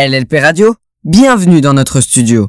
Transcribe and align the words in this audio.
LLP 0.00 0.36
Radio, 0.40 0.76
bienvenue 1.04 1.60
dans 1.60 1.74
notre 1.74 2.00
studio. 2.00 2.48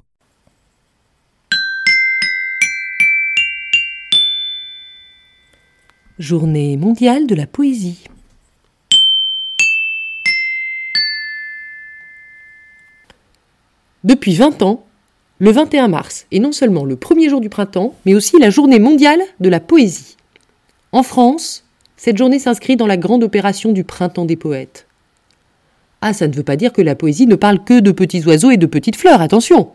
Journée 6.17 6.77
mondiale 6.77 7.27
de 7.27 7.35
la 7.35 7.47
poésie. 7.47 8.05
Depuis 14.05 14.36
20 14.36 14.61
ans, 14.61 14.86
le 15.39 15.52
21 15.52 15.89
mars 15.89 16.27
est 16.31 16.39
non 16.39 16.54
seulement 16.54 16.86
le 16.86 16.95
premier 16.95 17.27
jour 17.27 17.41
du 17.41 17.49
printemps, 17.49 17.95
mais 18.05 18.13
aussi 18.13 18.39
la 18.39 18.49
journée 18.49 18.79
mondiale 18.79 19.20
de 19.41 19.49
la 19.49 19.59
poésie. 19.59 20.15
En 20.93 21.04
France, 21.04 21.65
cette 21.97 22.18
journée 22.18 22.39
s'inscrit 22.39 22.77
dans 22.77 22.88
la 22.88 22.95
grande 22.95 23.23
opération 23.23 23.73
du 23.73 23.83
printemps 23.83 24.23
des 24.23 24.38
poètes. 24.38 24.88
Ah, 26.02 26.13
ça 26.13 26.27
ne 26.27 26.33
veut 26.33 26.43
pas 26.43 26.55
dire 26.55 26.73
que 26.73 26.81
la 26.81 26.95
poésie 26.95 27.27
ne 27.27 27.36
parle 27.36 27.63
que 27.63 27.79
de 27.79 27.91
petits 27.91 28.25
oiseaux 28.25 28.49
et 28.49 28.57
de 28.57 28.65
petites 28.65 28.95
fleurs, 28.95 29.21
attention 29.21 29.70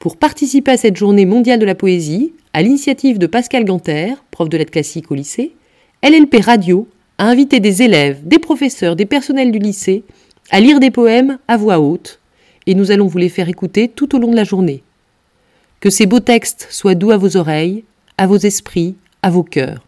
Pour 0.00 0.16
participer 0.16 0.72
à 0.72 0.76
cette 0.76 0.96
journée 0.96 1.26
mondiale 1.26 1.60
de 1.60 1.64
la 1.64 1.76
poésie, 1.76 2.32
à 2.52 2.62
l'initiative 2.62 3.18
de 3.18 3.28
Pascal 3.28 3.64
Ganter, 3.64 4.14
prof 4.32 4.48
de 4.48 4.56
lettres 4.56 4.72
classiques 4.72 5.12
au 5.12 5.14
lycée, 5.14 5.52
LLP 6.02 6.42
Radio 6.42 6.88
a 7.18 7.26
invité 7.26 7.60
des 7.60 7.82
élèves, 7.82 8.26
des 8.26 8.38
professeurs, 8.38 8.96
des 8.96 9.06
personnels 9.06 9.52
du 9.52 9.58
lycée 9.58 10.02
à 10.50 10.60
lire 10.60 10.80
des 10.80 10.90
poèmes 10.90 11.38
à 11.46 11.56
voix 11.56 11.78
haute, 11.78 12.20
et 12.66 12.74
nous 12.74 12.90
allons 12.90 13.06
vous 13.06 13.18
les 13.18 13.28
faire 13.28 13.48
écouter 13.48 13.88
tout 13.88 14.14
au 14.16 14.18
long 14.18 14.30
de 14.30 14.36
la 14.36 14.44
journée. 14.44 14.82
Que 15.80 15.90
ces 15.90 16.06
beaux 16.06 16.20
textes 16.20 16.68
soient 16.70 16.94
doux 16.94 17.10
à 17.10 17.16
vos 17.16 17.36
oreilles, 17.36 17.84
à 18.16 18.26
vos 18.26 18.38
esprits, 18.38 18.96
à 19.22 19.30
vos 19.30 19.44
cœurs. 19.44 19.87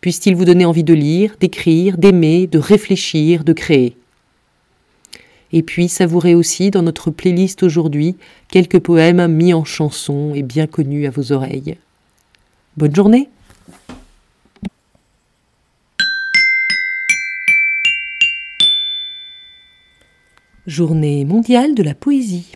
Puisse-t-il 0.00 0.36
vous 0.36 0.44
donner 0.44 0.64
envie 0.64 0.84
de 0.84 0.94
lire, 0.94 1.36
d'écrire, 1.40 1.98
d'aimer, 1.98 2.46
de 2.46 2.58
réfléchir, 2.58 3.44
de 3.44 3.52
créer. 3.52 3.96
Et 5.52 5.62
puis 5.62 5.88
savourez 5.88 6.34
aussi 6.34 6.70
dans 6.70 6.82
notre 6.82 7.10
playlist 7.10 7.62
aujourd'hui 7.62 8.16
quelques 8.48 8.78
poèmes 8.78 9.26
mis 9.28 9.54
en 9.54 9.64
chanson 9.64 10.32
et 10.34 10.42
bien 10.42 10.66
connus 10.66 11.06
à 11.06 11.10
vos 11.10 11.32
oreilles. 11.32 11.76
Bonne 12.76 12.94
journée 12.94 13.28
Journée 20.66 21.24
mondiale 21.24 21.74
de 21.74 21.82
la 21.82 21.94
poésie. 21.94 22.52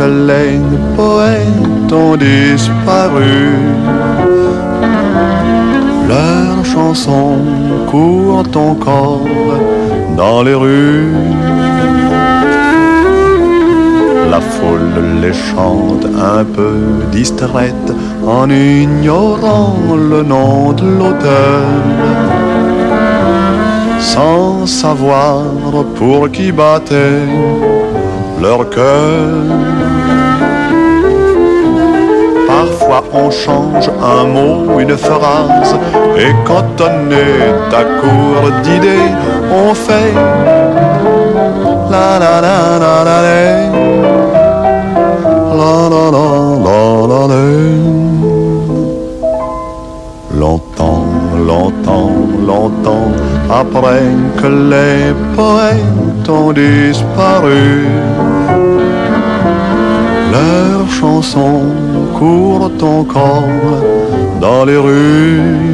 Les 0.00 0.60
poètes 0.96 1.92
ont 1.92 2.16
disparu, 2.16 3.52
leurs 6.08 6.64
chansons 6.64 7.38
courent 7.90 8.44
encore 8.54 9.24
dans 10.16 10.42
les 10.42 10.54
rues. 10.54 11.12
La 14.30 14.40
foule 14.40 15.20
les 15.20 15.32
chante 15.32 16.06
un 16.36 16.44
peu 16.44 16.76
distraite 17.10 17.92
en 18.26 18.48
ignorant 18.48 19.76
le 19.96 20.22
nom 20.22 20.72
de 20.72 20.86
l'auteur 20.98 21.64
sans 24.00 24.66
savoir 24.66 25.44
pour 25.96 26.30
qui 26.30 26.50
battait 26.52 27.26
leur 28.40 28.68
cœur. 28.70 29.89
On 33.12 33.30
change 33.30 33.88
un 34.02 34.24
mot, 34.24 34.80
une 34.80 34.96
phrase, 34.96 35.76
et 36.16 36.32
quand 36.44 36.64
on 36.80 37.10
est 37.10 37.74
à 37.74 37.84
court 38.00 38.50
d'idées, 38.62 39.10
on 39.52 39.74
fait 39.74 40.12
la 41.90 42.18
la 42.18 42.40
la 42.40 42.78
la 42.78 43.04
la 43.08 43.18
la 43.22 43.32
la 45.60 45.72
la 45.90 46.04
la 46.66 47.16
la 47.18 47.40
Longtemps, 50.36 51.04
longtemps, 51.46 52.12
longtemps 52.46 53.12
après 53.50 54.02
que 54.40 54.46
les 54.46 55.12
poètes 55.36 56.28
ont 56.28 56.52
disparu. 56.52 57.86
Leurs 60.32 60.79
chansons 61.00 61.62
courent 62.18 62.70
encore 62.82 63.48
dans 64.40 64.64
les 64.66 64.76
rues. 64.76 65.72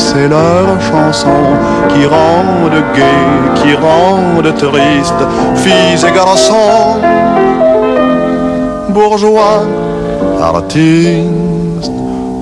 C'est 0.00 0.28
leur 0.28 0.80
chanson 0.80 1.40
qui 1.90 2.06
rendent 2.06 2.82
gai, 2.96 3.22
qui 3.56 3.74
rendent 3.74 4.54
triste, 4.56 5.20
filles 5.56 6.02
et 6.08 6.12
garçons, 6.12 6.98
bourgeois, 8.88 9.62
artistes 10.40 11.92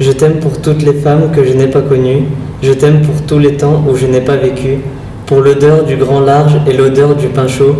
Je 0.00 0.10
t'aime 0.10 0.40
pour 0.40 0.60
toutes 0.60 0.82
les 0.82 0.94
femmes 0.94 1.30
que 1.32 1.44
je 1.44 1.52
n'ai 1.52 1.68
pas 1.68 1.80
connues, 1.80 2.24
je 2.60 2.72
t'aime 2.72 3.02
pour 3.02 3.22
tous 3.24 3.38
les 3.38 3.52
temps 3.52 3.84
où 3.88 3.94
je 3.94 4.06
n'ai 4.06 4.20
pas 4.20 4.34
vécu, 4.34 4.78
pour 5.26 5.42
l'odeur 5.42 5.84
du 5.84 5.94
grand 5.94 6.22
large 6.22 6.56
et 6.68 6.72
l'odeur 6.72 7.14
du 7.14 7.28
pain 7.28 7.46
chaud, 7.46 7.76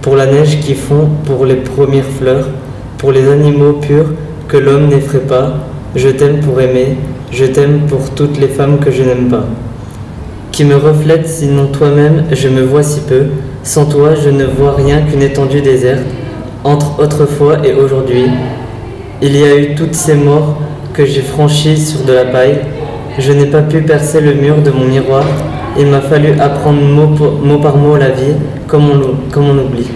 pour 0.00 0.16
la 0.16 0.24
neige 0.24 0.60
qui 0.60 0.74
fond, 0.74 1.10
pour 1.26 1.44
les 1.44 1.56
premières 1.56 2.08
fleurs, 2.18 2.48
pour 2.96 3.12
les 3.12 3.28
animaux 3.28 3.74
purs 3.74 4.06
que 4.48 4.56
l'homme 4.56 4.88
n'effraie 4.88 5.18
pas, 5.18 5.52
je 5.94 6.08
t'aime 6.08 6.40
pour 6.40 6.62
aimer, 6.62 6.96
je 7.30 7.44
t'aime 7.44 7.80
pour 7.88 8.08
toutes 8.14 8.40
les 8.40 8.48
femmes 8.48 8.78
que 8.78 8.90
je 8.90 9.02
n'aime 9.02 9.28
pas. 9.28 9.44
Qui 10.50 10.64
me 10.64 10.76
reflète 10.76 11.28
sinon 11.28 11.66
toi-même, 11.66 12.24
je 12.32 12.48
me 12.48 12.62
vois 12.62 12.82
si 12.82 13.00
peu, 13.00 13.24
sans 13.62 13.84
toi 13.84 14.14
je 14.14 14.30
ne 14.30 14.44
vois 14.46 14.76
rien 14.76 15.02
qu'une 15.02 15.20
étendue 15.20 15.60
déserte, 15.60 16.06
entre 16.64 16.98
autrefois 16.98 17.66
et 17.66 17.74
aujourd'hui. 17.74 18.24
Il 19.22 19.36
y 19.36 19.44
a 19.44 19.56
eu 19.56 19.74
toutes 19.74 19.94
ces 19.94 20.14
morts 20.14 20.56
que 20.92 21.04
j'ai 21.04 21.22
franchies 21.22 21.78
sur 21.78 22.02
de 22.04 22.12
la 22.12 22.24
paille. 22.24 22.60
Je 23.18 23.32
n'ai 23.32 23.46
pas 23.46 23.62
pu 23.62 23.82
percer 23.82 24.20
le 24.20 24.34
mur 24.34 24.60
de 24.62 24.70
mon 24.70 24.86
miroir. 24.86 25.24
Il 25.78 25.86
m'a 25.86 26.00
fallu 26.00 26.32
apprendre 26.40 26.80
mot, 26.80 27.58
par 27.58 27.76
mot 27.76 27.96
la 27.96 28.10
vie, 28.10 28.34
comme 28.66 28.90
on, 28.90 29.30
comme 29.30 29.48
on 29.48 29.58
oublie. 29.58 29.86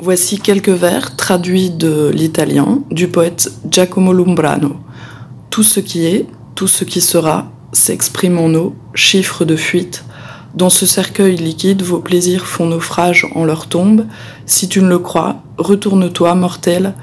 Voici 0.00 0.38
quelques 0.38 0.68
vers 0.68 1.16
traduits 1.16 1.70
de 1.70 2.10
l'italien 2.14 2.80
du 2.90 3.08
poète 3.08 3.50
Giacomo 3.68 4.12
Lumbrano. 4.12 4.76
Tout 5.50 5.64
ce 5.64 5.80
qui 5.80 6.06
est, 6.06 6.26
tout 6.54 6.68
ce 6.68 6.84
qui 6.84 7.00
sera, 7.00 7.50
s'exprime 7.72 8.38
en 8.38 8.54
eau, 8.54 8.76
chiffre 8.94 9.44
de 9.44 9.56
fuite. 9.56 10.04
Dans 10.54 10.70
ce 10.70 10.86
cercueil 10.86 11.36
liquide, 11.36 11.82
vos 11.82 11.98
plaisirs 11.98 12.46
font 12.46 12.66
naufrage 12.66 13.26
en 13.34 13.44
leur 13.44 13.66
tombe. 13.66 14.06
Si 14.46 14.66
tu 14.66 14.80
ne 14.80 14.88
le 14.88 14.98
crois, 14.98 15.42
retourne-toi, 15.58 16.34
mortel, 16.34 16.94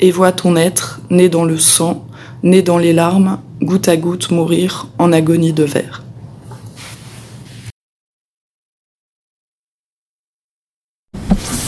et 0.00 0.10
vois 0.10 0.32
ton 0.32 0.56
être, 0.56 1.00
né 1.10 1.28
dans 1.28 1.44
le 1.44 1.58
sang, 1.58 2.06
né 2.42 2.62
dans 2.62 2.78
les 2.78 2.94
larmes, 2.94 3.38
goutte 3.62 3.88
à 3.88 3.96
goutte 3.98 4.30
mourir 4.30 4.88
en 4.98 5.12
agonie 5.12 5.52
de 5.52 5.64
verre. 5.64 6.02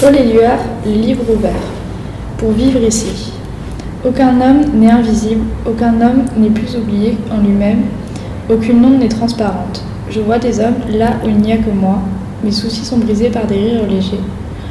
Paul 0.00 0.16
Éluard, 0.16 0.60
livre 0.86 1.22
ouvert. 1.30 1.52
Pour 2.38 2.52
vivre 2.52 2.80
ici. 2.80 3.32
Aucun 4.06 4.40
homme 4.40 4.64
n'est 4.74 4.90
invisible, 4.90 5.44
aucun 5.66 6.00
homme 6.00 6.24
n'est 6.36 6.50
plus 6.50 6.76
oublié 6.76 7.16
en 7.30 7.38
lui-même, 7.38 7.84
aucune 8.48 8.84
onde 8.84 9.00
n'est 9.00 9.08
transparente. 9.08 9.82
Je 10.10 10.20
vois 10.20 10.38
des 10.38 10.60
hommes 10.60 10.76
là 10.90 11.14
où 11.24 11.28
il 11.28 11.38
n'y 11.38 11.52
a 11.52 11.56
que 11.56 11.70
moi, 11.70 11.98
mes 12.44 12.52
soucis 12.52 12.84
sont 12.84 12.98
brisés 12.98 13.30
par 13.30 13.46
des 13.46 13.56
rires 13.56 13.86
légers. 13.88 14.20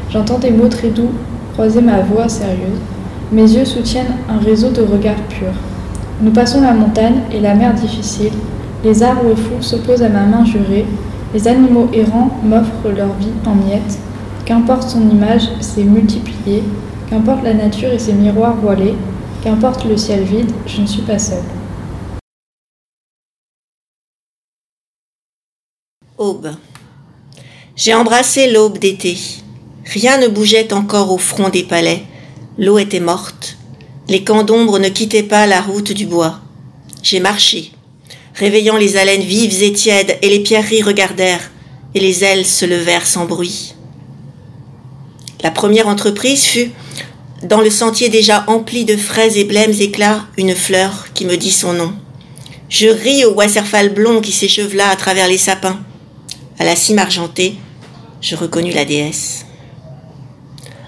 J'entends 0.10 0.40
des 0.40 0.52
mots 0.52 0.70
très 0.70 0.90
doux 0.90 1.10
croiser 1.54 1.82
ma 1.82 2.02
voix 2.02 2.30
sérieuse. 2.30 2.80
Mes 3.32 3.42
yeux 3.42 3.66
soutiennent 3.66 4.16
un 4.30 4.38
réseau 4.38 4.70
de 4.70 4.82
regards 4.82 5.22
purs. 5.30 5.60
Nous 6.22 6.32
passons 6.32 6.62
la 6.62 6.74
montagne 6.74 7.22
et 7.32 7.40
la 7.40 7.54
mer 7.54 7.74
difficile. 7.74 8.32
Les 8.84 9.04
arbres 9.04 9.36
fous 9.36 9.62
s'opposent 9.62 10.04
à 10.04 10.10
ma 10.10 10.26
main 10.26 10.46
jurée. 10.46 10.86
Les 11.34 11.48
animaux 11.48 11.90
errants 11.94 12.30
m'offrent 12.44 12.96
leur 12.96 13.14
vie 13.20 13.34
en 13.46 13.56
miettes. 13.56 14.00
Qu'importe 14.46 14.90
son 14.90 15.10
image 15.10 15.50
s'est 15.60 15.84
multipliée, 15.84 16.64
qu'importe 17.10 17.44
la 17.44 17.56
nature 17.56 17.92
et 17.92 18.00
ses 18.00 18.14
miroirs 18.14 18.56
voilés, 18.62 18.96
qu'importe 19.44 19.86
le 19.86 19.98
ciel 19.98 20.24
vide, 20.24 20.52
je 20.68 20.82
ne 20.82 20.86
suis 20.86 21.02
pas 21.02 21.20
seule. 21.20 21.40
Aube. 26.18 26.56
J'ai 27.76 27.94
embrassé 27.94 28.50
l'aube 28.50 28.78
d'été. 28.78 29.18
Rien 29.84 30.18
ne 30.18 30.30
bougeait 30.30 30.72
encore 30.72 31.12
au 31.12 31.18
front 31.18 31.50
des 31.50 31.64
palais. 31.64 32.04
L'eau 32.58 32.78
était 32.78 33.02
morte. 33.02 33.58
Les 34.08 34.24
camps 34.24 34.44
d'ombre 34.44 34.80
ne 34.80 34.88
quittaient 34.88 35.24
pas 35.24 35.46
la 35.46 35.60
route 35.60 35.92
du 35.92 36.06
bois. 36.06 36.40
J'ai 37.04 37.20
marché, 37.20 37.72
réveillant 38.34 38.78
les 38.78 38.96
haleines 38.96 39.24
vives 39.24 39.62
et 39.62 39.74
tièdes, 39.74 40.18
et 40.22 40.30
les 40.30 40.40
pierreries 40.40 40.84
regardèrent, 40.84 41.52
et 41.94 42.00
les 42.00 42.24
ailes 42.24 42.46
se 42.46 42.66
levèrent 42.66 43.08
sans 43.08 43.26
bruit. 43.26 43.76
La 45.44 45.52
première 45.52 45.90
entreprise 45.90 46.44
fut, 46.44 46.72
dans 47.44 47.60
le 47.60 47.70
sentier 47.70 48.08
déjà 48.08 48.46
empli 48.48 48.86
de 48.86 48.96
frais 48.96 49.38
et 49.38 49.44
blêmes 49.44 49.76
éclats, 49.82 50.26
une 50.38 50.56
fleur 50.56 51.08
qui 51.14 51.26
me 51.26 51.36
dit 51.36 51.52
son 51.52 51.74
nom. 51.74 51.94
Je 52.70 52.88
ris 52.88 53.26
au 53.26 53.34
wasserfall 53.34 53.90
blond 53.94 54.22
qui 54.22 54.32
s'échevela 54.32 54.88
à 54.90 54.96
travers 54.96 55.28
les 55.28 55.38
sapins. 55.38 55.78
À 56.60 56.66
la 56.66 56.76
cime 56.76 57.00
argentée, 57.00 57.56
je 58.22 58.36
reconnus 58.36 58.76
la 58.76 58.86
déesse. 58.86 59.46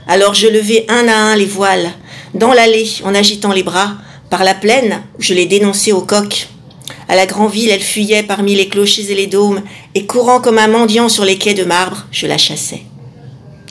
Alors 0.08 0.34
je 0.34 0.48
levai 0.48 0.86
un 0.90 1.08
à 1.08 1.16
un 1.16 1.36
les 1.36 1.46
voiles, 1.46 1.92
dans 2.34 2.54
l'allée, 2.54 2.90
en 3.04 3.14
agitant 3.14 3.52
les 3.52 3.64
bras, 3.64 3.96
par 4.30 4.44
la 4.44 4.54
plaine, 4.54 5.04
je 5.20 5.34
les 5.34 5.46
dénonçais 5.46 5.92
au 5.92 6.02
coq. 6.02 6.48
À 7.10 7.16
la 7.16 7.26
grande 7.26 7.52
ville, 7.52 7.70
elle 7.70 7.82
fuyait 7.82 8.24
parmi 8.24 8.56
les 8.56 8.68
clochers 8.68 9.12
et 9.12 9.16
les 9.16 9.28
dômes, 9.28 9.62
et 9.96 10.06
courant 10.06 10.40
comme 10.42 10.58
un 10.58 10.68
mendiant 10.68 11.10
sur 11.10 11.26
les 11.26 11.38
quais 11.38 11.54
de 11.54 11.64
marbre, 11.64 12.06
je 12.12 12.28
la 12.28 12.38
chassais 12.38 12.84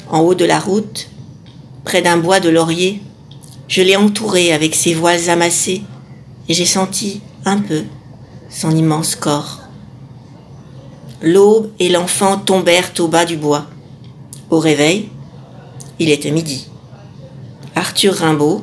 en 0.09 0.21
haut 0.21 0.35
de 0.35 0.45
la 0.45 0.61
route, 0.61 1.09
près 1.85 2.03
d'un 2.03 2.17
bois 2.17 2.41
de 2.41 2.49
laurier, 2.49 3.01
je 3.69 3.83
l'ai 3.83 3.97
entouré 3.97 4.53
avec 4.53 4.75
ses 4.75 4.95
voiles 4.95 5.29
amassées 5.29 5.83
et 6.49 6.55
j'ai 6.55 6.67
senti 6.67 7.21
un 7.45 7.59
peu 7.59 7.85
son 8.49 8.75
immense 8.75 9.17
corps. 9.17 9.61
L'aube 11.23 11.73
et 11.79 11.89
l'enfant 11.89 12.39
tombèrent 12.39 12.93
au 12.99 13.09
bas 13.09 13.25
du 13.25 13.37
bois. 13.37 13.67
Au 14.51 14.59
réveil, 14.59 15.09
il 15.99 16.11
était 16.11 16.31
midi. 16.31 16.69
Arthur 17.75 18.15
Rimbaud, 18.15 18.63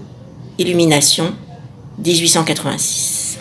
Illumination, 0.59 1.33
1886. 1.97 3.39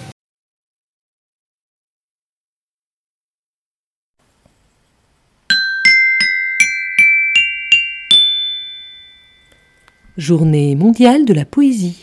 Journée 10.16 10.74
mondiale 10.74 11.24
de 11.24 11.34
la 11.34 11.44
poésie. 11.44 12.02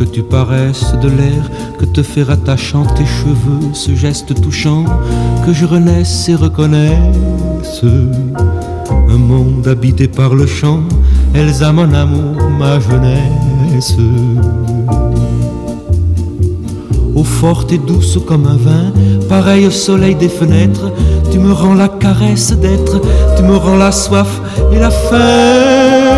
Que 0.00 0.04
tu 0.04 0.22
paraisses 0.22 0.94
de 1.02 1.08
l'air 1.08 1.50
que 1.78 1.84
te 1.84 2.02
fait 2.02 2.22
rattachant 2.22 2.86
tes 2.86 3.04
cheveux, 3.04 3.74
ce 3.74 3.94
geste 3.94 4.40
touchant, 4.40 4.86
que 5.44 5.52
je 5.52 5.66
renaisse 5.66 6.26
et 6.30 6.34
reconnaisse 6.34 7.84
un 9.10 9.18
monde 9.18 9.68
habité 9.68 10.08
par 10.08 10.34
le 10.34 10.46
chant, 10.46 10.80
Elsa 11.34 11.70
mon 11.72 11.92
amour, 11.92 12.48
ma 12.58 12.80
jeunesse. 12.80 13.94
Eau 17.14 17.24
forte 17.24 17.70
et 17.72 17.78
douce 17.78 18.18
comme 18.26 18.46
un 18.46 18.56
vin, 18.56 18.92
pareil 19.28 19.66
au 19.66 19.70
soleil 19.70 20.14
des 20.14 20.30
fenêtres, 20.30 20.90
tu 21.30 21.38
me 21.38 21.52
rends 21.52 21.74
la 21.74 21.88
caresse 21.88 22.52
d'être, 22.52 23.02
tu 23.36 23.42
me 23.42 23.56
rends 23.56 23.76
la 23.76 23.92
soif 23.92 24.40
et 24.72 24.78
la 24.78 24.90
faim 24.90 26.09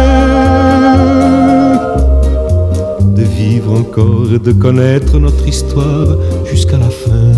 encore 3.72 4.32
et 4.32 4.38
de 4.38 4.52
connaître 4.52 5.18
notre 5.18 5.46
histoire 5.46 6.16
jusqu'à 6.44 6.78
la 6.78 6.90
fin. 6.90 7.32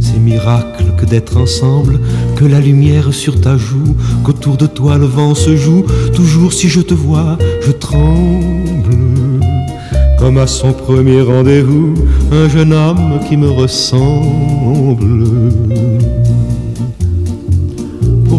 C'est 0.00 0.18
miracle 0.18 0.84
que 0.98 1.06
d'être 1.06 1.36
ensemble, 1.36 2.00
que 2.36 2.44
la 2.44 2.60
lumière 2.60 3.12
sur 3.12 3.40
ta 3.40 3.56
joue, 3.56 3.96
qu'autour 4.24 4.56
de 4.56 4.66
toi 4.66 4.98
le 4.98 5.06
vent 5.06 5.34
se 5.34 5.56
joue, 5.56 5.84
toujours 6.14 6.52
si 6.52 6.68
je 6.68 6.80
te 6.80 6.94
vois, 6.94 7.38
je 7.62 7.72
tremble. 7.72 8.96
Comme 10.18 10.38
à 10.38 10.46
son 10.46 10.72
premier 10.72 11.22
rendez-vous, 11.22 11.94
un 12.30 12.48
jeune 12.48 12.72
homme 12.74 13.20
qui 13.26 13.36
me 13.36 13.50
ressemble 13.50 15.26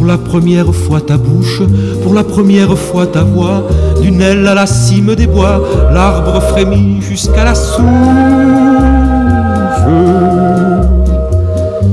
pour 0.02 0.08
la 0.08 0.18
première 0.18 0.74
fois 0.74 1.00
ta 1.00 1.16
bouche, 1.16 1.62
pour 2.02 2.16
la 2.16 2.24
première 2.24 2.76
fois 2.76 3.06
ta 3.06 3.22
voix, 3.22 3.68
d'une 4.02 4.20
aile 4.20 4.48
à 4.48 4.56
la 4.56 4.66
cime 4.66 5.14
des 5.14 5.28
bois, 5.28 5.62
l'arbre 5.94 6.42
frémit 6.42 7.00
jusqu'à 7.04 7.44
la 7.44 7.54
souche. 7.54 7.86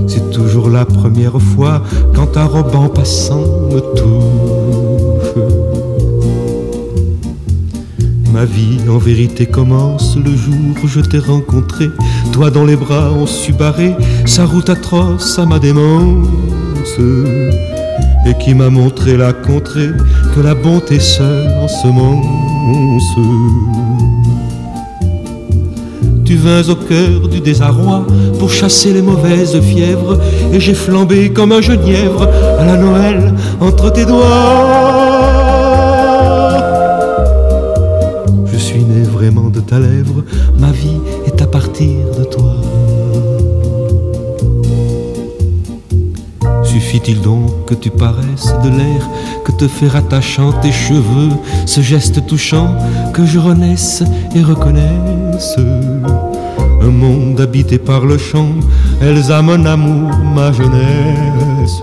C'est 0.07 0.31
toujours 0.31 0.71
la 0.71 0.87
première 0.87 1.39
fois 1.39 1.83
quand 2.15 2.39
un 2.39 2.47
robe 2.47 2.75
en 2.75 2.89
passant 2.89 3.45
me 3.71 3.81
touche. 3.95 5.43
Ma 8.33 8.47
vie 8.47 8.79
en 8.89 8.97
vérité 8.97 9.45
commence 9.45 10.17
le 10.17 10.35
jour 10.35 10.55
où 10.83 10.89
je 10.89 11.01
t'ai 11.01 11.19
rencontré, 11.19 11.91
toi 12.33 12.51
dans 12.51 12.65
les 12.65 12.77
bras 12.77 13.11
on 13.13 13.27
su 13.27 13.53
barrer 13.53 13.95
sa 14.25 14.47
route 14.47 14.71
atroce 14.71 15.39
à 15.39 15.45
ma 15.45 15.59
démence 15.59 16.27
et 18.29 18.35
qui 18.35 18.55
m'a 18.55 18.69
montré 18.69 19.17
la 19.17 19.33
contrée 19.33 19.91
que 20.35 20.41
la 20.41 20.55
bonté 20.55 21.01
seule 21.01 21.49
ensemence. 21.63 22.27
Tu 26.25 26.37
vins 26.37 26.69
au 26.69 26.75
cœur 26.75 27.29
du 27.29 27.41
désarroi 27.41 28.07
pour 28.39 28.51
chasser 28.51 28.93
les 28.93 29.03
mauvaises 29.03 29.59
fièvres, 29.61 30.19
et 30.53 30.61
j'ai 30.61 30.75
flambé 30.75 31.31
comme 31.31 31.53
un 31.53 31.63
genièvre 31.63 32.29
à 32.59 32.65
la 32.67 32.77
Noël 32.77 33.35
entre 33.61 33.91
tes 33.91 34.05
doigts. 34.05 35.28
Suffit-il 46.71 47.21
donc 47.21 47.65
que 47.67 47.75
tu 47.75 47.91
paraisses 47.91 48.53
de 48.63 48.69
l'air 48.69 49.09
que 49.45 49.53
te 49.53 49.67
fait 49.67 49.89
rattachant 49.89 50.53
tes 50.53 50.71
cheveux, 50.71 51.31
ce 51.65 51.81
geste 51.81 52.27
touchant 52.27 52.77
que 53.15 53.25
je 53.25 53.39
renaisse 53.39 54.03
et 54.35 54.43
reconnaisse 54.43 55.57
un 56.83 56.91
monde 56.91 57.41
habité 57.41 57.79
par 57.79 58.05
le 58.05 58.19
chant, 58.19 58.51
Elsa 59.01 59.43
mon 59.43 59.65
amour, 59.65 60.11
ma 60.35 60.53
jeunesse. 60.53 61.83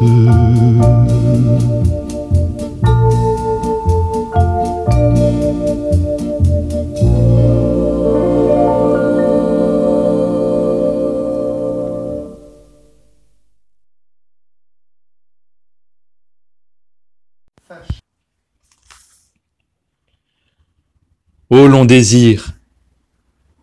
Ô 21.58 21.68
long 21.68 21.86
désir, 21.86 22.52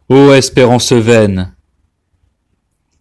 ô 0.09 0.33
espérance 0.33 0.95
vaine, 0.95 1.55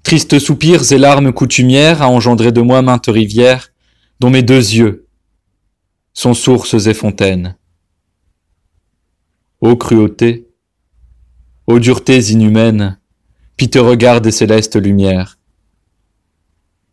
tristes 0.04 0.38
soupirs 0.38 0.92
et 0.92 0.98
larmes 0.98 1.32
coutumières 1.32 2.02
a 2.02 2.10
engendré 2.10 2.52
de 2.52 2.60
moi 2.60 2.82
maintes 2.82 3.08
rivières, 3.08 3.72
dont 4.20 4.30
mes 4.30 4.44
deux 4.44 4.58
yeux 4.58 5.08
sont 6.12 6.34
sources 6.34 6.88
et 6.88 6.94
fontaines. 6.94 7.56
Ô 9.62 9.78
cruauté, 9.78 10.50
ô 11.68 11.80
duretés 11.80 12.34
inhumaines, 12.34 13.00
piteux 13.56 13.80
regard 13.80 14.20
des 14.20 14.32
célestes 14.32 14.76
lumières. 14.76 15.40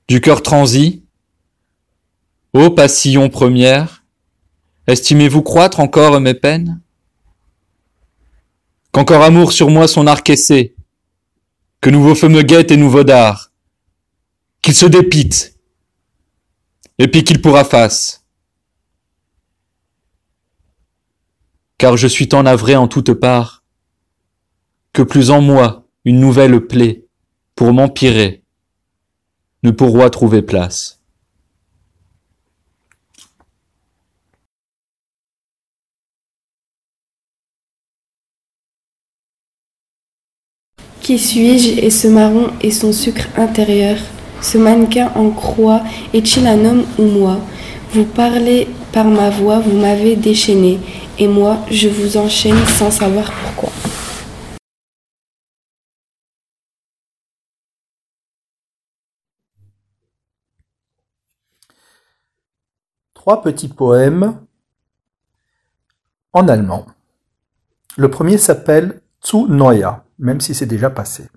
Du 0.06 0.20
cœur 0.20 0.44
transi, 0.44 1.04
ô 2.52 2.70
passion 2.70 3.28
première, 3.28 4.04
estimez-vous 4.86 5.42
croître 5.42 5.80
encore 5.80 6.20
mes 6.20 6.34
peines? 6.34 6.80
Qu'encore 9.04 9.22
amour 9.22 9.52
sur 9.52 9.70
moi 9.70 9.86
son 9.86 10.08
arc 10.08 10.28
essaie, 10.28 10.74
que 11.80 11.88
nouveau 11.88 12.16
feu 12.16 12.28
me 12.28 12.42
guette 12.42 12.72
et 12.72 12.76
nouveau 12.76 13.04
dard, 13.04 13.52
qu'il 14.60 14.74
se 14.74 14.86
dépite, 14.86 15.56
et 16.98 17.06
puis 17.06 17.22
qu'il 17.22 17.40
pourra 17.40 17.64
face. 17.64 18.24
Car 21.78 21.96
je 21.96 22.08
suis 22.08 22.28
tant 22.28 22.42
navré 22.42 22.74
en 22.74 22.88
toutes 22.88 23.12
parts, 23.14 23.62
que 24.92 25.02
plus 25.02 25.30
en 25.30 25.40
moi 25.40 25.86
une 26.04 26.18
nouvelle 26.18 26.66
plaie, 26.66 27.04
pour 27.54 27.72
m'empirer, 27.72 28.42
ne 29.62 29.70
pourra 29.70 30.10
trouver 30.10 30.42
place. 30.42 30.97
Qui 41.08 41.18
suis-je 41.18 41.80
et 41.80 41.88
ce 41.88 42.06
marron 42.06 42.50
et 42.60 42.70
son 42.70 42.92
sucre 42.92 43.28
intérieur 43.38 43.96
Ce 44.42 44.58
mannequin 44.58 45.10
en 45.14 45.30
croix 45.30 45.82
est-il 46.12 46.46
un 46.46 46.62
homme 46.66 46.84
ou 46.98 47.04
moi? 47.04 47.40
Vous 47.94 48.04
parlez 48.04 48.68
par 48.92 49.06
ma 49.06 49.30
voix, 49.30 49.58
vous 49.58 49.74
m'avez 49.78 50.16
déchaîné, 50.16 50.78
et 51.18 51.26
moi 51.26 51.64
je 51.70 51.88
vous 51.88 52.18
enchaîne 52.18 52.62
sans 52.66 52.90
savoir 52.90 53.32
pourquoi. 53.32 53.70
Trois 63.14 63.40
petits 63.40 63.68
poèmes 63.68 64.38
en 66.34 66.48
allemand. 66.48 66.84
Le 67.96 68.10
premier 68.10 68.36
s'appelle 68.36 69.00
Neujahr 69.48 70.04
même 70.18 70.40
si 70.40 70.54
c'est 70.54 70.66
déjà 70.66 70.90
passé. 70.90 71.28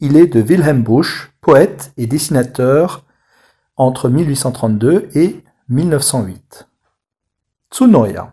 Il 0.00 0.16
est 0.16 0.28
de 0.28 0.40
Wilhelm 0.40 0.82
Busch, 0.82 1.32
poète 1.40 1.92
et 1.96 2.06
dessinateur 2.06 3.04
entre 3.76 4.08
1832 4.08 5.08
et 5.14 5.44
1908. 5.68 6.68
Zu 7.70 7.86
Neujahr. 7.86 8.32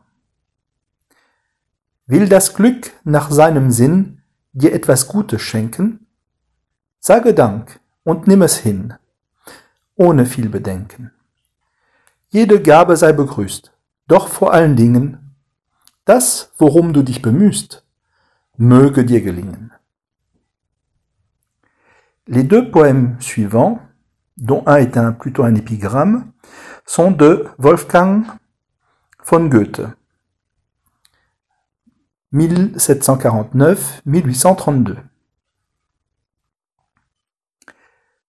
Will 2.07 2.27
das 2.27 2.53
Glück 2.53 2.93
nach 3.03 3.29
seinem 3.31 3.71
Sinn 3.71 4.21
dir 4.53 4.73
etwas 4.73 5.07
Gutes 5.07 5.41
schenken? 5.41 6.07
Sage 6.99 7.33
Dank 7.33 7.79
und 8.03 8.27
nimm 8.27 8.41
es 8.41 8.57
hin, 8.57 8.95
ohne 9.95 10.25
viel 10.25 10.49
Bedenken. 10.49 11.11
Jede 12.29 12.61
Gabe 12.61 12.97
sei 12.97 13.13
begrüßt, 13.13 13.71
doch 14.07 14.27
vor 14.27 14.53
allen 14.53 14.75
Dingen 14.75 15.35
das, 16.05 16.51
worum 16.57 16.93
du 16.93 17.03
dich 17.03 17.21
bemühst, 17.21 17.85
möge 18.59 19.03
dir 19.05 19.21
gelingen. 19.21 19.71
Les 22.27 22.43
deux 22.43 22.69
poèmes 22.69 23.19
suivants, 23.21 23.79
dont 24.37 24.61
un 24.67 24.75
est 24.75 24.97
un, 24.97 25.13
plutôt 25.13 25.43
un 25.43 25.55
épigramme, 25.55 26.31
sont 26.85 27.09
de 27.11 27.47
Wolfgang 27.57 28.25
von 29.23 29.49
Goethe, 29.49 29.87
1749-1832. 32.33 34.97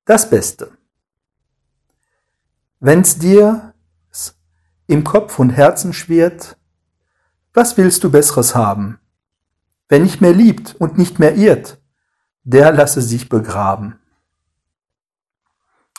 Das 0.07 0.31
Beste. 0.31 0.71
Wenn's 2.81 3.19
dir 3.19 3.75
im 4.87 5.05
Kopf 5.05 5.39
und 5.39 5.51
Herzen 5.51 5.93
schwirrt, 5.93 6.57
was 7.53 7.77
willst 7.77 8.03
du 8.05 8.11
Besseres 8.11 8.55
haben? 8.55 8.99
Wer 9.91 9.99
nicht 9.99 10.21
mehr 10.21 10.33
liebt 10.33 10.77
und 10.77 10.99
nicht 10.99 11.19
mehr 11.19 11.35
irrt, 11.35 11.83
der 12.45 12.71
lasse 12.71 13.03
sich 13.03 13.29
begraben. 13.29 13.99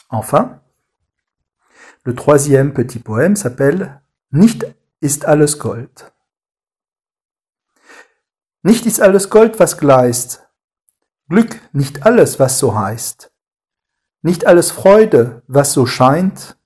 Enfin, 0.07 0.61
le 2.05 2.15
troisième 2.15 2.73
petit 2.73 2.99
poème 2.99 3.35
s'appelle 3.35 4.01
Nicht 4.29 4.65
ist 5.01 5.25
alles 5.25 5.59
Gold. 5.59 6.13
Nicht 8.63 8.85
ist 8.85 9.01
alles 9.01 9.29
Gold, 9.29 9.59
was 9.59 9.77
gleist. 9.77 10.47
Glück 11.27 11.59
nicht 11.73 12.05
alles, 12.05 12.39
was 12.39 12.59
so 12.59 12.73
heißt. 12.73 13.33
Nicht 14.21 14.45
alles 14.45 14.71
Freude, 14.71 15.43
was 15.47 15.73
so 15.73 15.85
scheint. 15.85 16.57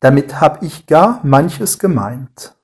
Damit 0.00 0.40
hab 0.40 0.62
ich 0.62 0.86
gar 0.86 1.20
manches 1.24 1.78
gemeint. 1.78 2.57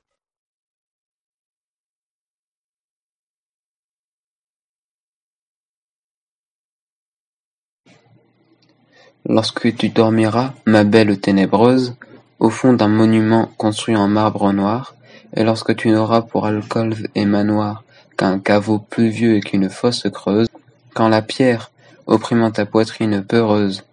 Lorsque 9.26 9.74
tu 9.74 9.88
dormiras, 9.88 10.52
ma 10.66 10.84
belle 10.84 11.18
ténébreuse, 11.18 11.94
au 12.40 12.50
fond 12.50 12.74
d'un 12.74 12.88
monument 12.88 13.48
construit 13.56 13.96
en 13.96 14.06
marbre 14.06 14.52
noir, 14.52 14.94
et 15.34 15.44
lorsque 15.44 15.74
tu 15.74 15.88
n'auras 15.88 16.20
pour 16.20 16.44
alcôve 16.44 17.06
et 17.14 17.24
manoir 17.24 17.84
qu'un 18.18 18.38
caveau 18.38 18.78
pluvieux 18.78 19.36
et 19.36 19.40
qu'une 19.40 19.70
fosse 19.70 20.06
creuse, 20.12 20.48
quand 20.92 21.08
la 21.08 21.22
pierre, 21.22 21.70
opprimant 22.06 22.50
ta 22.50 22.66
poitrine 22.66 23.24
peureuse, 23.24 23.84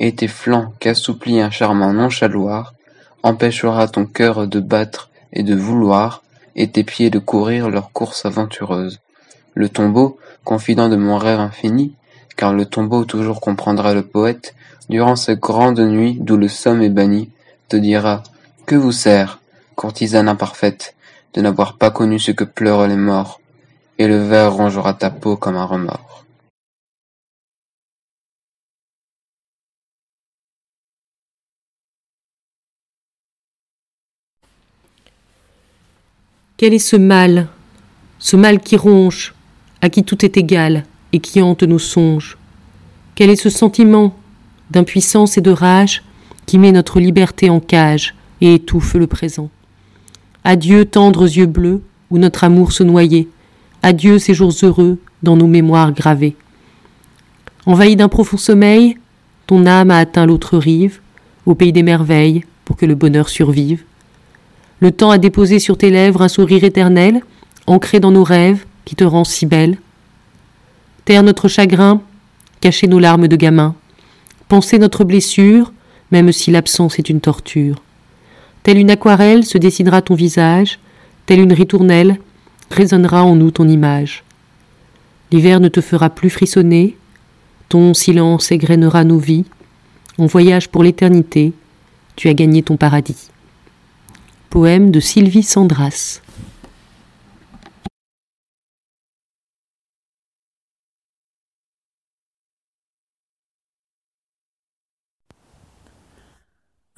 et 0.00 0.12
tes 0.12 0.26
flancs 0.26 0.72
qu'assouplit 0.80 1.40
un 1.40 1.50
charmant 1.50 1.92
nonchaloir, 1.92 2.74
empêchera 3.22 3.86
ton 3.86 4.06
cœur 4.06 4.48
de 4.48 4.58
battre 4.58 5.10
et 5.32 5.44
de 5.44 5.54
vouloir, 5.54 6.24
et 6.56 6.68
tes 6.68 6.82
pieds 6.82 7.10
de 7.10 7.20
courir 7.20 7.70
leur 7.70 7.92
course 7.92 8.26
aventureuse. 8.26 8.98
Le 9.54 9.68
tombeau, 9.68 10.18
confident 10.42 10.88
de 10.88 10.96
mon 10.96 11.16
rêve 11.16 11.38
infini, 11.38 11.94
car 12.36 12.52
le 12.52 12.66
tombeau 12.66 13.04
toujours 13.04 13.40
comprendra 13.40 13.94
le 13.94 14.02
poète, 14.02 14.56
durant 14.88 15.16
ces 15.16 15.36
grandes 15.36 15.80
nuits 15.80 16.16
d'où 16.20 16.36
le 16.36 16.48
somme 16.48 16.82
est 16.82 16.90
banni, 16.90 17.30
te 17.68 17.76
dira 17.76 18.22
Que 18.66 18.74
vous 18.76 18.92
sert, 18.92 19.40
courtisane 19.76 20.28
imparfaite, 20.28 20.94
de 21.34 21.40
n'avoir 21.40 21.76
pas 21.76 21.90
connu 21.90 22.18
ce 22.18 22.32
que 22.32 22.44
pleurent 22.44 22.86
les 22.86 22.96
morts, 22.96 23.40
et 23.98 24.08
le 24.08 24.18
verre 24.18 24.52
rongera 24.52 24.94
ta 24.94 25.10
peau 25.10 25.36
comme 25.36 25.56
un 25.56 25.64
remords. 25.64 26.24
Quel 36.60 36.74
est 36.74 36.78
ce 36.78 36.96
mal, 36.96 37.48
ce 38.18 38.36
mal 38.36 38.60
qui 38.60 38.76
ronge, 38.76 39.34
à 39.80 39.88
qui 39.88 40.04
tout 40.04 40.26
est 40.26 40.36
égal 40.36 40.84
et 41.12 41.20
qui 41.20 41.40
hante 41.40 41.62
nos 41.62 41.78
songes? 41.78 42.36
Quel 43.14 43.30
est 43.30 43.36
ce 43.36 43.48
sentiment 43.48 44.14
d'impuissance 44.70 45.36
et 45.38 45.40
de 45.40 45.50
rage 45.50 46.02
qui 46.46 46.58
met 46.58 46.72
notre 46.72 47.00
liberté 47.00 47.50
en 47.50 47.60
cage 47.60 48.14
et 48.40 48.54
étouffe 48.54 48.94
le 48.94 49.06
présent. 49.06 49.50
Adieu 50.44 50.84
tendres 50.84 51.24
yeux 51.24 51.46
bleus 51.46 51.82
où 52.10 52.18
notre 52.18 52.44
amour 52.44 52.72
se 52.72 52.82
noyait, 52.82 53.28
adieu 53.82 54.18
ces 54.18 54.34
jours 54.34 54.54
heureux 54.62 54.98
dans 55.22 55.36
nos 55.36 55.46
mémoires 55.46 55.92
gravées. 55.92 56.36
Envahi 57.66 57.94
d'un 57.94 58.08
profond 58.08 58.36
sommeil, 58.36 58.96
ton 59.46 59.66
âme 59.66 59.90
a 59.90 59.98
atteint 59.98 60.26
l'autre 60.26 60.56
rive, 60.56 61.00
au 61.46 61.54
pays 61.54 61.72
des 61.72 61.82
merveilles, 61.82 62.44
pour 62.64 62.76
que 62.76 62.86
le 62.86 62.94
bonheur 62.94 63.28
survive. 63.28 63.84
Le 64.80 64.92
temps 64.92 65.10
a 65.10 65.18
déposé 65.18 65.58
sur 65.58 65.76
tes 65.76 65.90
lèvres 65.90 66.22
un 66.22 66.28
sourire 66.28 66.64
éternel, 66.64 67.20
ancré 67.66 68.00
dans 68.00 68.10
nos 68.10 68.24
rêves, 68.24 68.64
qui 68.84 68.96
te 68.96 69.04
rend 69.04 69.24
si 69.24 69.46
belle. 69.46 69.76
Taire 71.04 71.22
notre 71.22 71.48
chagrin, 71.48 72.00
cacher 72.60 72.86
nos 72.86 72.98
larmes 72.98 73.28
de 73.28 73.36
gamin, 73.36 73.74
penser 74.50 74.80
notre 74.80 75.04
blessure, 75.04 75.72
même 76.10 76.32
si 76.32 76.50
l'absence 76.50 76.98
est 76.98 77.08
une 77.08 77.20
torture. 77.20 77.76
Telle 78.64 78.78
une 78.78 78.90
aquarelle 78.90 79.44
se 79.44 79.58
dessinera 79.58 80.02
ton 80.02 80.16
visage, 80.16 80.80
telle 81.24 81.38
une 81.38 81.52
ritournelle 81.52 82.18
résonnera 82.68 83.22
en 83.22 83.36
nous 83.36 83.52
ton 83.52 83.68
image. 83.68 84.24
L'hiver 85.30 85.60
ne 85.60 85.68
te 85.68 85.80
fera 85.80 86.10
plus 86.10 86.30
frissonner, 86.30 86.96
ton 87.68 87.94
silence 87.94 88.50
égrenera 88.50 89.04
nos 89.04 89.18
vies. 89.18 89.44
On 90.18 90.26
voyage 90.26 90.68
pour 90.68 90.82
l'éternité, 90.82 91.52
tu 92.16 92.26
as 92.26 92.34
gagné 92.34 92.64
ton 92.64 92.76
paradis. 92.76 93.30
Poème 94.50 94.90
de 94.90 94.98
Sylvie 94.98 95.44
Sandras. 95.44 96.22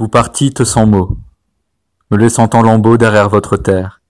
Vous 0.02 0.08
partîtes 0.08 0.64
sans 0.64 0.84
mots, 0.84 1.16
me 2.10 2.16
laissant 2.16 2.50
en 2.54 2.62
lambeaux 2.62 2.96
derrière 2.96 3.28
votre 3.28 3.56
terre, 3.56 4.02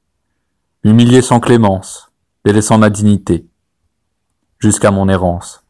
humilié 0.85 1.21
sans 1.21 1.39
clémence, 1.39 2.11
délaissant 2.47 2.79
ma 2.79 2.89
dignité, 2.89 3.47
jusqu'à 4.59 4.91
mon 4.91 5.11
errance. 5.11 5.62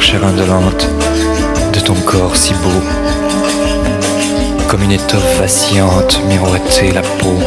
Chère 0.00 0.24
indolente, 0.24 0.88
de 1.72 1.80
ton 1.80 1.94
corps 1.94 2.34
si 2.34 2.54
beau, 2.54 2.82
comme 4.66 4.82
une 4.82 4.92
étoffe 4.92 5.38
vacillante 5.38 6.20
miroiter 6.28 6.90
la 6.90 7.02
peau. 7.02 7.38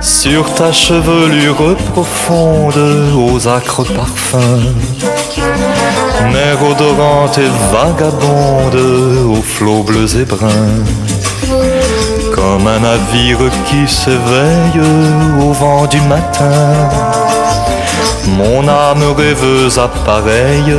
Sur 0.00 0.52
ta 0.54 0.72
chevelure 0.72 1.76
profonde, 1.92 2.80
aux 3.16 3.46
acres 3.46 3.84
parfums, 3.84 4.74
mer 6.32 6.58
odorante 6.68 7.38
et 7.38 7.50
vagabonde, 7.72 8.80
aux 9.30 9.42
flots 9.42 9.84
bleus 9.84 10.16
et 10.16 10.24
bruns, 10.24 10.84
comme 12.34 12.66
un 12.66 12.80
navire 12.80 13.38
qui 13.66 13.86
s'éveille 13.86 14.80
au 15.40 15.52
vent 15.52 15.86
du 15.86 16.00
matin. 16.02 17.29
Mon 18.26 18.68
âme 18.68 19.02
rêveuse 19.16 19.78
appareille 19.78 20.74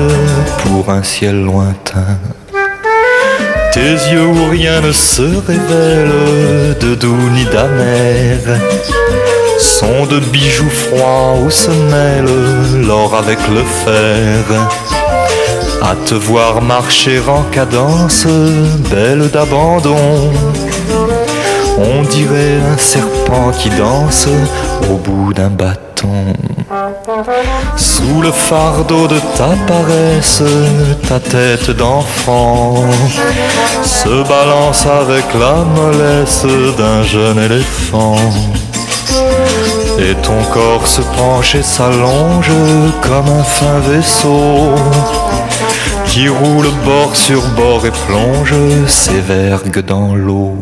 pour 0.64 0.90
un 0.90 1.04
ciel 1.04 1.44
lointain. 1.44 2.18
Tes 3.74 3.94
yeux 4.12 4.26
où 4.26 4.50
rien 4.50 4.82
ne 4.82 4.92
se 4.92 5.22
révèle 5.22 6.76
de 6.80 6.96
doux 6.96 7.30
ni 7.34 7.46
d'amer 7.46 8.40
sont 9.58 10.06
de 10.06 10.20
bijoux 10.20 10.70
froids 10.70 11.36
où 11.44 11.50
se 11.50 11.70
mêle 11.70 12.86
l'or 12.86 13.16
avec 13.16 13.40
le 13.48 13.64
fer. 13.64 14.44
À 15.82 15.96
te 16.06 16.14
voir 16.14 16.62
marcher 16.62 17.22
en 17.28 17.44
cadence, 17.52 18.28
belle 18.90 19.30
d'abandon, 19.30 20.32
on 21.78 22.04
dirait 22.04 22.60
un 22.74 22.78
serpent 22.78 23.52
qui 23.52 23.70
danse 23.70 24.28
au 24.92 24.98
bout 24.98 25.34
d'un 25.34 25.50
bâton. 25.50 26.34
Sous 27.76 28.22
le 28.22 28.32
fardeau 28.32 29.08
de 29.08 29.20
ta 29.38 29.50
paresse, 29.68 30.44
ta 31.08 31.20
tête 31.20 31.72
d'enfant 31.72 32.86
se 33.84 34.24
balance 34.28 34.86
avec 34.86 35.26
la 35.34 35.64
mollesse 35.64 36.46
d'un 36.78 37.04
jeune 37.04 37.40
éléphant. 37.40 38.16
Et 40.00 40.16
ton 40.16 40.42
corps 40.52 40.88
se 40.88 41.02
penche 41.18 41.56
et 41.56 41.64
s'allonge 41.64 42.52
comme 43.02 43.30
un 43.30 43.44
fin 43.44 43.80
vaisseau 43.80 44.74
qui 46.08 46.28
roule 46.28 46.70
bord 46.84 47.16
sur 47.16 47.42
bord 47.56 47.86
et 47.86 47.92
plonge 48.08 48.54
ses 48.88 49.22
vergues 49.22 49.86
dans 49.86 50.16
l'eau. 50.16 50.56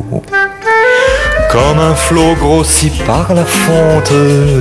Comme 1.49 1.79
un 1.79 1.95
flot 1.95 2.35
grossi 2.35 2.91
par 3.07 3.33
la 3.33 3.43
fonte 3.43 4.13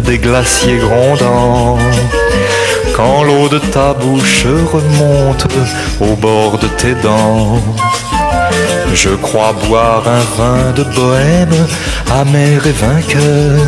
des 0.04 0.18
glaciers 0.18 0.78
grondants. 0.78 1.78
Quand 2.96 3.22
l'eau 3.22 3.48
de 3.48 3.58
ta 3.58 3.92
bouche 3.94 4.46
remonte 4.72 5.46
au 6.00 6.16
bord 6.16 6.58
de 6.58 6.66
tes 6.66 6.94
dents. 6.94 7.60
Je 8.94 9.10
crois 9.10 9.54
boire 9.68 10.02
un 10.06 10.24
vin 10.36 10.72
de 10.74 10.82
bohème, 10.82 11.66
amer 12.10 12.66
et 12.66 12.72
vainqueur. 12.72 13.60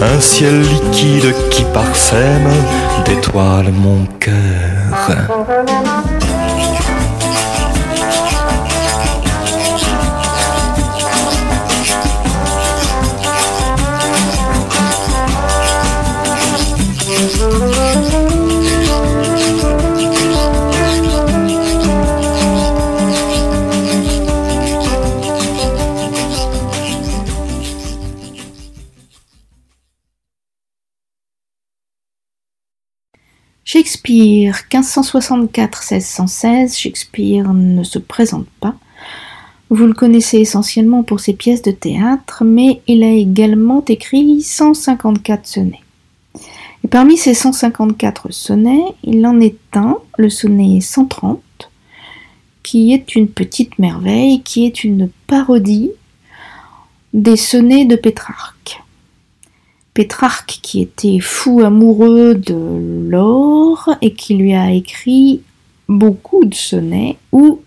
Un 0.00 0.20
ciel 0.20 0.60
liquide 0.60 1.34
qui 1.50 1.64
parsème 1.64 2.48
d'étoiles 3.04 3.72
mon 3.72 4.06
cœur. 4.20 4.34
Shakespeare, 34.08 34.64
1564-1616, 34.70 36.78
Shakespeare 36.78 37.52
ne 37.52 37.82
se 37.82 37.98
présente 37.98 38.46
pas. 38.58 38.74
Vous 39.68 39.86
le 39.86 39.92
connaissez 39.92 40.38
essentiellement 40.38 41.02
pour 41.02 41.20
ses 41.20 41.34
pièces 41.34 41.60
de 41.60 41.72
théâtre, 41.72 42.42
mais 42.42 42.80
il 42.86 43.02
a 43.02 43.10
également 43.10 43.84
écrit 43.86 44.40
154 44.40 45.46
sonnets. 45.46 45.82
Et 46.84 46.88
parmi 46.88 47.18
ces 47.18 47.34
154 47.34 48.32
sonnets, 48.32 48.94
il 49.04 49.26
en 49.26 49.40
est 49.40 49.58
un, 49.74 49.98
le 50.16 50.30
sonnet 50.30 50.80
130, 50.80 51.42
qui 52.62 52.94
est 52.94 53.14
une 53.14 53.28
petite 53.28 53.78
merveille, 53.78 54.42
qui 54.42 54.64
est 54.64 54.84
une 54.84 55.10
parodie 55.26 55.90
des 57.12 57.36
sonnets 57.36 57.84
de 57.84 57.96
Pétrarque. 57.96 58.80
Pétrarque 59.98 60.60
qui 60.62 60.80
était 60.80 61.18
fou 61.18 61.60
amoureux 61.60 62.36
de 62.36 62.54
l'or 63.10 63.90
et 64.00 64.12
qui 64.12 64.36
lui 64.36 64.54
a 64.54 64.70
écrit 64.70 65.40
beaucoup 65.88 66.44
de 66.44 66.54
sonnets 66.54 67.16
où 67.32 67.62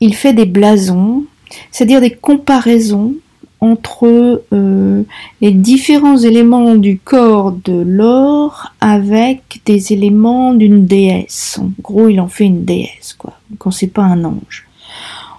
il 0.00 0.14
fait 0.14 0.34
des 0.34 0.44
blasons, 0.44 1.24
c'est-à-dire 1.70 2.02
des 2.02 2.10
comparaisons 2.10 3.14
entre 3.60 4.42
euh, 4.52 5.04
les 5.40 5.52
différents 5.52 6.18
éléments 6.18 6.74
du 6.74 6.98
corps 6.98 7.52
de 7.52 7.80
l'or 7.80 8.74
avec 8.82 9.62
des 9.64 9.94
éléments 9.94 10.52
d'une 10.52 10.84
déesse. 10.84 11.58
En 11.58 11.70
gros, 11.80 12.08
il 12.08 12.20
en 12.20 12.28
fait 12.28 12.44
une 12.44 12.66
déesse, 12.66 13.14
quoi, 13.16 13.38
quand 13.56 13.70
c'est 13.70 13.86
pas 13.86 14.02
un 14.02 14.22
ange. 14.24 14.66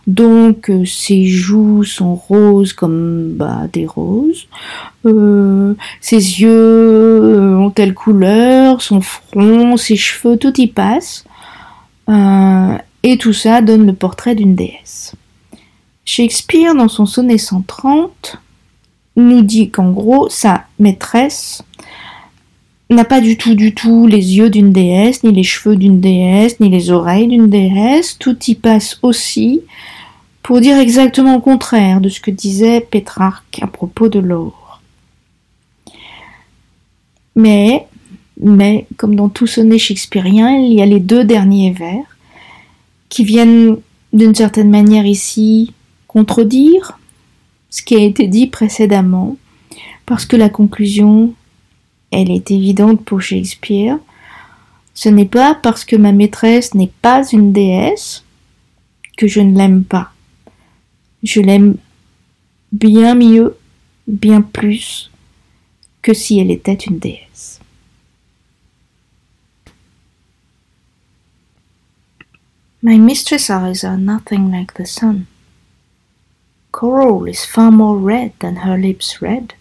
Donc 0.06 0.70
euh, 0.70 0.86
ses 0.86 1.26
joues 1.26 1.86
sont 1.86 2.16
roses 2.16 2.74
comme 2.74 3.34
bah, 3.34 3.68
des 3.72 3.86
roses, 3.86 4.48
euh, 5.06 5.76
ses 6.02 6.42
yeux 6.42 6.50
euh, 6.52 7.58
ont 7.58 7.70
telle 7.70 7.94
couleur, 7.94 8.82
son 8.82 9.00
front, 9.00 9.78
ses 9.78 9.96
cheveux, 9.96 10.38
tout 10.38 10.60
y 10.60 10.68
passe. 10.68 11.24
et 12.10 13.18
tout 13.18 13.34
ça 13.34 13.62
donne 13.62 13.86
le 13.86 13.94
portrait 13.94 14.36
d'une 14.36 14.56
déesse. 14.56 15.16
Shakespeare, 16.06 16.76
dans 16.76 16.89
son 16.89 17.06
sonnet 17.06 17.38
130, 17.38 18.38
nous 19.16 19.42
dit 19.42 19.70
qu'en 19.70 19.92
gros, 19.92 20.28
sa 20.30 20.66
maîtresse 20.80 21.63
n'a 22.94 23.06
pas 23.06 23.22
du 23.22 23.38
tout, 23.38 23.56
du 23.56 23.74
tout 23.74 24.08
les 24.08 24.38
yeux 24.38 24.50
d'une 24.50 24.72
déesse, 24.72 25.24
ni 25.24 25.32
les 25.32 25.44
cheveux 25.44 25.76
d'une 25.76 26.00
déesse, 26.00 26.60
ni 26.60 26.70
les 26.70 26.92
oreilles 26.92 27.28
d'une 27.28 27.50
déesse. 27.50 28.18
Tout 28.18 28.38
y 28.48 28.56
passe 28.56 29.00
aussi 29.02 29.62
pour 30.42 30.60
dire 30.60 30.78
exactement 30.78 31.36
le 31.36 31.42
contraire 31.42 32.02
de 32.02 32.10
ce 32.10 32.20
que 32.20 32.32
disait 32.32 32.82
Pétrarque 32.82 33.60
à 33.62 33.68
propos 33.68 34.10
de 34.10 34.20
l'or. 34.20 34.82
Mais 37.36 37.88
mais 38.42 38.88
comme 38.98 39.16
dans 39.16 39.30
tout 39.30 39.48
sonnet 39.48 39.78
shakespearien, 39.78 40.58
il 40.58 40.74
y 40.74 40.82
a 40.82 40.86
les 40.86 41.00
deux 41.00 41.24
derniers 41.24 41.72
vers 41.72 42.18
qui 43.10 43.24
viennent 43.24 43.78
d'une 44.12 44.36
certaine 44.36 44.70
manière 44.70 45.06
ici 45.06 45.74
contredire 46.08 47.00
ce 47.70 47.82
qui 47.82 47.96
a 47.96 48.00
été 48.00 48.28
dit 48.28 48.48
précédemment, 48.48 49.38
parce 50.06 50.26
que 50.26 50.36
la 50.36 50.50
conclusion, 50.50 51.34
elle 52.13 52.32
est 52.32 52.52
évidente 52.52 53.04
pour 53.04 53.21
Shakespeare. 53.21 53.97
Ce 54.93 55.10
n'est 55.10 55.26
pas 55.26 55.56
parce 55.56 55.86
que 55.86 55.95
ma 55.95 56.12
maîtresse 56.12 56.73
n'est 56.73 56.91
pas 57.02 57.28
une 57.32 57.52
déesse 57.52 58.23
que 59.17 59.28
je 59.28 59.41
ne 59.41 59.58
l'aime 59.58 59.84
pas. 59.84 60.12
Je 61.23 61.41
l'aime 61.41 61.78
bien 62.71 63.15
mieux, 63.15 63.58
bien 64.08 64.41
plus 64.41 65.12
que 66.02 66.13
si 66.13 66.39
elle 66.39 66.52
était 66.52 66.73
une 66.73 66.99
déesse. 66.99 67.60
My 72.82 72.99
mistress' 72.99 73.49
eyes 73.49 73.86
are 73.86 73.97
nothing 73.97 74.52
like 74.52 74.73
the 74.73 74.86
sun. 74.86 75.28
Coral 76.73 77.26
is 77.26 77.45
far 77.45 77.71
more 77.71 77.97
red 77.97 78.34
than 78.39 78.58
her 78.58 78.78
lips 78.78 79.21
red. 79.21 79.54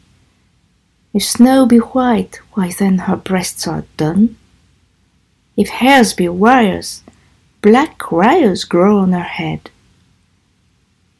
If 1.14 1.24
snow 1.24 1.66
be 1.66 1.78
white, 1.78 2.40
why 2.54 2.72
then 2.78 3.00
her 3.00 3.16
breasts 3.16 3.66
are 3.66 3.84
dun. 3.96 4.36
If 5.56 5.68
hairs 5.68 6.14
be 6.14 6.28
wires, 6.28 7.02
black 7.60 8.10
wires 8.10 8.64
grow 8.64 8.98
on 8.98 9.12
her 9.12 9.20
head. 9.20 9.70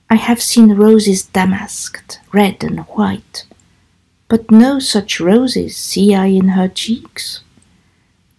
I 0.09 0.17
have 0.17 0.43
seen 0.43 0.75
roses 0.75 1.25
damasked, 1.25 2.21
red 2.33 2.65
and 2.65 2.81
white, 2.81 3.45
but 4.29 4.51
no 4.51 4.79
such 4.79 5.21
roses 5.21 5.77
see 5.77 6.15
I 6.15 6.27
in 6.27 6.49
her 6.49 6.69
cheeks. 6.69 7.41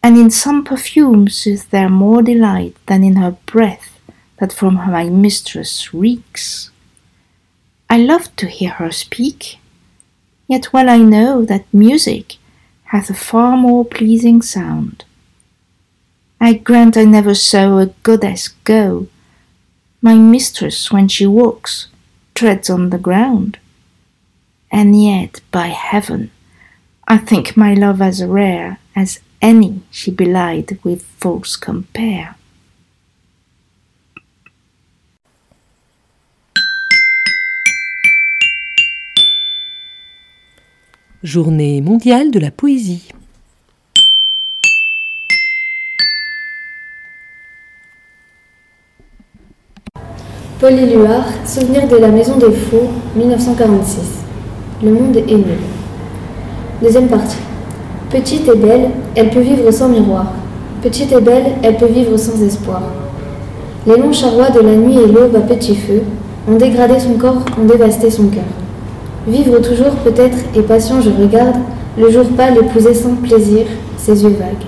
And 0.02 0.18
in 0.18 0.32
some 0.32 0.64
perfumes 0.64 1.48
is 1.48 1.66
there 1.66 1.90
more 1.90 2.22
delight 2.22 2.76
than 2.88 3.04
in 3.04 3.16
her 3.18 3.38
breath 3.46 4.00
that 4.40 4.52
from 4.52 4.76
my 4.76 5.06
mistress 5.10 5.94
reeks. 5.94 6.72
I 7.90 7.98
love 7.98 8.36
to 8.38 8.48
hear 8.48 8.72
her 8.72 8.92
speak, 8.92 9.58
yet 10.48 10.74
well 10.74 10.90
I 10.90 10.98
know 10.98 11.46
that 11.46 11.74
music 11.74 12.38
hath 12.86 13.10
a 13.10 13.14
far 13.14 13.58
more 13.58 13.84
pleasing 13.86 14.42
sound. 14.42 15.06
I 16.40 16.54
grant 16.54 16.98
I 16.98 17.06
never 17.06 17.34
saw 17.34 17.78
a 17.78 17.88
goddess 18.04 18.50
go. 18.64 19.08
My 20.02 20.16
mistress, 20.16 20.92
when 20.92 21.08
she 21.08 21.26
walks, 21.26 21.88
treads 22.36 22.70
on 22.70 22.90
the 22.90 22.98
ground. 22.98 23.58
And 24.72 25.02
yet, 25.02 25.42
by 25.52 25.68
heaven, 25.68 26.32
I 27.08 27.18
think 27.18 27.56
my 27.56 27.74
love 27.74 28.02
as 28.02 28.24
rare 28.24 28.80
as 28.96 29.22
any 29.42 29.82
she 29.90 30.12
belied 30.12 30.80
with 30.84 31.04
false 31.04 31.56
compare. 31.56 32.36
Journée 41.24 41.80
mondiale 41.80 42.32
de 42.32 42.40
la 42.40 42.52
poésie. 42.52 43.08
Paul 50.60 50.74
Éluard, 50.74 51.24
Souvenir 51.46 51.88
de 51.88 51.96
la 51.96 52.10
Maison 52.10 52.38
des 52.38 52.52
Fous, 52.52 52.90
1946. 53.16 54.00
Le 54.84 54.92
monde 54.92 55.16
est 55.16 55.32
nul. 55.32 55.46
Deuxième 56.82 57.08
partie. 57.08 57.38
Petite 58.10 58.50
et 58.50 58.58
belle, 58.58 58.90
elle 59.16 59.30
peut 59.30 59.40
vivre 59.40 59.72
sans 59.72 59.88
miroir. 59.88 60.34
Petite 60.82 61.14
et 61.14 61.22
belle, 61.22 61.54
elle 61.64 61.78
peut 61.78 61.86
vivre 61.86 62.18
sans 62.18 62.44
espoir. 62.44 62.82
Les 63.88 63.96
longs 63.96 64.12
charrois 64.12 64.50
de 64.50 64.60
la 64.60 64.76
nuit 64.76 64.98
et 64.98 65.08
l'aube 65.08 65.38
à 65.38 65.40
petit 65.40 65.78
feu 65.78 66.04
ont 66.50 66.58
dégradé 66.58 67.00
son 67.00 67.14
corps, 67.14 67.46
ont 67.58 67.66
dévasté 67.66 68.12
son 68.12 68.28
cœur. 68.28 68.44
Vivre 69.28 69.60
toujours 69.60 69.96
peut-être 70.04 70.38
et 70.54 70.62
patient 70.64 71.02
je 71.02 71.10
regarde, 71.10 71.56
le 71.98 72.12
jour 72.12 72.28
pâle 72.36 72.58
épouser 72.58 72.94
sans 72.94 73.16
plaisir 73.16 73.66
ses 73.98 74.24
yeux 74.24 74.36
vagues. 74.36 74.66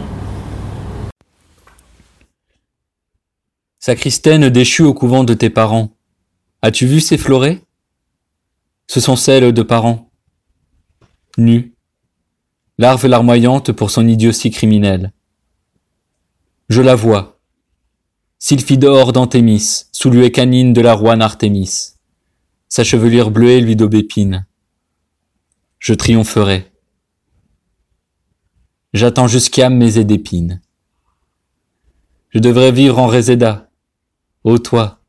Sacristaine 3.79 4.49
déchue 4.49 4.83
au 4.83 4.93
couvent 4.93 5.25
de 5.25 5.33
tes 5.33 5.49
parents, 5.49 5.89
as-tu 6.61 6.87
vu 6.87 7.01
ces 7.01 7.17
florets? 7.17 7.61
Ce 8.87 8.99
sont 8.99 9.15
celles 9.15 9.51
de 9.51 9.61
parents. 9.61 10.09
Nues, 11.37 11.73
larve 12.77 13.07
larmoyante 13.07 13.73
pour 13.73 13.91
son 13.91 14.07
idiotie 14.07 14.51
criminelle. 14.51 15.11
Je 16.69 16.81
la 16.81 16.95
vois, 16.95 17.39
Sylphidore 18.39 19.11
d'Anthémis, 19.11 19.85
sous 19.91 20.11
canine 20.29 20.71
de 20.71 20.81
la 20.81 20.93
roine 20.93 21.21
Artémis. 21.21 21.94
Sa 22.69 22.83
chevelure 22.83 23.31
bleuée 23.31 23.61
lui 23.61 23.75
d'aubépine. 23.75 24.45
Je 25.79 25.93
triompherai. 25.93 26.71
J'attends 28.93 29.27
jusqu'à 29.27 29.69
mes 29.69 30.03
d'épines. 30.03 30.61
Je 32.29 32.39
devrais 32.39 32.71
vivre 32.71 32.99
en 32.99 33.07
Réséda, 33.07 33.69
Ô 34.43 34.57
toi, 34.59 35.01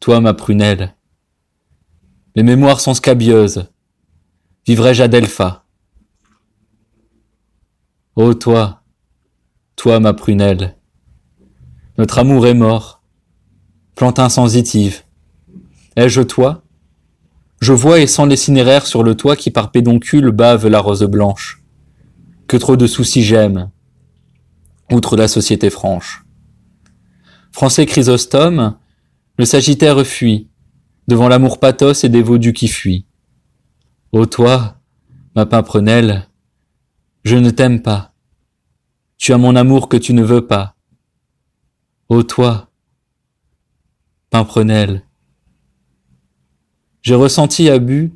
toi 0.00 0.20
ma 0.20 0.34
prunelle, 0.34 0.96
les 2.34 2.42
mémoires 2.42 2.80
sont 2.80 2.94
scabieuses, 2.94 3.68
vivrai-je 4.66 5.02
à 5.02 5.08
Delpha? 5.08 5.66
Ô 8.16 8.34
toi, 8.34 8.82
toi 9.76 10.00
ma 10.00 10.14
prunelle, 10.14 10.76
notre 11.98 12.18
amour 12.18 12.46
est 12.46 12.54
mort, 12.54 13.02
plante 13.94 14.18
insensitive. 14.18 15.02
Ai-je 15.94 16.22
toi? 16.22 16.63
Je 17.64 17.72
vois 17.72 17.98
et 17.98 18.06
sens 18.06 18.28
les 18.28 18.36
cinéraires 18.36 18.84
sur 18.84 19.02
le 19.02 19.14
toit 19.14 19.36
qui 19.36 19.50
par 19.50 19.70
pédoncule 19.70 20.32
bave 20.32 20.66
la 20.66 20.80
rose 20.80 21.02
blanche. 21.04 21.62
Que 22.46 22.58
trop 22.58 22.76
de 22.76 22.86
soucis 22.86 23.22
j'aime, 23.22 23.70
outre 24.92 25.16
la 25.16 25.28
société 25.28 25.70
franche. 25.70 26.26
Français 27.52 27.86
Chrysostome, 27.86 28.76
le 29.38 29.46
Sagittaire 29.46 30.06
fuit, 30.06 30.50
devant 31.08 31.26
l'amour 31.26 31.58
pathos 31.58 32.04
et 32.04 32.10
dévolu 32.10 32.52
qui 32.52 32.68
fuit. 32.68 33.06
Ô 34.12 34.26
toi, 34.26 34.82
ma 35.34 35.46
pimprenelle, 35.46 36.28
je 37.24 37.36
ne 37.36 37.48
t'aime 37.48 37.80
pas. 37.80 38.12
Tu 39.16 39.32
as 39.32 39.38
mon 39.38 39.56
amour 39.56 39.88
que 39.88 39.96
tu 39.96 40.12
ne 40.12 40.22
veux 40.22 40.46
pas. 40.46 40.76
Ô 42.10 42.24
toi, 42.24 42.68
pimprenelle, 44.28 45.06
j'ai 47.04 47.14
ressenti 47.14 47.68
abus 47.68 48.12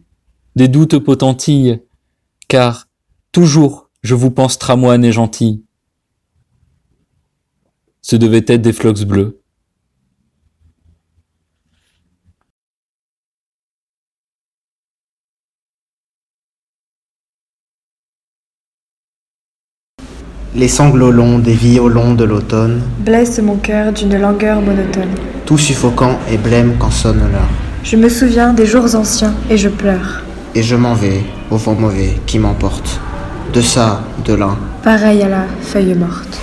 des 0.57 0.66
doutes 0.66 0.98
potentilles, 0.98 1.81
car 2.48 2.88
toujours 3.31 3.90
je 4.03 4.16
vous 4.16 4.31
pense 4.31 4.59
tramoine 4.59 5.05
et 5.05 5.12
gentil 5.12 5.62
ce 8.01 8.16
devaient 8.16 8.44
être 8.46 8.62
des 8.62 8.72
flox 8.72 9.05
bleus. 9.05 9.42
Les 20.55 20.68
sanglots 20.68 21.11
longs 21.11 21.38
des 21.38 21.53
violons 21.53 22.14
de 22.14 22.24
l'automne 22.24 22.81
blessent 23.01 23.40
mon 23.40 23.57
cœur 23.57 23.92
d'une 23.92 24.16
langueur 24.16 24.62
monotone. 24.62 25.14
Tout 25.44 25.59
suffocant 25.59 26.18
et 26.31 26.38
blême 26.38 26.77
quand 26.79 26.90
sonne 26.90 27.20
l'heure. 27.31 27.67
Je 27.84 27.96
me 27.96 28.08
souviens 28.08 28.52
des 28.52 28.66
jours 28.66 28.94
anciens 28.94 29.34
et 29.50 29.56
je 29.56 29.68
pleure. 29.68 30.22
Et 30.54 30.62
je 30.62 30.76
m'en 30.76 30.94
vais 30.94 31.22
au 31.50 31.56
vent 31.56 31.74
mauvais 31.74 32.18
qui 32.26 32.38
m'emporte. 32.38 33.00
De 33.52 33.60
ça, 33.60 34.02
de 34.24 34.34
là. 34.34 34.50
Pareil 34.82 35.22
à 35.22 35.28
la 35.28 35.44
feuille 35.62 35.94
morte. 35.94 36.40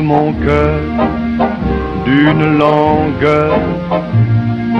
Mon 0.00 0.32
cœur 0.32 0.80
d'une 2.04 2.58
langueur 2.58 3.58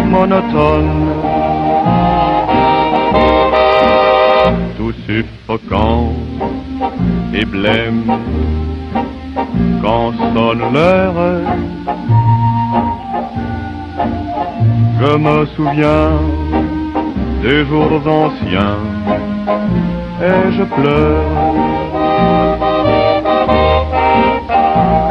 monotone. 0.06 1.08
Tout 4.76 4.92
suffocant 5.06 6.12
et 7.34 7.44
blême 7.44 8.04
quand 9.82 10.12
sonne 10.34 10.62
l'heure. 10.72 11.14
Je 15.00 15.16
me 15.16 15.46
souviens 15.56 16.10
des 17.42 17.64
jours 17.66 18.00
anciens 18.06 18.78
et 20.20 20.52
je 20.56 20.64
pleure. 20.64 21.37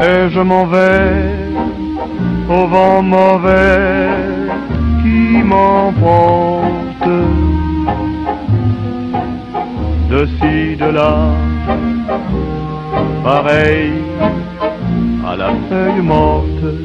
Je 0.10 0.40
m'en 0.40 0.66
vais 0.68 1.36
au 2.50 2.66
vent 2.68 3.02
mauvais 3.02 4.08
qui 5.02 5.44
m'emporte 5.44 7.10
de 10.10 10.26
ci, 10.38 10.78
de 10.78 10.86
là, 10.86 11.14
pareil 13.22 13.92
à 15.28 15.36
la 15.36 15.50
feuille 15.68 16.02
morte. 16.02 16.77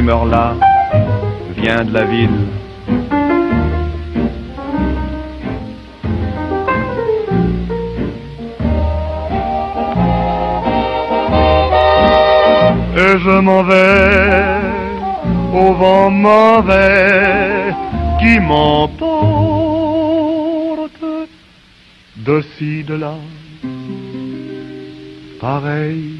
Rumeur-là 0.00 0.54
vient 1.56 1.84
de 1.84 1.92
la 1.92 2.04
ville. 2.04 2.40
Et 12.96 13.18
je 13.24 13.40
m'en 13.40 13.62
vais 13.62 14.60
au 15.52 15.74
vent 15.74 16.10
mauvais 16.10 17.74
qui 18.20 18.40
m'emporte 18.40 19.10
de 22.16 22.42
ci, 22.52 22.84
de 22.84 22.94
là, 22.94 23.14
pareil 25.40 26.19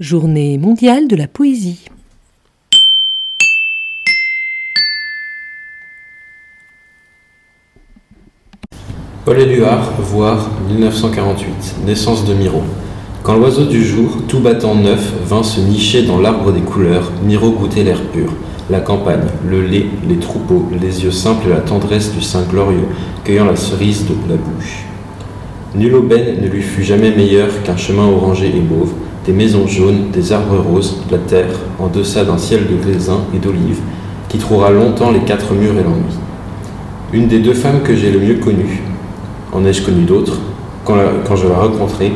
Journée 0.00 0.58
mondiale 0.58 1.08
de 1.08 1.16
la 1.16 1.26
poésie. 1.26 1.86
Paul 9.24 9.40
Éluard, 9.40 9.90
voir 9.98 10.50
1948, 10.70 11.78
naissance 11.84 12.24
de 12.24 12.32
Miro. 12.32 12.62
Quand 13.24 13.36
l'oiseau 13.36 13.66
du 13.66 13.84
jour, 13.84 14.18
tout 14.28 14.38
battant 14.38 14.76
neuf, 14.76 15.14
vint 15.26 15.42
se 15.42 15.60
nicher 15.60 16.04
dans 16.04 16.20
l'arbre 16.20 16.52
des 16.52 16.60
couleurs, 16.60 17.10
Miro 17.24 17.50
goûtait 17.50 17.82
l'air 17.82 18.00
pur, 18.12 18.32
la 18.70 18.78
campagne, 18.78 19.26
le 19.50 19.66
lait, 19.66 19.86
les 20.08 20.18
troupeaux, 20.18 20.68
les 20.80 21.02
yeux 21.02 21.10
simples 21.10 21.48
et 21.48 21.54
la 21.54 21.60
tendresse 21.60 22.12
du 22.14 22.22
sein 22.22 22.44
glorieux, 22.48 22.86
cueillant 23.24 23.46
la 23.46 23.56
cerise 23.56 24.06
de 24.06 24.14
la 24.28 24.36
bouche. 24.36 24.84
Nulle 25.74 25.96
aubaine 25.96 26.40
ne 26.40 26.46
lui 26.46 26.62
fut 26.62 26.84
jamais 26.84 27.10
meilleure 27.10 27.64
qu'un 27.64 27.76
chemin 27.76 28.06
orangé 28.06 28.46
et 28.46 28.60
mauve, 28.60 28.92
des 29.28 29.34
maisons 29.34 29.66
jaunes, 29.66 30.10
des 30.10 30.32
arbres 30.32 30.56
roses, 30.56 31.02
la 31.10 31.18
terre, 31.18 31.50
en 31.78 31.88
deçà 31.88 32.24
d'un 32.24 32.38
ciel 32.38 32.62
de 32.66 32.82
raisin 32.82 33.20
et 33.34 33.38
d'olive, 33.38 33.78
qui 34.30 34.38
trouvera 34.38 34.70
longtemps 34.70 35.10
les 35.10 35.20
quatre 35.20 35.52
murs 35.52 35.74
et 35.74 35.82
l'ennui. 35.82 36.16
Une 37.12 37.28
des 37.28 37.40
deux 37.40 37.52
femmes 37.52 37.82
que 37.84 37.94
j'ai 37.94 38.10
le 38.10 38.20
mieux 38.20 38.36
connues, 38.36 38.80
en 39.52 39.66
ai-je 39.66 39.82
connu 39.82 40.04
d'autres, 40.04 40.38
quand, 40.86 41.36
je 41.36 41.46
la 41.46 41.56
rencontrai, 41.56 42.10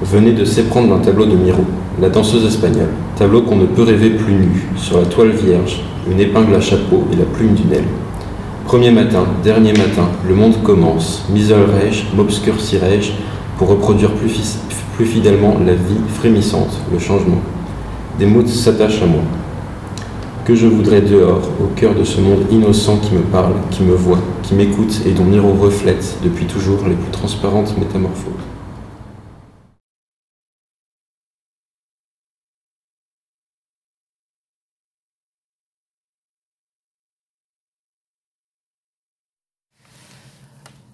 venait 0.00 0.30
de 0.30 0.44
s'éprendre 0.44 0.94
d'un 0.94 1.02
tableau 1.02 1.26
de 1.26 1.34
Miro, 1.34 1.64
la 2.00 2.08
danseuse 2.08 2.46
espagnole, 2.46 2.92
tableau 3.16 3.42
qu'on 3.42 3.56
ne 3.56 3.66
peut 3.66 3.82
rêver 3.82 4.10
plus 4.10 4.34
nu, 4.34 4.68
sur 4.76 5.00
la 5.00 5.06
toile 5.06 5.30
vierge, 5.30 5.82
une 6.08 6.20
épingle 6.20 6.54
à 6.54 6.60
chapeau 6.60 7.02
et 7.12 7.16
la 7.16 7.24
plume 7.24 7.54
d'une 7.54 7.72
aile. 7.72 7.88
Premier 8.64 8.92
matin, 8.92 9.24
dernier 9.42 9.72
matin, 9.72 10.08
le 10.28 10.36
monde 10.36 10.62
commence, 10.62 11.24
m'isolerai-je, 11.32 12.16
m'obscurcirai-je, 12.16 13.10
pour 13.58 13.68
reproduire 13.68 14.12
plus, 14.12 14.58
plus 14.96 15.04
fidèlement 15.04 15.58
la 15.58 15.74
vie 15.74 16.00
frémissante, 16.08 16.80
le 16.90 16.98
changement. 16.98 17.42
Des 18.18 18.24
mots 18.24 18.46
s'attachent 18.46 19.02
à 19.02 19.06
moi. 19.06 19.20
Que 20.46 20.54
je 20.54 20.66
voudrais 20.66 21.02
dehors, 21.02 21.42
au 21.60 21.66
cœur 21.76 21.94
de 21.94 22.02
ce 22.02 22.18
monde 22.18 22.46
innocent 22.50 22.96
qui 23.00 23.12
me 23.12 23.20
parle, 23.20 23.52
qui 23.70 23.82
me 23.82 23.94
voit, 23.94 24.20
qui 24.42 24.54
m'écoute 24.54 25.02
et 25.04 25.10
dont 25.10 25.24
Miro 25.24 25.52
reflète 25.52 26.16
depuis 26.24 26.46
toujours 26.46 26.86
les 26.86 26.94
plus 26.94 27.10
transparentes 27.10 27.76
métamorphoses. 27.76 28.32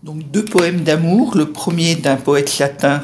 Donc 0.03 0.29
deux 0.33 0.45
poèmes 0.45 0.81
d'amour. 0.81 1.37
Le 1.37 1.53
premier 1.53 1.95
d'un 1.95 2.17
poète 2.17 2.59
latin 2.59 3.03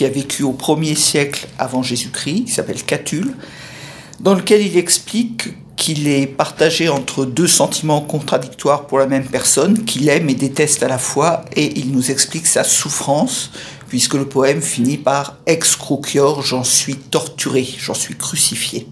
qui 0.00 0.06
a 0.06 0.08
vécu 0.08 0.44
au 0.44 0.54
1er 0.54 0.94
siècle 0.94 1.46
avant 1.58 1.82
Jésus-Christ, 1.82 2.44
qui 2.46 2.50
s'appelle 2.50 2.82
Catulle, 2.82 3.34
dans 4.18 4.32
lequel 4.32 4.64
il 4.64 4.78
explique 4.78 5.50
qu'il 5.76 6.08
est 6.08 6.26
partagé 6.26 6.88
entre 6.88 7.26
deux 7.26 7.46
sentiments 7.46 8.00
contradictoires 8.00 8.86
pour 8.86 8.98
la 8.98 9.06
même 9.06 9.26
personne, 9.26 9.84
qu'il 9.84 10.08
aime 10.08 10.30
et 10.30 10.34
déteste 10.34 10.82
à 10.82 10.88
la 10.88 10.96
fois, 10.96 11.44
et 11.54 11.78
il 11.78 11.92
nous 11.92 12.10
explique 12.10 12.46
sa 12.46 12.64
souffrance, 12.64 13.50
puisque 13.88 14.14
le 14.14 14.26
poème 14.26 14.62
finit 14.62 14.96
par 14.96 15.36
Ex 15.44 15.76
crucior, 15.76 16.40
j'en 16.40 16.64
suis 16.64 16.96
torturé, 16.96 17.68
j'en 17.76 17.92
suis 17.92 18.16
crucifié. 18.16 18.88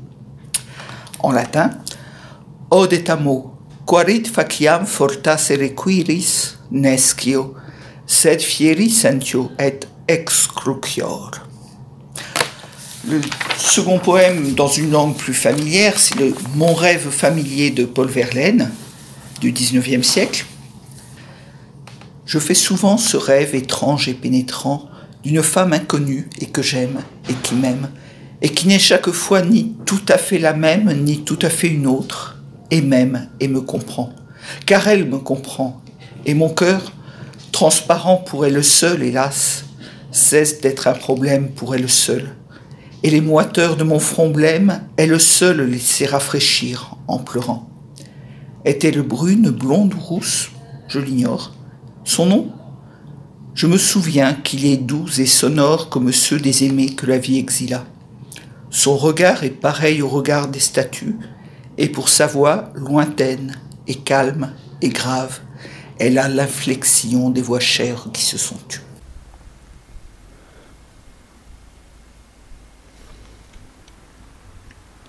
En 1.20 1.32
latin, 1.32 1.70
Od 2.70 2.92
et 2.92 3.04
quarit 3.86 4.28
faciam 4.28 4.84
fortasse 4.84 5.56
requiris 5.56 6.58
nescio, 6.70 7.54
sed 8.04 8.42
fieri 8.42 8.90
sentio 8.90 9.50
et 9.58 9.88
ex 10.08 10.46
crucior. 10.46 11.30
Le 13.06 13.20
second 13.58 13.98
poème 13.98 14.54
dans 14.54 14.68
une 14.68 14.90
langue 14.90 15.16
plus 15.16 15.34
familière, 15.34 15.98
c'est 15.98 16.18
le 16.18 16.34
Mon 16.56 16.74
rêve 16.74 17.10
familier 17.10 17.70
de 17.70 17.84
Paul 17.84 18.08
Verlaine 18.08 18.70
du 19.40 19.52
19e 19.52 20.02
siècle. 20.02 20.46
Je 22.24 22.38
fais 22.38 22.54
souvent 22.54 22.96
ce 22.96 23.16
rêve 23.16 23.54
étrange 23.54 24.08
et 24.08 24.14
pénétrant 24.14 24.88
d'une 25.22 25.42
femme 25.42 25.74
inconnue 25.74 26.28
et 26.40 26.46
que 26.46 26.62
j'aime 26.62 27.02
et 27.28 27.34
qui 27.34 27.54
m'aime, 27.54 27.90
et 28.40 28.48
qui 28.48 28.66
n'est 28.66 28.78
chaque 28.78 29.10
fois 29.10 29.42
ni 29.42 29.76
tout 29.84 30.02
à 30.08 30.16
fait 30.16 30.38
la 30.38 30.54
même, 30.54 30.90
ni 31.04 31.22
tout 31.24 31.38
à 31.42 31.50
fait 31.50 31.68
une 31.68 31.86
autre, 31.86 32.38
et 32.70 32.80
m'aime 32.80 33.28
et 33.40 33.48
me 33.48 33.60
comprend. 33.60 34.12
Car 34.64 34.88
elle 34.88 35.06
me 35.06 35.18
comprend, 35.18 35.82
et 36.24 36.34
mon 36.34 36.48
cœur, 36.48 36.92
transparent 37.52 38.16
pour 38.16 38.46
elle 38.46 38.64
seul, 38.64 39.02
hélas, 39.02 39.64
cesse 40.10 40.60
d'être 40.60 40.86
un 40.86 40.94
problème 40.94 41.50
pour 41.50 41.74
elle 41.74 41.88
seule. 41.88 42.34
Et 43.02 43.10
les 43.10 43.20
moiteurs 43.20 43.76
de 43.76 43.84
mon 43.84 43.98
front 43.98 44.30
blême, 44.30 44.82
elle 44.96 45.20
seule 45.20 45.62
les 45.62 45.78
sait 45.78 46.06
rafraîchir 46.06 46.96
en 47.06 47.18
pleurant. 47.18 47.68
Est-elle 48.64 49.02
brune, 49.02 49.50
blonde 49.50 49.94
ou 49.94 50.00
rousse? 50.00 50.50
Je 50.88 50.98
l'ignore. 50.98 51.52
Son 52.04 52.26
nom? 52.26 52.52
Je 53.54 53.66
me 53.66 53.78
souviens 53.78 54.34
qu'il 54.34 54.66
est 54.66 54.76
doux 54.76 55.08
et 55.18 55.26
sonore 55.26 55.88
comme 55.88 56.12
ceux 56.12 56.38
des 56.38 56.64
aimés 56.64 56.94
que 56.94 57.06
la 57.06 57.18
vie 57.18 57.38
exila. 57.38 57.84
Son 58.70 58.96
regard 58.96 59.44
est 59.44 59.50
pareil 59.50 60.02
au 60.02 60.08
regard 60.08 60.48
des 60.48 60.60
statues, 60.60 61.16
et 61.76 61.88
pour 61.88 62.08
sa 62.08 62.26
voix 62.26 62.70
lointaine 62.74 63.56
et 63.86 63.94
calme 63.94 64.52
et 64.82 64.90
grave, 64.90 65.40
elle 65.98 66.18
a 66.18 66.28
l'inflexion 66.28 67.30
des 67.30 67.42
voix 67.42 67.60
chères 67.60 68.08
qui 68.12 68.22
se 68.22 68.38
sont 68.38 68.58
tues. 68.68 68.80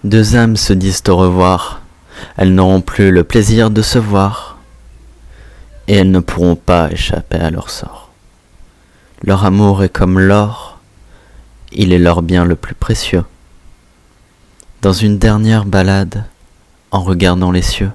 Deux 0.05 0.37
âmes 0.37 0.55
se 0.55 0.71
disent 0.71 1.03
au 1.09 1.17
revoir, 1.17 1.81
elles 2.37 2.53
n'auront 2.53 2.79
plus 2.79 3.11
le 3.11 3.25
plaisir 3.25 3.69
de 3.69 3.81
se 3.81 3.99
voir, 3.99 4.57
et 5.89 5.95
elles 5.95 6.11
ne 6.11 6.21
pourront 6.21 6.55
pas 6.55 6.89
échapper 6.89 7.37
à 7.37 7.51
leur 7.51 7.69
sort. 7.69 8.09
Leur 9.23 9.43
amour 9.43 9.83
est 9.83 9.89
comme 9.89 10.17
l'or, 10.17 10.79
il 11.73 11.91
est 11.91 11.99
leur 11.99 12.21
bien 12.21 12.45
le 12.45 12.55
plus 12.55 12.75
précieux. 12.75 13.25
Dans 14.81 14.93
une 14.93 15.17
dernière 15.17 15.65
balade, 15.65 16.23
en 16.91 17.03
regardant 17.03 17.51
les 17.51 17.61
cieux, 17.61 17.91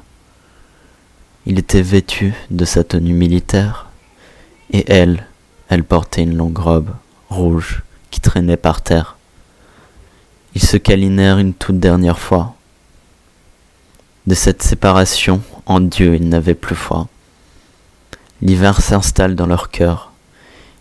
il 1.46 1.58
était 1.58 1.80
vêtu 1.80 2.34
de 2.50 2.66
sa 2.66 2.84
tenue 2.84 3.14
militaire, 3.14 3.86
et 4.70 4.84
elle, 4.92 5.26
elle 5.70 5.84
portait 5.84 6.24
une 6.24 6.36
longue 6.36 6.58
robe 6.58 6.90
rouge 7.30 7.82
qui 8.10 8.20
traînait 8.20 8.58
par 8.58 8.82
terre. 8.82 9.13
Ils 10.54 10.62
se 10.62 10.76
câlinèrent 10.76 11.38
une 11.38 11.52
toute 11.54 11.80
dernière 11.80 12.18
fois. 12.18 12.54
De 14.26 14.34
cette 14.34 14.62
séparation, 14.62 15.42
en 15.66 15.80
Dieu, 15.80 16.14
ils 16.14 16.28
n'avaient 16.28 16.54
plus 16.54 16.76
foi. 16.76 17.08
L'hiver 18.40 18.80
s'installe 18.80 19.34
dans 19.34 19.46
leur 19.46 19.70
cœur, 19.70 20.12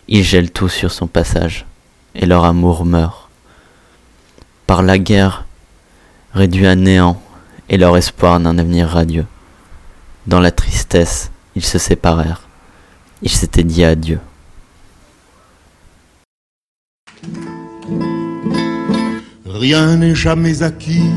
il 0.06 0.22
gèle 0.22 0.50
tout 0.50 0.68
sur 0.68 0.92
son 0.92 1.06
passage, 1.06 1.66
et 2.14 2.26
leur 2.26 2.44
amour 2.44 2.84
meurt. 2.84 3.28
Par 4.66 4.82
la 4.82 4.98
guerre, 4.98 5.44
réduit 6.32 6.66
à 6.66 6.74
néant, 6.74 7.20
et 7.68 7.76
leur 7.76 7.96
espoir 7.96 8.38
d'un 8.40 8.58
avenir 8.58 8.88
radieux. 8.88 9.26
Dans 10.26 10.40
la 10.40 10.50
tristesse, 10.50 11.30
ils 11.56 11.64
se 11.64 11.78
séparèrent, 11.78 12.42
ils 13.22 13.30
s'étaient 13.30 13.64
dit 13.64 13.84
adieu. 13.84 14.20
Rien 19.54 19.98
n'est 19.98 20.16
jamais 20.16 20.64
acquis 20.64 21.10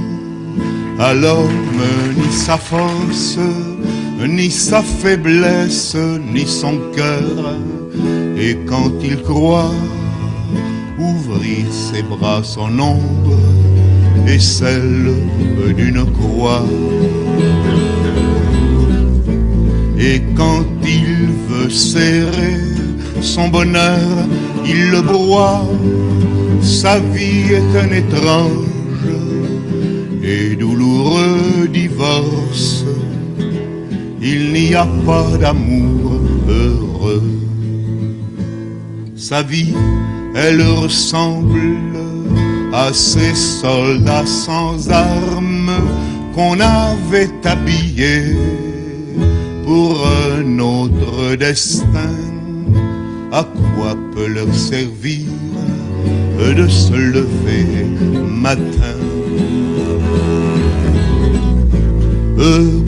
à 1.00 1.12
l'homme, 1.16 1.82
ni 2.16 2.32
sa 2.32 2.56
force, 2.56 3.40
ni 4.28 4.52
sa 4.52 4.84
faiblesse, 4.84 5.98
ni 6.34 6.46
son 6.46 6.78
cœur. 6.96 7.56
Et 8.38 8.56
quand 8.68 8.92
il 9.04 9.24
croit 9.24 9.74
ouvrir 11.00 11.66
ses 11.72 12.04
bras, 12.04 12.42
son 12.44 12.78
ombre 12.78 13.40
et 14.28 14.38
celle 14.38 15.16
d'une 15.76 16.06
croix. 16.12 16.64
Et 20.00 20.22
quand 20.36 20.64
il 20.84 21.30
veut 21.50 21.72
serrer 21.72 22.60
son 23.20 23.48
bonheur, 23.48 24.28
il 24.64 24.92
le 24.92 25.02
broie 25.02 25.66
sa 26.62 27.00
vie 27.00 27.54
est 27.54 27.78
un 27.78 27.92
étrange 27.92 28.68
et 30.24 30.56
douloureux 30.56 31.68
divorce. 31.72 32.86
Il 34.22 34.54
n'y 34.54 34.76
a 34.76 34.88
pas 35.06 35.38
d'amour 35.38 36.22
heureux. 36.48 37.24
Sa 39.16 39.42
vie, 39.42 39.74
elle 40.36 40.62
ressemble 40.62 41.78
à 42.74 42.92
ces 42.94 43.34
soldats 43.34 44.26
sans 44.26 44.90
armes 44.90 45.72
qu'on 46.36 46.60
avait 46.60 47.32
habillés 47.44 48.38
pour 49.66 50.06
un 50.36 50.60
autre 50.60 51.36
destin. 51.36 52.16
À 53.32 53.44
quoi 53.44 53.96
peut 54.14 54.28
leur 54.28 54.54
servir 54.54 55.26
de 56.38 56.68
se 56.68 56.94
lever 56.94 57.86
matin. 58.30 58.98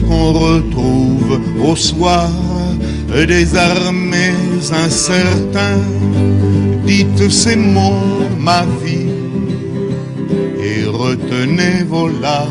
Qu'on 0.06 0.32
retrouve 0.32 1.40
au 1.62 1.76
soir 1.76 2.30
des 3.08 3.56
armées 3.56 4.34
incertains, 4.72 5.82
dites 6.86 7.28
ces 7.30 7.56
mots, 7.56 8.28
ma 8.38 8.64
vie, 8.82 9.10
et 10.62 10.84
retenez 10.86 11.84
vos 11.88 12.08
larmes. 12.08 12.48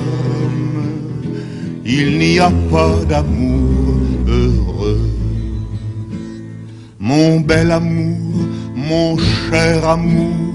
Il 1.86 2.18
n'y 2.18 2.40
a 2.40 2.52
pas 2.70 3.00
d'amour 3.08 4.00
heureux. 4.28 5.10
Mon 7.00 7.40
bel 7.40 7.72
amour, 7.72 8.48
mon 8.76 9.18
cher 9.18 9.88
amour, 9.88 10.49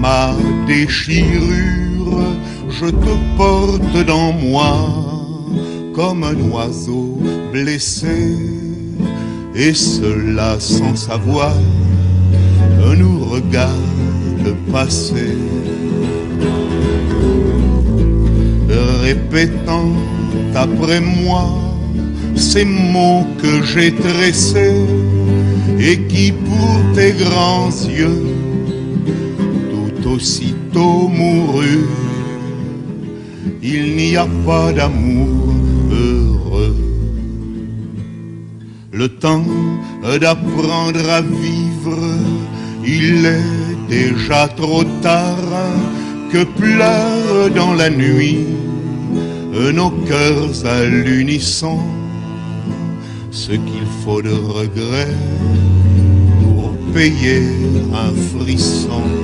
ma 0.00 0.34
déchirure, 0.66 2.24
je 2.70 2.86
te 2.86 3.14
porte 3.36 4.06
dans 4.06 4.32
moi 4.32 4.74
comme 5.94 6.24
un 6.24 6.40
oiseau 6.50 7.18
blessé, 7.52 8.36
et 9.54 9.74
cela 9.74 10.58
sans 10.58 10.96
savoir, 10.96 11.54
nous 12.96 13.24
regarde 13.24 14.54
passer. 14.72 15.36
Répétant 19.02 19.92
après 20.54 21.00
moi 21.00 21.44
ces 22.36 22.64
mots 22.64 23.26
que 23.42 23.62
j'ai 23.62 23.92
tressés 23.94 24.84
et 25.78 25.98
qui 26.02 26.32
pour 26.32 26.94
tes 26.94 27.12
grands 27.12 27.70
yeux 27.88 28.29
aussitôt 30.10 31.08
mouru. 31.08 31.86
Il 33.62 33.96
n'y 33.96 34.16
a 34.16 34.26
pas 34.44 34.72
d'amour 34.72 35.54
heureux. 35.90 36.76
Le 38.92 39.08
temps 39.08 39.44
d'apprendre 40.20 41.08
à 41.10 41.20
vivre, 41.20 41.98
il 42.84 43.26
est 43.26 43.76
déjà 43.88 44.48
trop 44.48 44.84
tard 45.02 45.36
que 46.32 46.44
pleure 46.44 47.50
dans 47.54 47.74
la 47.74 47.90
nuit 47.90 48.46
nos 49.72 49.90
cœurs 49.90 50.64
à 50.64 50.84
l'unisson 50.84 51.78
ce 53.30 53.52
qu'il 53.52 53.86
faut 54.04 54.22
de 54.22 54.32
regret 54.32 55.14
pour 56.42 56.72
payer 56.92 57.42
un 57.92 58.12
frisson. 58.32 59.19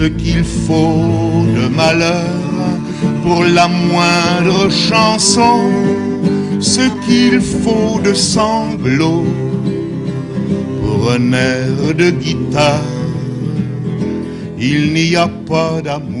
Ce 0.00 0.06
qu'il 0.06 0.44
faut 0.44 1.44
de 1.54 1.68
malheur 1.76 2.24
pour 3.22 3.44
la 3.44 3.68
moindre 3.68 4.70
chanson, 4.70 5.70
ce 6.58 6.88
qu'il 7.04 7.38
faut 7.38 8.00
de 8.02 8.14
sanglots 8.14 9.26
pour 10.80 11.12
un 11.12 11.32
air 11.34 11.94
de 11.94 12.08
guitare. 12.08 12.80
Il 14.58 14.94
n'y 14.94 15.16
a 15.16 15.28
pas 15.28 15.82
d'amour 15.84 16.19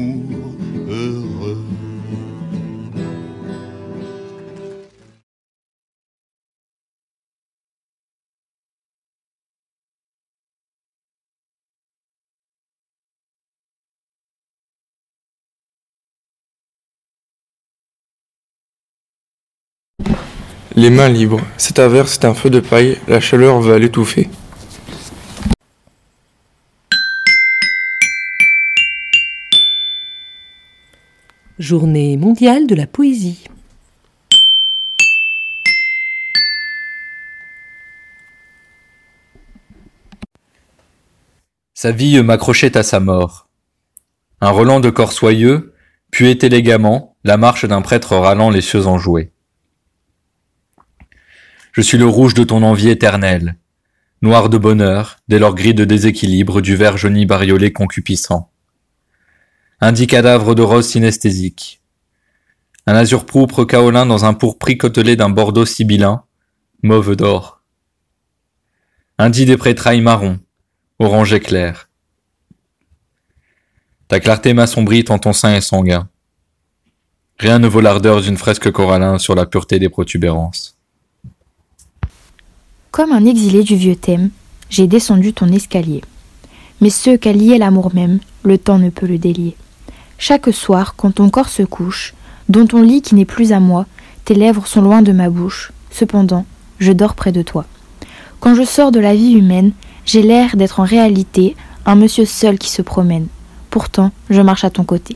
les 20.76 20.90
mains 20.90 21.08
libres. 21.08 21.40
Cet 21.56 21.78
averse 21.78 22.14
est 22.14 22.24
un 22.24 22.34
feu 22.34 22.50
de 22.50 22.60
paille, 22.60 22.98
la 23.08 23.20
chaleur 23.20 23.60
va 23.60 23.78
l'étouffer. 23.78 24.28
Journée 31.58 32.16
mondiale 32.16 32.66
de 32.66 32.74
la 32.74 32.86
poésie. 32.86 33.44
Sa 41.74 41.92
vie 41.92 42.22
m'accrochait 42.22 42.76
à 42.76 42.82
sa 42.82 43.00
mort. 43.00 43.48
Un 44.40 44.50
Roland 44.50 44.80
de 44.80 44.90
corps 44.90 45.12
soyeux, 45.12 45.74
puis 46.10 46.30
élégamment, 46.30 47.14
la 47.24 47.36
marche 47.36 47.64
d'un 47.66 47.82
prêtre 47.82 48.16
râlant 48.16 48.50
les 48.50 48.60
cieux 48.62 48.86
enjoués. 48.86 49.30
Je 51.80 51.84
suis 51.86 51.96
le 51.96 52.06
rouge 52.06 52.34
de 52.34 52.44
ton 52.44 52.62
envie 52.62 52.90
éternelle, 52.90 53.56
noir 54.20 54.50
de 54.50 54.58
bonheur, 54.58 55.16
dès 55.28 55.38
lors 55.38 55.54
gris 55.54 55.72
de 55.72 55.86
déséquilibre 55.86 56.60
du 56.60 56.76
vert 56.76 56.98
jauni 56.98 57.24
bariolé 57.24 57.72
concupissant. 57.72 58.50
Un 59.80 59.92
dit 59.92 60.06
cadavre 60.06 60.54
de 60.54 60.60
rose 60.60 60.86
synesthésique. 60.86 61.80
Un 62.86 62.94
azur 62.94 63.24
pourpre 63.24 63.64
kaolin 63.64 64.04
dans 64.04 64.26
un 64.26 64.34
pourpris 64.34 64.76
côtelé 64.76 65.16
d'un 65.16 65.30
bordeaux 65.30 65.64
sibyllin, 65.64 66.24
mauve 66.82 67.16
d'or. 67.16 67.62
Un 69.16 69.30
dit 69.30 69.46
des 69.46 69.56
prétrailles 69.56 70.02
marron, 70.02 70.38
orange 70.98 71.32
éclair. 71.32 71.88
Ta 74.08 74.20
clarté 74.20 74.52
m'assombrit 74.52 75.04
tant 75.04 75.18
ton 75.18 75.32
sein 75.32 75.54
est 75.54 75.62
sanguin. 75.62 76.10
Rien 77.38 77.58
ne 77.58 77.68
vaut 77.68 77.80
l'ardeur 77.80 78.20
d'une 78.20 78.36
fresque 78.36 78.70
corallin 78.70 79.16
sur 79.16 79.34
la 79.34 79.46
pureté 79.46 79.78
des 79.78 79.88
protubérances. 79.88 80.76
Comme 82.90 83.12
un 83.12 83.24
exilé 83.24 83.62
du 83.62 83.76
vieux 83.76 83.94
thème, 83.94 84.30
j'ai 84.68 84.88
descendu 84.88 85.32
ton 85.32 85.46
escalier. 85.46 86.02
Mais 86.80 86.90
ce 86.90 87.14
qu'a 87.14 87.32
lié 87.32 87.56
l'amour 87.56 87.94
même, 87.94 88.18
le 88.42 88.58
temps 88.58 88.80
ne 88.80 88.90
peut 88.90 89.06
le 89.06 89.16
délier. 89.16 89.54
Chaque 90.18 90.52
soir, 90.52 90.96
quand 90.96 91.12
ton 91.12 91.30
corps 91.30 91.50
se 91.50 91.62
couche, 91.62 92.14
dont 92.48 92.66
ton 92.66 92.82
lit 92.82 93.00
qui 93.00 93.14
n'est 93.14 93.24
plus 93.24 93.52
à 93.52 93.60
moi, 93.60 93.86
tes 94.24 94.34
lèvres 94.34 94.66
sont 94.66 94.82
loin 94.82 95.02
de 95.02 95.12
ma 95.12 95.30
bouche, 95.30 95.70
cependant, 95.92 96.44
je 96.80 96.90
dors 96.90 97.14
près 97.14 97.30
de 97.30 97.42
toi. 97.42 97.64
Quand 98.40 98.56
je 98.56 98.64
sors 98.64 98.90
de 98.90 98.98
la 98.98 99.14
vie 99.14 99.34
humaine, 99.34 99.70
j'ai 100.04 100.22
l'air 100.22 100.56
d'être 100.56 100.80
en 100.80 100.84
réalité 100.84 101.54
un 101.86 101.94
monsieur 101.94 102.24
seul 102.24 102.58
qui 102.58 102.70
se 102.70 102.82
promène. 102.82 103.28
Pourtant, 103.70 104.10
je 104.30 104.40
marche 104.40 104.64
à 104.64 104.70
ton 104.70 104.82
côté. 104.82 105.14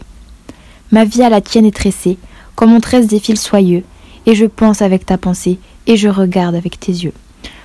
Ma 0.92 1.04
vie 1.04 1.24
à 1.24 1.28
la 1.28 1.40
tienne 1.40 1.66
est 1.66 1.74
tressée, 1.74 2.18
comme 2.54 2.72
on 2.72 2.80
tresse 2.80 3.08
des 3.08 3.18
fils 3.18 3.42
soyeux, 3.42 3.82
et 4.26 4.36
je 4.36 4.46
pense 4.46 4.80
avec 4.80 5.04
ta 5.04 5.18
pensée, 5.18 5.58
et 5.88 5.96
je 5.96 6.08
regarde 6.08 6.54
avec 6.54 6.78
tes 6.78 6.92
yeux. 6.92 7.12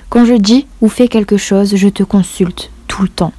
Quand 0.10 0.26
je 0.26 0.34
dis 0.34 0.66
ou 0.82 0.89
fais 0.89 1.07
quelque 1.07 1.38
chose, 1.38 1.76
je 1.76 1.88
te 1.88 2.01
consulte 2.01 2.72
tout 2.88 3.03
le 3.03 3.10
temps. 3.10 3.32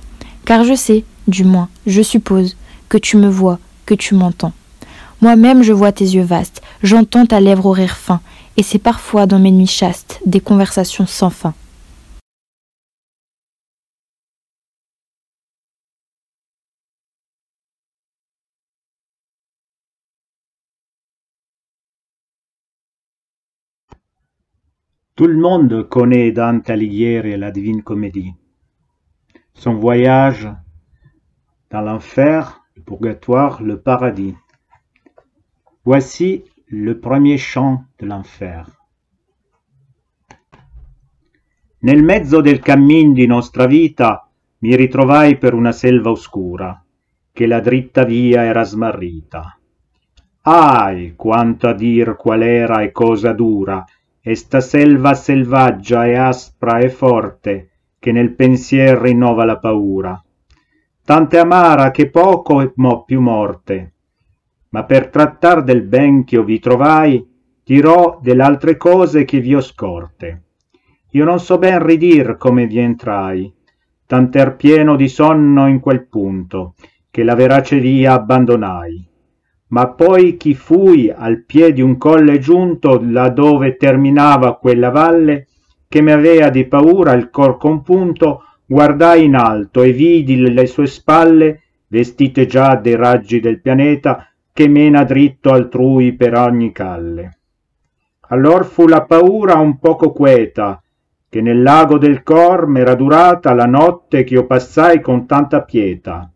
Car 0.44 0.64
je 0.64 0.74
sais, 0.74 1.04
du 1.26 1.44
moins, 1.44 1.68
je 1.86 2.00
suppose, 2.00 2.56
que 2.88 2.96
tu 2.96 3.16
me 3.16 3.28
vois, 3.28 3.58
que 3.86 3.94
tu 3.94 4.14
m'entends. 4.14 4.52
Moi-même 5.20 5.62
je 5.62 5.72
vois 5.72 5.92
tes 5.92 6.04
yeux 6.04 6.22
vastes, 6.22 6.62
j'entends 6.82 7.26
ta 7.26 7.40
lèvre 7.40 7.66
au 7.66 7.72
rire 7.72 7.96
fin, 7.96 8.20
et 8.56 8.62
c'est 8.62 8.78
parfois 8.78 9.26
dans 9.26 9.38
mes 9.38 9.50
nuits 9.50 9.66
chastes 9.66 10.20
des 10.24 10.40
conversations 10.40 11.06
sans 11.06 11.30
fin. 11.30 11.54
Tout 25.20 25.26
le 25.26 25.36
monde 25.36 25.86
connaît 25.86 26.32
Dante 26.32 26.70
Alighieri 26.70 27.32
et 27.32 27.36
la 27.36 27.50
Divine 27.50 27.82
Comédie. 27.82 28.34
Son 29.52 29.74
voyage 29.74 30.48
dans 31.68 31.82
l'enfer, 31.82 32.62
le 32.74 32.82
purgatoire, 32.82 33.62
le 33.62 33.78
paradis. 33.78 34.34
Voici 35.84 36.44
le 36.68 36.98
premier 36.98 37.36
chant 37.36 37.84
de 37.98 38.06
l'enfer. 38.06 38.64
Nel 41.80 42.02
mezzo 42.02 42.40
del 42.40 42.60
cammin 42.60 43.12
di 43.12 43.26
nostra 43.26 43.66
vita 43.66 44.26
mi 44.60 44.74
ritrovai 44.74 45.36
per 45.36 45.52
una 45.52 45.72
selva 45.72 46.08
oscura, 46.08 46.82
che 47.30 47.46
la 47.46 47.60
dritta 47.60 48.04
via 48.04 48.44
era 48.44 48.62
smarrita. 48.62 49.54
Ahi, 50.40 51.12
quanto 51.14 51.68
a 51.68 51.74
dir 51.74 52.16
qual 52.16 52.40
era 52.40 52.80
e 52.80 52.90
cosa 52.90 53.34
dura, 53.34 53.84
Esta 54.22 54.60
selva 54.60 55.14
selvaggia 55.14 56.04
e 56.04 56.14
aspra 56.14 56.78
e 56.78 56.90
forte, 56.90 57.70
che 57.98 58.12
nel 58.12 58.34
pensier 58.34 58.98
rinnova 58.98 59.46
la 59.46 59.58
paura. 59.58 60.22
Tante 61.02 61.38
amara 61.38 61.90
che 61.90 62.10
poco 62.10 62.60
e 62.60 62.70
mo 62.76 63.04
più 63.04 63.18
morte. 63.22 63.94
Ma 64.68 64.84
per 64.84 65.08
trattar 65.08 65.64
del 65.64 65.84
ben 65.84 66.24
ch'io 66.24 66.44
vi 66.44 66.58
trovai, 66.58 67.26
dirò 67.64 68.18
dell'altre 68.20 68.76
cose 68.76 69.24
che 69.24 69.40
vi 69.40 69.54
ho 69.54 69.62
scorte. 69.62 70.42
Io 71.12 71.24
non 71.24 71.40
so 71.40 71.56
ben 71.56 71.82
ridir 71.82 72.36
come 72.36 72.66
vi 72.66 72.78
entrai, 72.78 73.50
tant'er 74.04 74.54
pieno 74.54 74.96
di 74.96 75.08
sonno 75.08 75.66
in 75.66 75.80
quel 75.80 76.06
punto, 76.06 76.74
che 77.10 77.24
la 77.24 77.34
verace 77.34 77.78
via 77.78 78.12
abbandonai 78.12 79.09
ma 79.70 79.88
poi 79.88 80.36
chi 80.36 80.54
fui 80.54 81.12
al 81.14 81.44
piè 81.44 81.72
di 81.72 81.80
un 81.80 81.96
colle 81.96 82.38
giunto 82.38 83.00
là 83.02 83.28
dove 83.28 83.76
terminava 83.76 84.56
quella 84.56 84.90
valle 84.90 85.46
che 85.88 86.00
mi 86.00 86.12
avea 86.12 86.50
di 86.50 86.66
paura 86.66 87.12
il 87.12 87.30
cor 87.30 87.56
compunto 87.56 88.44
guardai 88.66 89.24
in 89.24 89.34
alto 89.34 89.82
e 89.82 89.92
vidi 89.92 90.36
le 90.36 90.66
sue 90.66 90.86
spalle 90.86 91.62
vestite 91.88 92.46
già 92.46 92.76
dei 92.76 92.94
raggi 92.94 93.40
del 93.40 93.60
pianeta 93.60 94.28
che 94.52 94.68
mena 94.68 95.04
dritto 95.04 95.50
altrui 95.50 96.14
per 96.14 96.36
ogni 96.36 96.70
calle. 96.72 97.38
Allor 98.28 98.64
fu 98.64 98.86
la 98.86 99.02
paura 99.02 99.54
un 99.54 99.78
poco 99.78 100.12
queta 100.12 100.80
che 101.28 101.40
nel 101.40 101.62
lago 101.62 101.98
del 101.98 102.22
cor 102.22 102.66
m'era 102.66 102.94
durata 102.94 103.54
la 103.54 103.66
notte 103.66 104.24
ch'io 104.24 104.46
passai 104.46 105.00
con 105.00 105.26
tanta 105.26 105.62
pietà. 105.62 106.30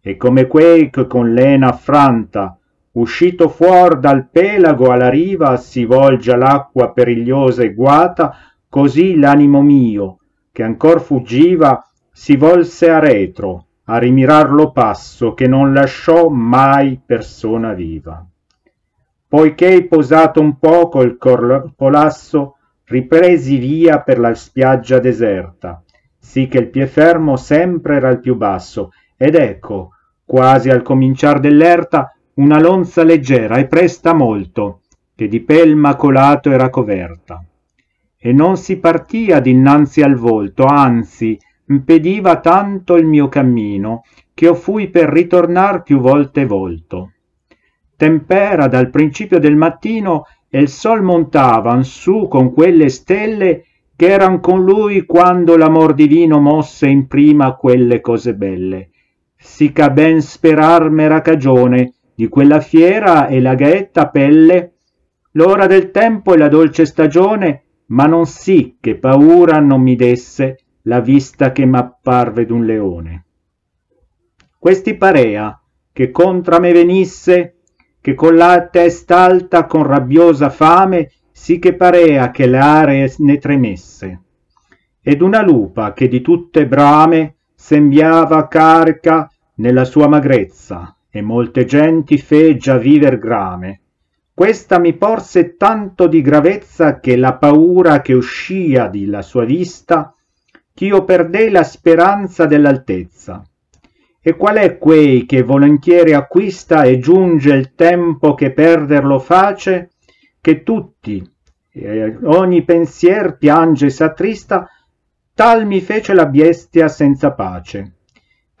E 0.00 0.16
come 0.16 0.46
quei 0.46 0.90
che 0.90 1.06
con 1.06 1.32
lena 1.32 1.68
affranta 1.68 2.56
uscito 2.92 3.48
fuor 3.48 3.98
dal 3.98 4.28
pelago 4.28 4.90
alla 4.90 5.08
riva 5.08 5.56
si 5.56 5.84
volge 5.84 6.32
all'acqua 6.32 6.92
perigliosa 6.92 7.62
e 7.62 7.72
guata 7.72 8.36
così 8.68 9.18
l'animo 9.18 9.62
mio 9.62 10.18
che 10.52 10.62
ancor 10.62 11.00
fuggiva 11.00 11.82
si 12.12 12.36
volse 12.36 12.90
a 12.90 12.98
retro 12.98 13.66
a 13.84 13.98
rimirar 13.98 14.50
lo 14.50 14.70
passo 14.70 15.34
che 15.34 15.48
non 15.48 15.72
lasciò 15.72 16.28
mai 16.28 17.00
persona 17.04 17.72
viva. 17.72 18.24
Poiché 19.26 19.86
posato 19.86 20.40
un 20.40 20.58
poco 20.58 21.02
il 21.02 21.16
corpo 21.16 21.88
lasso 21.88 22.56
ripresi 22.84 23.56
via 23.56 24.00
per 24.00 24.18
la 24.18 24.34
spiaggia 24.34 24.98
deserta 24.98 25.82
sì 26.24 26.46
che 26.46 26.58
il 26.58 26.70
pie 26.70 26.86
fermo 26.86 27.36
sempre 27.36 27.96
era 27.96 28.08
il 28.08 28.20
più 28.20 28.36
basso 28.36 28.90
ed 29.16 29.34
ecco 29.34 29.90
quasi 30.24 30.70
al 30.70 30.82
cominciar 30.82 31.40
dell'erta 31.40 32.14
una 32.34 32.58
lonza 32.58 33.02
leggera 33.02 33.56
e 33.56 33.66
presta 33.66 34.14
molto 34.14 34.80
che 35.14 35.28
di 35.28 35.40
pel 35.40 35.76
macolato 35.76 36.50
era 36.50 36.70
coverta. 36.70 37.44
E 38.16 38.32
non 38.32 38.56
si 38.56 38.78
partia 38.78 39.40
dinanzi 39.40 40.00
al 40.00 40.14
volto 40.14 40.64
anzi 40.64 41.38
impediva 41.66 42.40
tanto 42.40 42.96
il 42.96 43.06
mio 43.06 43.28
cammino 43.28 44.04
che 44.32 44.46
io 44.46 44.54
fui 44.54 44.88
per 44.88 45.08
ritornar 45.08 45.82
più 45.82 45.98
volte 45.98 46.46
volto. 46.46 47.12
Tempera 47.96 48.66
dal 48.68 48.90
principio 48.90 49.38
del 49.38 49.56
mattino 49.56 50.24
e 50.48 50.60
il 50.60 50.68
sol 50.68 51.02
montavan 51.02 51.84
su 51.84 52.28
con 52.28 52.52
quelle 52.52 52.88
stelle 52.88 53.64
che 53.94 54.08
eran 54.08 54.40
con 54.40 54.64
lui 54.64 55.04
quando 55.04 55.56
l'amor 55.56 55.92
divino 55.94 56.40
mosse 56.40 56.88
in 56.88 57.06
prima 57.06 57.54
quelle 57.54 58.00
cose 58.00 58.34
belle. 58.34 58.90
Sì 59.36 59.72
ch'a 59.72 59.90
ben 59.90 60.22
sperar 60.22 60.88
m'era 60.88 61.20
cagione 61.20 61.94
di 62.22 62.28
quella 62.28 62.60
fiera 62.60 63.26
e 63.26 63.40
la 63.40 63.56
gaetta 63.56 64.08
pelle. 64.08 64.74
L'ora 65.32 65.66
del 65.66 65.90
tempo 65.90 66.34
e 66.34 66.36
la 66.36 66.46
dolce 66.46 66.86
stagione 66.86 67.64
ma 67.86 68.06
non 68.06 68.26
sì 68.26 68.76
che 68.80 68.94
paura 68.94 69.58
non 69.58 69.80
mi 69.80 69.96
desse 69.96 70.58
la 70.82 71.00
vista 71.00 71.50
che 71.50 71.66
m'apparve 71.66 72.46
d'un 72.46 72.64
leone. 72.64 73.24
Questi 74.56 74.94
parea 74.94 75.60
che 75.92 76.12
contra 76.12 76.60
me 76.60 76.70
venisse 76.70 77.56
che 78.00 78.14
con 78.14 78.36
la 78.36 78.68
testa 78.70 79.18
alta 79.18 79.66
con 79.66 79.82
rabbiosa 79.82 80.48
fame 80.48 81.10
sì 81.32 81.58
che 81.58 81.74
parea 81.74 82.30
che 82.30 82.46
le 82.46 82.58
aree 82.58 83.14
ne 83.18 83.38
tremesse. 83.38 84.20
Ed 85.00 85.22
una 85.22 85.42
lupa 85.42 85.92
che 85.92 86.06
di 86.06 86.20
tutte 86.20 86.68
brame 86.68 87.38
sembiava 87.52 88.46
carica 88.46 89.28
nella 89.56 89.84
sua 89.84 90.06
magrezza 90.06 90.96
e 91.12 91.20
molte 91.20 91.66
genti 91.66 92.16
fe 92.16 92.56
già 92.56 92.78
viver 92.78 93.18
grame 93.18 93.82
Questa 94.34 94.78
mi 94.78 94.94
porse 94.94 95.56
tanto 95.56 96.06
di 96.06 96.22
gravezza 96.22 97.00
che 97.00 97.16
la 97.16 97.34
paura 97.34 98.00
che 98.00 98.14
uscia 98.14 98.88
di 98.88 99.04
la 99.04 99.20
sua 99.20 99.44
vista, 99.44 100.14
ch'io 100.72 101.04
perdei 101.04 101.50
la 101.50 101.62
speranza 101.62 102.46
dell'altezza. 102.46 103.44
E 104.22 104.34
qual 104.34 104.56
è 104.56 104.78
quei 104.78 105.26
che 105.26 105.42
volentieri 105.42 106.14
acquista 106.14 106.84
e 106.84 106.98
giunge 106.98 107.52
il 107.52 107.74
tempo 107.74 108.32
che 108.34 108.52
perderlo 108.52 109.18
face, 109.18 109.90
che 110.40 110.62
tutti, 110.62 111.22
e 111.70 112.18
ogni 112.24 112.64
pensier 112.64 113.36
piange 113.36 113.86
e 113.86 113.90
s'attrista, 113.90 114.66
tal 115.34 115.66
mi 115.66 115.82
fece 115.82 116.14
la 116.14 116.26
bestia 116.26 116.88
senza 116.88 117.32
pace, 117.32 117.96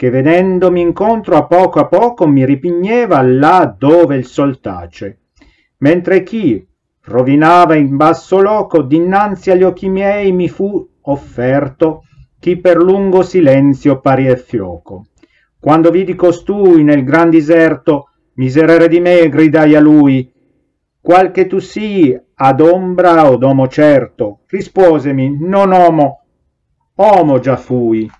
che 0.02 0.10
vedendomi 0.10 0.80
incontro 0.80 1.36
a 1.36 1.46
poco 1.46 1.78
a 1.78 1.86
poco 1.86 2.26
mi 2.26 2.44
ripigneva 2.44 3.22
là 3.22 3.72
dove 3.78 4.16
il 4.16 4.24
sol 4.24 4.58
tace, 4.58 5.20
mentre 5.76 6.24
chi 6.24 6.66
rovinava 7.02 7.76
in 7.76 7.96
basso 7.96 8.40
loco 8.40 8.82
dinanzi 8.82 9.52
agli 9.52 9.62
occhi 9.62 9.88
miei 9.88 10.32
mi 10.32 10.48
fu 10.48 10.84
offerto 11.02 12.02
chi 12.40 12.56
per 12.56 12.78
lungo 12.78 13.22
silenzio 13.22 14.00
pari 14.00 14.26
e 14.26 14.36
fioco. 14.36 15.06
Quando 15.60 15.92
vidi 15.92 16.16
costui 16.16 16.82
nel 16.82 17.04
gran 17.04 17.30
diserto, 17.30 18.08
miserere 18.34 18.88
di 18.88 18.98
me, 18.98 19.28
gridai 19.28 19.76
a 19.76 19.80
lui, 19.80 20.28
qual 21.00 21.30
che 21.30 21.46
tu 21.46 21.60
sii, 21.60 22.20
ad 22.34 22.60
ombra 22.60 23.30
o 23.30 23.36
domo 23.36 23.68
certo. 23.68 24.40
Risposemi, 24.48 25.36
non 25.38 25.70
omo, 25.70 26.24
omo 26.96 27.38
già 27.38 27.56
fui. 27.56 28.10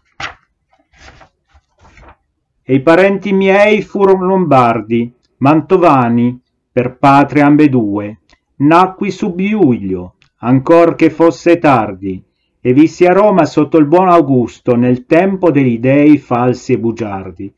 E 2.72 2.76
i 2.76 2.80
parenti 2.80 3.34
miei 3.34 3.82
furono 3.82 4.24
lombardi, 4.24 5.12
mantovani, 5.40 6.40
per 6.72 6.96
patria 6.96 7.44
ambedue. 7.44 8.20
Nacqui 8.60 9.10
su 9.10 9.34
Biuglio, 9.34 10.14
ancor 10.38 10.94
che 10.94 11.10
fosse 11.10 11.58
tardi, 11.58 12.24
e 12.62 12.72
vissi 12.72 13.04
a 13.04 13.12
Roma 13.12 13.44
sotto 13.44 13.76
il 13.76 13.84
buon 13.84 14.08
Augusto 14.08 14.74
nel 14.74 15.04
tempo 15.04 15.50
degli 15.50 15.78
dei 15.78 16.16
falsi 16.16 16.72
e 16.72 16.78
bugiardi. 16.78 17.52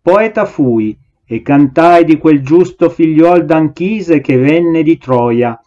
Poeta 0.00 0.44
fui 0.44 0.96
e 1.26 1.42
cantai 1.42 2.04
di 2.04 2.16
quel 2.16 2.40
giusto 2.40 2.90
figliuol 2.90 3.44
d'Anchise 3.44 4.20
che 4.20 4.36
venne 4.36 4.84
di 4.84 4.98
Troia, 4.98 5.60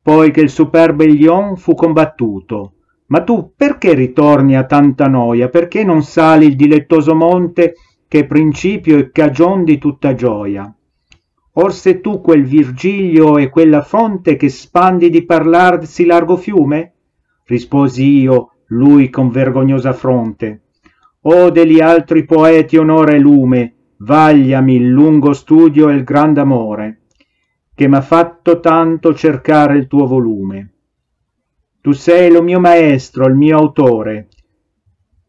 poi 0.00 0.30
che 0.30 0.40
il 0.40 0.48
superbo 0.48 1.04
Ilion 1.04 1.58
fu 1.58 1.74
combattuto. 1.74 2.72
Ma 3.08 3.22
tu 3.22 3.52
perché 3.54 3.92
ritorni 3.92 4.56
a 4.56 4.64
tanta 4.64 5.08
noia? 5.08 5.50
Perché 5.50 5.84
non 5.84 6.02
sali 6.02 6.46
il 6.46 6.56
dilettoso 6.56 7.14
monte 7.14 7.74
che 8.10 8.26
principio 8.26 8.98
e 8.98 9.12
cagion 9.12 9.62
di 9.62 9.78
tutta 9.78 10.16
gioia? 10.16 10.74
Or 11.52 11.72
se 11.72 12.00
tu 12.00 12.20
quel 12.20 12.42
Virgilio 12.44 13.38
e 13.38 13.48
quella 13.48 13.82
fonte 13.82 14.34
che 14.34 14.48
spandi 14.48 15.10
di 15.10 15.24
parlar 15.24 15.86
sì 15.86 16.04
largo 16.04 16.36
fiume? 16.36 16.94
risposi 17.44 18.18
io, 18.22 18.54
lui 18.70 19.10
con 19.10 19.30
vergognosa 19.30 19.92
fronte. 19.92 20.62
O 21.20 21.50
degli 21.50 21.80
altri 21.80 22.24
poeti 22.24 22.76
onore 22.76 23.14
e 23.14 23.18
lume, 23.20 23.74
vagliami 23.98 24.74
il 24.74 24.88
lungo 24.88 25.32
studio 25.32 25.88
e 25.88 25.94
il 25.94 26.02
grand 26.02 26.36
amore, 26.38 27.02
che 27.72 27.86
m'ha 27.86 28.00
fatto 28.00 28.58
tanto 28.58 29.14
cercare 29.14 29.76
il 29.76 29.86
tuo 29.86 30.08
volume. 30.08 30.72
Tu 31.80 31.92
sei 31.92 32.32
lo 32.32 32.42
mio 32.42 32.58
maestro, 32.58 33.28
il 33.28 33.36
mio 33.36 33.56
autore, 33.56 34.26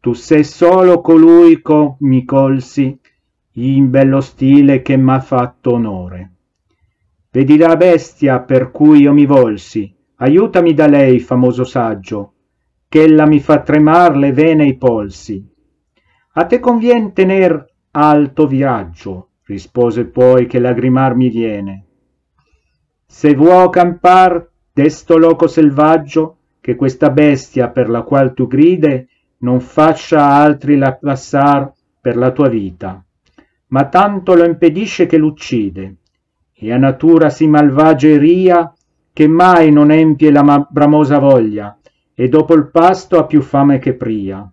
tu 0.02 0.14
sei 0.14 0.42
solo 0.42 1.00
colui 1.00 1.62
co 1.62 1.96
mi 2.00 2.24
colsi 2.24 2.98
in 3.52 3.88
bello 3.88 4.20
stile 4.20 4.82
che 4.82 4.96
m'ha 4.96 5.20
fatto 5.20 5.74
onore. 5.74 6.30
Vedi 7.30 7.56
la 7.56 7.76
bestia 7.76 8.40
per 8.40 8.72
cui 8.72 9.02
io 9.02 9.12
mi 9.12 9.26
volsi, 9.26 9.94
aiutami 10.16 10.74
da 10.74 10.88
lei 10.88 11.20
famoso 11.20 11.62
saggio 11.62 12.32
ch'ella 12.88 13.26
mi 13.26 13.40
fa 13.40 13.62
tremar 13.62 14.16
le 14.16 14.32
vene 14.32 14.64
e 14.64 14.68
i 14.68 14.76
polsi 14.76 15.42
a 16.34 16.44
te 16.44 16.60
convien 16.60 17.12
tener 17.12 17.64
alto 17.90 18.46
viraggio 18.46 19.30
rispose 19.44 20.04
poi 20.04 20.46
che 20.46 20.58
lagrimar 20.58 21.14
mi 21.14 21.30
viene 21.30 21.86
se 23.06 23.34
vuoi 23.34 23.70
campar 23.70 24.46
desto 24.72 25.16
loco 25.16 25.46
selvaggio 25.46 26.36
che 26.60 26.76
questa 26.76 27.08
bestia 27.08 27.70
per 27.70 27.88
la 27.88 28.02
qual 28.02 28.34
tu 28.34 28.46
gride 28.46 29.08
non 29.42 29.60
faccia 29.60 30.24
altri 30.24 30.76
la 30.76 30.92
passar 30.94 31.72
per 32.00 32.16
la 32.16 32.32
tua 32.32 32.48
vita 32.48 33.04
ma 33.72 33.88
tanto 33.88 34.34
lo 34.34 34.44
impedisce 34.44 35.06
che 35.06 35.16
l'uccide. 35.16 35.96
E 36.54 36.72
a 36.72 36.76
natura 36.76 37.28
si 37.28 37.46
malvagia 37.46 38.08
e 38.08 38.18
ria 38.18 38.72
che 39.12 39.26
mai 39.26 39.72
non 39.72 39.90
empie 39.90 40.30
la 40.30 40.66
bramosa 40.70 41.18
voglia 41.18 41.76
e 42.14 42.28
dopo 42.28 42.54
il 42.54 42.70
pasto 42.70 43.18
ha 43.18 43.24
più 43.24 43.42
fame 43.42 43.78
che 43.78 43.94
pria. 43.94 44.48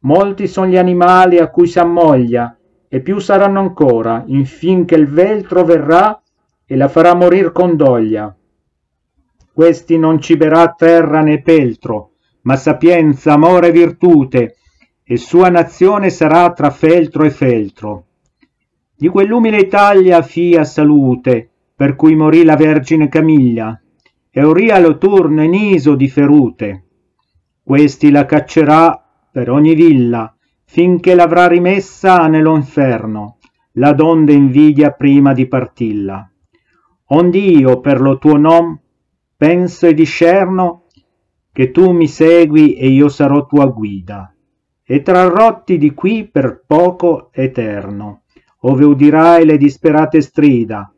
Molti 0.00 0.46
son 0.46 0.68
gli 0.68 0.76
animali 0.76 1.38
a 1.38 1.50
cui 1.50 1.66
s'ammoglia 1.66 2.56
e 2.88 3.00
più 3.00 3.18
saranno 3.18 3.60
ancora 3.60 4.22
infin 4.26 4.84
che 4.84 4.94
il 4.94 5.08
veltro 5.08 5.64
verrà 5.64 6.20
e 6.64 6.76
la 6.76 6.88
farà 6.88 7.14
morir 7.14 7.50
con 7.52 7.76
doglia. 7.76 8.34
Questi 9.52 9.98
non 9.98 10.20
ciberà 10.20 10.72
terra 10.76 11.20
né 11.20 11.42
peltro 11.42 12.13
ma 12.44 12.56
sapienza 12.56 13.34
amore 13.34 13.68
e 13.68 13.72
virtute 13.72 14.56
e 15.04 15.18
sua 15.18 15.50
nazione 15.50 16.08
sarà 16.08 16.50
tra 16.52 16.70
feltro 16.70 17.24
e 17.24 17.30
feltro 17.30 18.06
di 18.96 19.08
quell'umile 19.08 19.58
Italia 19.58 20.22
fia 20.22 20.64
salute 20.64 21.50
per 21.76 21.94
cui 21.94 22.14
morì 22.14 22.42
la 22.42 22.56
Vergine 22.56 23.08
Camiglia 23.08 23.78
Euria 24.36 24.80
lo 24.80 24.98
turno 24.98 25.44
in 25.44 25.54
iso 25.54 25.94
di 25.94 26.08
ferute. 26.08 26.86
Questi 27.62 28.10
la 28.10 28.26
caccerà 28.26 29.00
per 29.30 29.48
ogni 29.48 29.76
villa, 29.76 30.34
finché 30.64 31.14
l'avrà 31.14 31.46
rimessa 31.46 32.26
nello 32.26 32.56
inferno, 32.56 33.38
la 33.74 33.92
donde 33.92 34.32
invidia 34.32 34.90
prima 34.90 35.32
di 35.34 35.46
partilla. 35.46 36.28
Ond'io 37.10 37.78
per 37.78 38.00
lo 38.00 38.18
tuo 38.18 38.36
nom 38.36 38.76
penso 39.36 39.86
e 39.86 39.94
discerno 39.94 40.83
che 41.54 41.70
tu 41.70 41.92
mi 41.92 42.08
segui 42.08 42.74
e 42.74 42.88
io 42.88 43.08
sarò 43.08 43.46
tua 43.46 43.66
guida, 43.66 44.34
e 44.84 45.02
trarrotti 45.02 45.78
di 45.78 45.94
qui 45.94 46.26
per 46.26 46.64
poco 46.66 47.28
eterno, 47.30 48.22
ove 48.62 48.84
udirai 48.84 49.44
le 49.44 49.56
disperate 49.56 50.20
strida, 50.20 50.92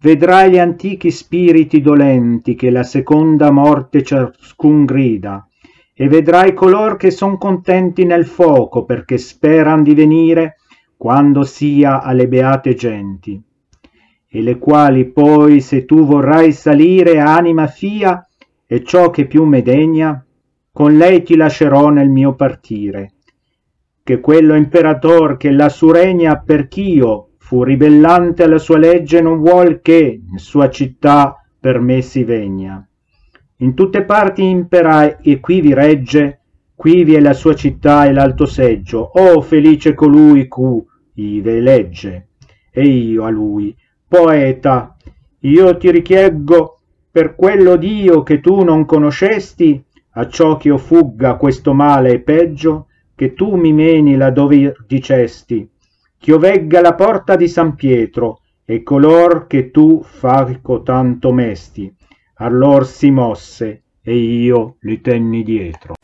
vedrai 0.00 0.50
gli 0.50 0.58
antichi 0.58 1.10
spiriti 1.10 1.80
dolenti 1.80 2.54
che 2.54 2.68
la 2.68 2.82
seconda 2.82 3.50
morte 3.50 4.02
ciascun 4.02 4.84
grida 4.84 5.48
e 5.94 6.08
vedrai 6.08 6.52
color 6.52 6.98
che 6.98 7.10
son 7.10 7.38
contenti 7.38 8.04
nel 8.04 8.26
foco 8.26 8.84
perché 8.84 9.16
speran 9.16 9.82
di 9.82 9.94
venire 9.94 10.56
quando 10.94 11.42
sia 11.42 12.02
alle 12.02 12.28
beate 12.28 12.74
genti 12.74 13.42
e 14.28 14.42
le 14.42 14.58
quali 14.58 15.10
poi 15.10 15.62
se 15.62 15.86
tu 15.86 16.04
vorrai 16.04 16.52
salire 16.52 17.18
anima 17.18 17.66
fia 17.66 18.26
e 18.72 18.82
ciò 18.82 19.10
che 19.10 19.26
più 19.26 19.44
me 19.44 19.60
degna 19.60 20.24
con 20.72 20.96
lei 20.96 21.22
ti 21.22 21.36
lascerò 21.36 21.90
nel 21.90 22.08
mio 22.08 22.34
partire 22.34 23.16
che 24.02 24.18
quello 24.18 24.54
imperator 24.54 25.36
che 25.36 25.50
lassù 25.50 25.90
regna 25.90 26.38
perch'io 26.38 27.32
fu 27.36 27.64
ribellante 27.64 28.44
alla 28.44 28.56
sua 28.56 28.78
legge 28.78 29.20
non 29.20 29.40
vuol 29.40 29.82
che 29.82 30.22
in 30.26 30.38
sua 30.38 30.70
città 30.70 31.36
per 31.60 31.80
me 31.80 32.00
si 32.00 32.24
vegna. 32.24 32.82
In 33.56 33.74
tutte 33.74 34.04
parti 34.04 34.42
impera 34.42 35.18
e 35.18 35.38
qui 35.38 35.60
vi 35.60 35.74
regge 35.74 36.40
quivi 36.74 37.12
è 37.12 37.20
la 37.20 37.34
sua 37.34 37.54
città 37.54 38.06
e 38.06 38.12
l'alto 38.12 38.46
seggio. 38.46 39.10
Oh 39.12 39.42
felice 39.42 39.92
colui 39.92 40.48
cu 40.48 40.82
ive 41.16 41.60
legge. 41.60 42.28
E 42.70 42.86
io 42.86 43.24
a 43.24 43.28
lui 43.28 43.76
poeta 44.08 44.96
io 45.40 45.76
ti 45.76 45.90
richieggo 45.90 46.71
per 47.12 47.36
quello 47.36 47.76
dio 47.76 48.24
che 48.24 48.40
tu 48.40 48.64
non 48.64 48.84
conoscesti 48.84 49.80
a 50.14 50.26
ciò 50.28 50.56
ch'io 50.56 50.78
fugga 50.78 51.36
questo 51.36 51.72
male 51.72 52.12
e 52.12 52.18
peggio 52.20 52.86
che 53.14 53.34
tu 53.34 53.54
mi 53.54 53.72
meni 53.72 54.16
là 54.16 54.30
dove 54.30 54.74
dicesti 54.88 55.68
ch'io 56.18 56.38
vegga 56.38 56.80
la 56.80 56.94
porta 56.94 57.36
di 57.36 57.48
San 57.48 57.74
Pietro 57.74 58.40
e 58.64 58.82
color 58.82 59.46
che 59.48 59.70
tu 59.70 60.02
faco 60.02 60.82
tanto 60.82 61.32
mesti. 61.32 61.92
Allor 62.34 62.86
si 62.86 63.10
mosse 63.10 63.82
e 64.02 64.14
io 64.14 64.76
li 64.80 65.00
tenni 65.00 65.42
dietro. 65.42 65.94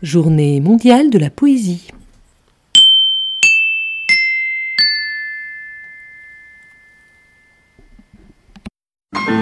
Journée 0.00 0.60
mondiale 0.60 1.08
de 1.08 1.18
la 1.18 1.30
poésie. 1.30 2.03
Tout 9.26 9.32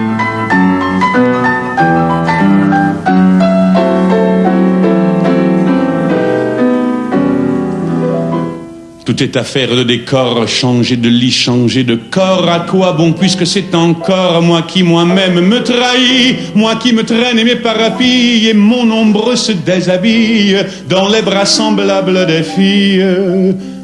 est 9.21 9.35
affaire 9.35 9.75
de 9.75 9.83
décor, 9.83 10.47
changer 10.47 10.95
de 10.95 11.09
lit, 11.09 11.31
changer 11.31 11.83
de 11.83 11.95
corps. 11.95 12.47
À 12.49 12.61
quoi 12.61 12.93
bon, 12.93 13.11
puisque 13.11 13.45
c'est 13.45 13.75
encore 13.75 14.41
moi 14.41 14.61
qui 14.61 14.83
moi-même 14.83 15.41
me 15.41 15.61
trahis, 15.61 16.35
moi 16.55 16.77
qui 16.77 16.93
me 16.93 17.03
traîne 17.03 17.37
et 17.37 17.43
mes 17.43 17.57
parapilles, 17.57 18.47
et 18.47 18.53
mon 18.53 18.89
ombre 18.89 19.35
se 19.35 19.51
déshabille 19.51 20.57
dans 20.87 21.09
les 21.09 21.21
bras 21.21 21.45
semblables 21.45 22.25
des 22.25 22.43
filles, 22.43 23.05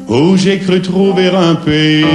où 0.08 0.36
j'ai 0.38 0.58
cru 0.58 0.80
trouver 0.80 1.28
un 1.28 1.56
pays 1.56 2.06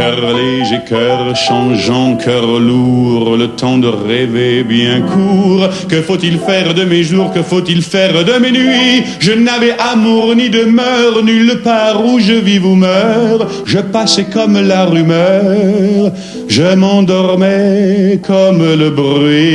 cœur 0.00 0.34
léger, 0.34 0.80
cœur 0.88 1.36
changeant, 1.36 2.16
cœur 2.16 2.46
lourd, 2.58 3.36
le 3.36 3.48
temps 3.48 3.76
de 3.76 3.88
rêver 3.88 4.62
bien 4.62 5.02
court. 5.02 5.68
Que 5.90 6.00
faut-il 6.00 6.38
faire 6.38 6.72
de 6.72 6.84
mes 6.84 7.02
jours, 7.02 7.30
que 7.34 7.42
faut-il 7.42 7.82
faire 7.82 8.24
de 8.24 8.38
mes 8.38 8.50
nuits? 8.50 9.04
Je 9.18 9.32
n'avais 9.32 9.74
amour 9.92 10.34
ni 10.34 10.48
demeure, 10.48 11.22
nulle 11.22 11.60
part 11.62 12.02
où 12.02 12.18
je 12.18 12.32
vis 12.32 12.60
ou 12.60 12.76
meurs. 12.76 13.46
Je 13.66 13.78
passais 13.78 14.24
comme 14.24 14.58
la 14.66 14.86
rumeur, 14.86 16.12
je 16.48 16.74
m'endormais 16.74 18.20
comme 18.26 18.64
le 18.82 18.88
bruit. 18.88 19.50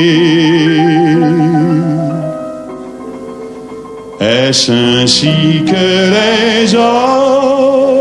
Est-ce 4.19 4.71
ainsi 4.71 5.63
que 5.65 5.85
les 6.15 6.75
hommes 6.75 7.94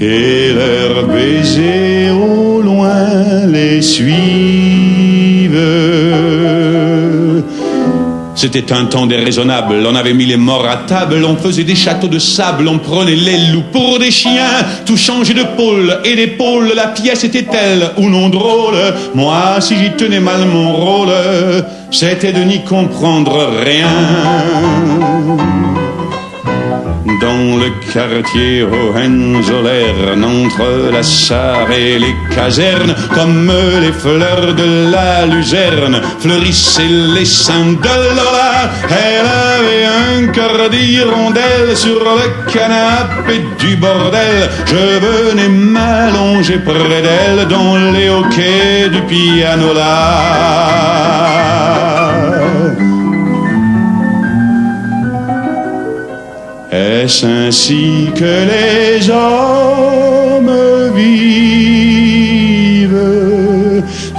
et 0.00 0.52
leurs 0.54 1.06
baisers 1.06 2.10
au 2.10 2.62
loin 2.62 3.46
les 3.46 3.82
suivent 3.82 5.50
C'était 8.34 8.72
un 8.72 8.86
temps 8.86 9.04
déraisonnable, 9.06 9.74
on 9.86 9.94
avait 9.94 10.14
mis 10.14 10.24
les 10.24 10.38
morts 10.38 10.66
à 10.66 10.76
table, 10.76 11.22
on 11.26 11.36
faisait 11.36 11.64
des 11.64 11.74
châteaux 11.74 12.08
de 12.08 12.18
sable, 12.18 12.66
on 12.68 12.78
prenait 12.78 13.14
les 13.14 13.36
loups 13.52 13.64
pour 13.70 13.98
des 13.98 14.10
chiens, 14.10 14.64
tout 14.86 14.96
changeait 14.96 15.34
de 15.34 15.44
pôle 15.56 15.98
et 16.06 16.16
d'épaule, 16.16 16.72
la 16.74 16.86
pièce 16.86 17.24
était-elle 17.24 17.90
ou 17.98 18.08
non 18.08 18.30
drôle. 18.30 18.78
Moi, 19.14 19.60
si 19.60 19.76
j'y 19.76 19.90
tenais 19.90 20.20
mal 20.20 20.46
mon 20.46 20.72
rôle, 20.72 21.12
c'était 21.90 22.32
de 22.32 22.42
n'y 22.42 22.64
comprendre 22.64 23.50
rien. 23.62 23.88
Dans 27.06 27.56
le 27.56 27.70
quartier 27.92 28.62
Hohenzollern, 28.62 30.22
entre 30.22 30.90
la 30.92 31.02
Sarre 31.02 31.72
et 31.72 31.98
les 31.98 32.14
casernes, 32.34 32.94
comme 33.14 33.50
les 33.80 33.92
fleurs 33.92 34.54
de 34.54 34.90
la 34.92 35.24
luzerne, 35.24 36.00
fleurissaient 36.20 36.82
les 37.14 37.24
seins 37.24 37.72
de 37.72 37.96
Lola. 38.16 38.70
Elle 38.90 39.26
avait 39.56 39.86
un 39.86 40.26
cœur 40.28 40.68
d'hirondelle 40.68 41.74
sur 41.74 42.00
le 42.04 42.52
canapé 42.52 43.40
du 43.58 43.76
bordel. 43.76 44.50
Je 44.66 44.98
venais 45.06 45.48
m'allonger 45.48 46.58
près 46.58 47.02
d'elle 47.02 47.48
dans 47.48 47.76
les 47.92 48.10
hoquets 48.10 48.90
du 48.90 49.00
piano 49.02 49.72
Ainsi 57.10 58.08
que 58.14 58.46
les 58.52 59.10
hommes 59.10 60.50
vivent. 60.94 61.10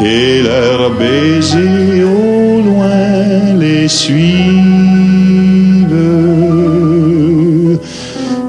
Et 0.04 0.42
leurs 0.42 0.92
baisers 0.92 2.04
au 2.04 2.62
loin 2.62 3.56
les 3.58 3.88
suivent 3.88 5.01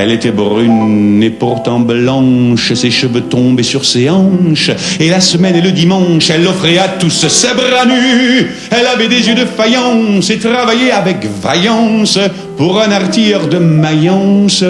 Elle 0.00 0.12
était 0.12 0.30
brune 0.30 1.20
et 1.24 1.30
pourtant 1.30 1.80
blanche, 1.80 2.72
ses 2.72 2.92
cheveux 2.92 3.22
tombaient 3.22 3.64
sur 3.64 3.84
ses 3.84 4.08
hanches, 4.08 4.70
et 5.00 5.08
la 5.08 5.20
semaine 5.20 5.56
et 5.56 5.60
le 5.60 5.72
dimanche, 5.72 6.30
elle 6.30 6.46
offrait 6.46 6.78
à 6.78 6.86
tous 6.86 7.10
ses 7.10 7.48
bras 7.48 7.84
nus. 7.84 8.46
Elle 8.70 8.86
avait 8.86 9.08
des 9.08 9.26
yeux 9.26 9.34
de 9.34 9.44
faïence 9.44 10.30
et 10.30 10.38
travaillait 10.38 10.92
avec 10.92 11.26
vaillance 11.42 12.16
pour 12.56 12.80
un 12.80 12.92
artilleur 12.92 13.48
de 13.48 13.58
Mayence 13.58 14.62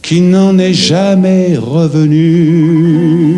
qui 0.00 0.22
n'en 0.22 0.56
est 0.58 0.72
jamais 0.72 1.58
revenu. 1.58 3.36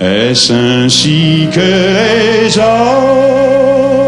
Est-ce 0.00 0.52
ainsi 0.54 1.46
que 1.52 1.60
les 1.60 2.56
hommes 2.56 4.05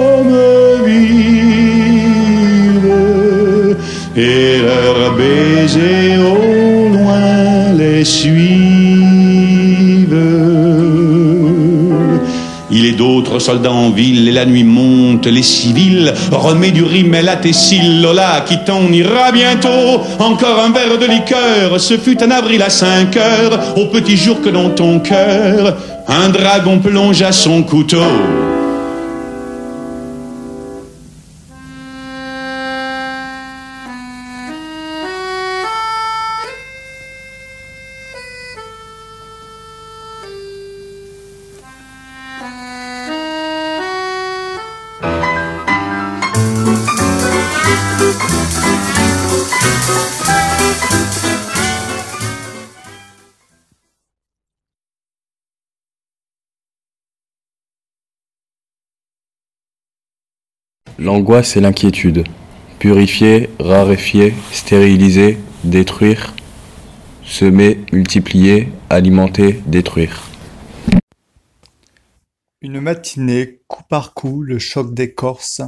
et 4.18 4.58
leurs 4.58 5.14
baisers 5.14 6.18
au 6.18 6.88
loin 6.88 7.72
les 7.76 8.04
suivent 8.04 8.48
Il 12.70 12.84
est 12.84 12.92
d'autres 12.92 13.38
soldats 13.38 13.72
en 13.72 13.90
ville 13.90 14.28
et 14.28 14.32
la 14.32 14.44
nuit 14.44 14.64
monte, 14.64 15.26
les 15.26 15.42
civils 15.42 16.12
remet 16.32 16.72
du 16.72 16.82
rimel 16.82 17.28
à 17.28 17.36
tes 17.36 17.52
cils, 17.52 18.02
Lola, 18.02 18.44
qui 18.46 18.58
t'en 18.64 18.92
ira 18.92 19.32
bientôt. 19.32 20.02
Encore 20.18 20.64
un 20.64 20.70
verre 20.70 20.98
de 20.98 21.06
liqueur, 21.06 21.80
ce 21.80 21.96
fut 21.96 22.22
un 22.22 22.30
avril 22.30 22.62
à 22.62 22.70
cinq 22.70 23.16
heures, 23.16 23.76
au 23.76 23.86
petit 23.86 24.16
jour 24.16 24.40
que 24.42 24.50
dans 24.50 24.70
ton 24.70 24.98
cœur, 25.00 25.76
un 26.08 26.28
dragon 26.28 26.78
plongea 26.78 27.32
son 27.32 27.62
couteau. 27.62 28.02
L'angoisse 61.00 61.56
et 61.56 61.60
l'inquiétude. 61.60 62.24
Purifier, 62.80 63.50
raréfier, 63.60 64.34
stériliser, 64.50 65.38
détruire, 65.62 66.34
semer, 67.24 67.84
multiplier, 67.92 68.72
alimenter, 68.90 69.62
détruire. 69.66 70.28
Une 72.60 72.80
matinée, 72.80 73.60
coup 73.68 73.84
par 73.88 74.12
coup, 74.12 74.42
le 74.42 74.58
choc 74.58 74.92
des 74.92 75.14
Corses, 75.14 75.62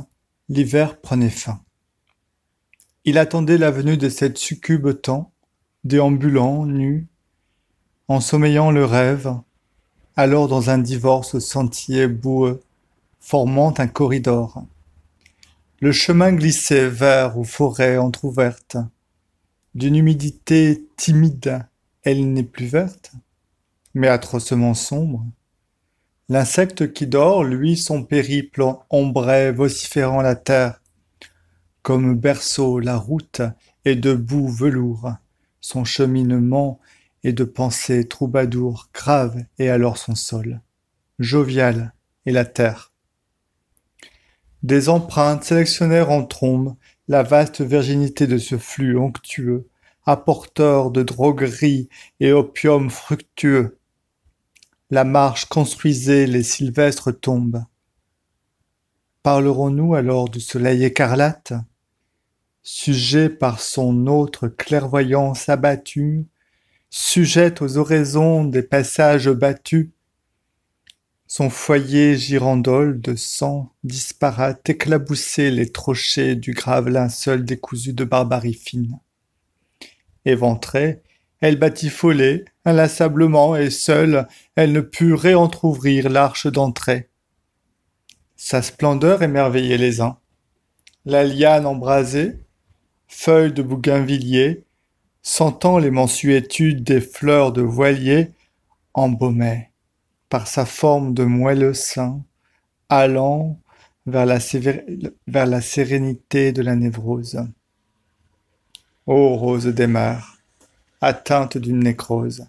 l'hiver 0.48 1.00
prenait 1.00 1.30
fin. 1.30 1.60
Il 3.04 3.16
attendait 3.16 3.58
la 3.58 3.70
venue 3.70 3.96
de 3.96 4.08
cette 4.08 4.36
succube 4.36 5.00
temps, 5.00 5.30
déambulant, 5.84 6.66
nu, 6.66 7.06
ensommeillant 8.08 8.72
le 8.72 8.84
rêve, 8.84 9.32
alors 10.16 10.48
dans 10.48 10.70
un 10.70 10.78
divorce 10.78 11.38
sentier 11.38 12.08
boueux, 12.08 12.60
formant 13.20 13.72
un 13.78 13.86
corridor. 13.86 14.64
Le 15.82 15.92
chemin 15.92 16.34
glissait 16.34 16.90
vers 16.90 17.38
aux 17.38 17.44
forêts 17.44 17.96
entr'ouvertes. 17.96 18.76
D'une 19.74 19.96
humidité 19.96 20.86
timide, 20.98 21.64
elle 22.02 22.34
n'est 22.34 22.42
plus 22.42 22.66
verte, 22.66 23.12
mais 23.94 24.08
atrocement 24.08 24.74
sombre. 24.74 25.24
L'insecte 26.28 26.92
qui 26.92 27.06
dort, 27.06 27.44
lui, 27.44 27.78
son 27.78 28.04
périple 28.04 28.62
ombrait, 28.90 29.52
vociférant 29.52 30.20
la 30.20 30.36
terre. 30.36 30.82
Comme 31.80 32.14
berceau, 32.14 32.78
la 32.78 32.98
route 32.98 33.40
est 33.86 33.96
de 33.96 34.12
boue 34.12 34.48
velours, 34.48 35.14
son 35.62 35.86
cheminement 35.86 36.78
est 37.24 37.32
de 37.32 37.44
pensées 37.44 38.06
troubadours, 38.06 38.90
grave 38.92 39.44
et 39.58 39.70
alors 39.70 39.96
son 39.96 40.14
sol, 40.14 40.60
jovial 41.18 41.94
et 42.26 42.32
la 42.32 42.44
terre. 42.44 42.89
Des 44.62 44.88
empreintes 44.90 45.44
sélectionnèrent 45.44 46.10
en 46.10 46.24
trombe 46.24 46.76
la 47.08 47.22
vaste 47.22 47.62
virginité 47.62 48.26
de 48.26 48.36
ce 48.36 48.58
flux 48.58 48.98
onctueux, 48.98 49.68
apporteur 50.04 50.90
de 50.90 51.02
droguerie 51.02 51.88
et 52.20 52.32
opium 52.32 52.90
fructueux. 52.90 53.78
la 54.90 55.04
marche 55.04 55.44
construisait 55.46 56.26
les 56.26 56.42
sylvestres 56.42 57.18
tombes. 57.18 57.62
Parlerons-nous 59.22 59.94
alors 59.94 60.28
du 60.28 60.40
soleil 60.40 60.84
écarlate, 60.84 61.52
sujet 62.62 63.28
par 63.28 63.60
son 63.60 64.06
autre 64.08 64.48
clairvoyance 64.48 65.48
abattue, 65.48 66.26
sujette 66.90 67.62
aux 67.62 67.76
oraisons 67.78 68.44
des 68.44 68.62
passages 68.62 69.30
battus, 69.30 69.90
son 71.32 71.48
foyer 71.48 72.16
girandole 72.16 73.00
de 73.00 73.14
sang 73.14 73.72
disparate 73.84 74.68
éclaboussait 74.68 75.52
les 75.52 75.70
trochées 75.70 76.34
du 76.34 76.54
grave 76.54 76.88
linceul 76.88 77.44
décousu 77.44 77.92
de 77.92 78.02
barbarie 78.02 78.52
fine. 78.52 78.98
Éventrée, 80.24 81.02
elle 81.38 81.56
batifolait 81.56 82.46
inlassablement 82.64 83.54
et 83.54 83.70
seule 83.70 84.26
elle 84.56 84.72
ne 84.72 84.80
put 84.80 85.14
réentr'ouvrir 85.14 86.08
l'arche 86.10 86.48
d'entrée. 86.48 87.08
Sa 88.34 88.60
splendeur 88.60 89.22
émerveillait 89.22 89.78
les 89.78 90.00
uns. 90.00 90.18
La 91.04 91.22
liane 91.22 91.64
embrasée, 91.64 92.40
feuille 93.06 93.52
de 93.52 93.62
bougainvillier, 93.62 94.64
sentant 95.22 95.78
les 95.78 95.92
mansuétudes 95.92 96.82
des 96.82 97.00
fleurs 97.00 97.52
de 97.52 97.62
voilier, 97.62 98.32
embaumait 98.94 99.69
par 100.30 100.46
sa 100.46 100.64
forme 100.64 101.12
de 101.12 101.24
moelleux 101.24 101.74
sein, 101.74 102.22
allant 102.88 103.60
vers 104.06 104.26
la, 104.26 104.40
sérénité 105.60 106.52
de 106.52 106.62
la 106.62 106.76
névrose. 106.76 107.44
Ô 109.06 109.36
rose 109.36 109.66
des 109.66 109.88
mers, 109.88 110.38
atteinte 111.00 111.58
d'une 111.58 111.80
nécrose, 111.80 112.46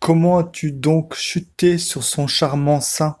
comment 0.00 0.38
as-tu 0.38 0.70
donc 0.70 1.14
chuté 1.14 1.78
sur 1.78 2.04
son 2.04 2.26
charmant 2.26 2.80
sein 2.80 3.16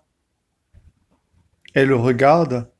Elle 1.74 1.88
le 1.88 1.96
regarde, 1.96 2.70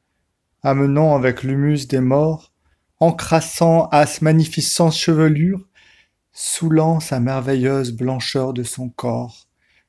amenant 0.62 1.16
avec 1.16 1.43
l'humus 1.43 1.89
des 1.89 2.01
morts, 2.01 2.53
encrassant 3.01 3.89
à 3.89 4.05
sa 4.05 4.22
magnificente 4.22 4.93
chevelure, 4.93 5.66
saoulant 6.33 7.01
sa 7.01 7.18
merveilleuse 7.18 7.93
blancheur 7.93 8.53
de 8.53 8.62
son 8.62 8.91
corps 8.91 9.46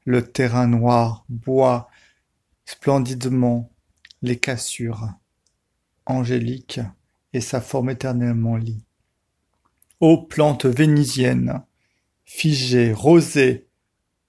le 0.08 0.26
terrain 0.26 0.68
noir 0.68 1.26
boit 1.28 1.90
splendidement 2.64 3.70
les 4.22 4.38
cassures, 4.38 5.10
angéliques, 6.06 6.80
et 7.34 7.42
sa 7.42 7.60
forme 7.60 7.90
éternellement 7.90 8.56
lit. 8.56 8.86
Ô 10.00 10.22
plante 10.24 10.66
vénitienne, 10.66 11.62
figée, 12.24 12.94
rosée, 12.94 13.68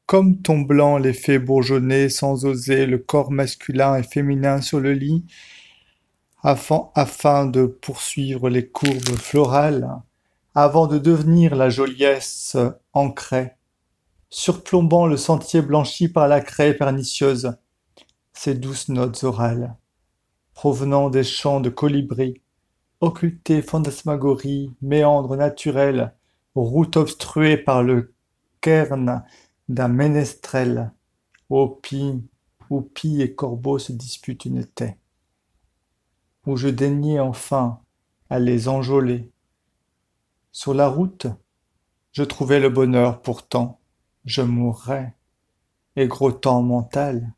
comme 0.06 0.42
ton 0.42 0.58
blanc 0.58 0.98
les 0.98 1.12
fait 1.12 1.38
bourgeonner 1.38 2.08
sans 2.08 2.44
oser 2.44 2.84
le 2.84 2.98
corps 2.98 3.30
masculin 3.30 3.94
et 3.94 4.02
féminin 4.02 4.60
sur 4.60 4.80
le 4.80 4.94
lit, 4.94 5.26
afin, 6.42 6.90
afin 6.96 7.46
de 7.46 7.66
poursuivre 7.66 8.50
les 8.50 8.66
courbes 8.66 9.16
florales, 9.16 9.88
avant 10.56 10.88
de 10.88 10.98
devenir 10.98 11.54
la 11.54 11.70
joliesse 11.70 12.56
ancrée, 12.92 13.52
surplombant 14.30 15.06
le 15.06 15.16
sentier 15.16 15.62
blanchi 15.62 16.08
par 16.08 16.28
la 16.28 16.40
craie 16.40 16.74
pernicieuse, 16.74 17.56
ces 18.32 18.54
douces 18.54 18.88
notes 18.88 19.24
orales, 19.24 19.76
provenant 20.54 21.10
des 21.10 21.24
chants 21.24 21.60
de 21.60 21.70
colibri, 21.70 22.42
occultées 23.00 23.62
fantasmagories, 23.62 24.74
méandres 24.82 25.36
naturels, 25.36 26.14
route 26.54 26.96
obstruée 26.96 27.56
par 27.56 27.82
le 27.82 28.14
cairn 28.60 29.24
d'un 29.68 29.88
ménestrel, 29.88 30.92
ô 31.48 31.68
pie, 31.68 32.22
où 32.70 32.82
pie 32.82 33.22
et 33.22 33.34
corbeau 33.34 33.78
se 33.78 33.92
disputent 33.92 34.44
une 34.44 34.64
taie, 34.64 34.98
où 36.46 36.56
je 36.56 36.68
daignais 36.68 37.20
enfin 37.20 37.80
à 38.30 38.38
les 38.38 38.68
enjôler. 38.68 39.30
Sur 40.52 40.74
la 40.74 40.88
route, 40.88 41.26
je 42.12 42.24
trouvais 42.24 42.60
le 42.60 42.68
bonheur 42.68 43.22
pourtant, 43.22 43.80
je 44.24 44.42
mourrais, 44.42 45.14
temps 46.40 46.62
mental, 46.62 47.32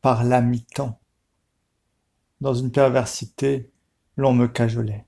par 0.00 0.24
la 0.24 0.40
mi-temps. 0.40 0.98
Dans 2.40 2.54
une 2.54 2.72
perversité, 2.72 3.70
l'on 4.16 4.32
me 4.32 4.48
cajolait. 4.48 5.04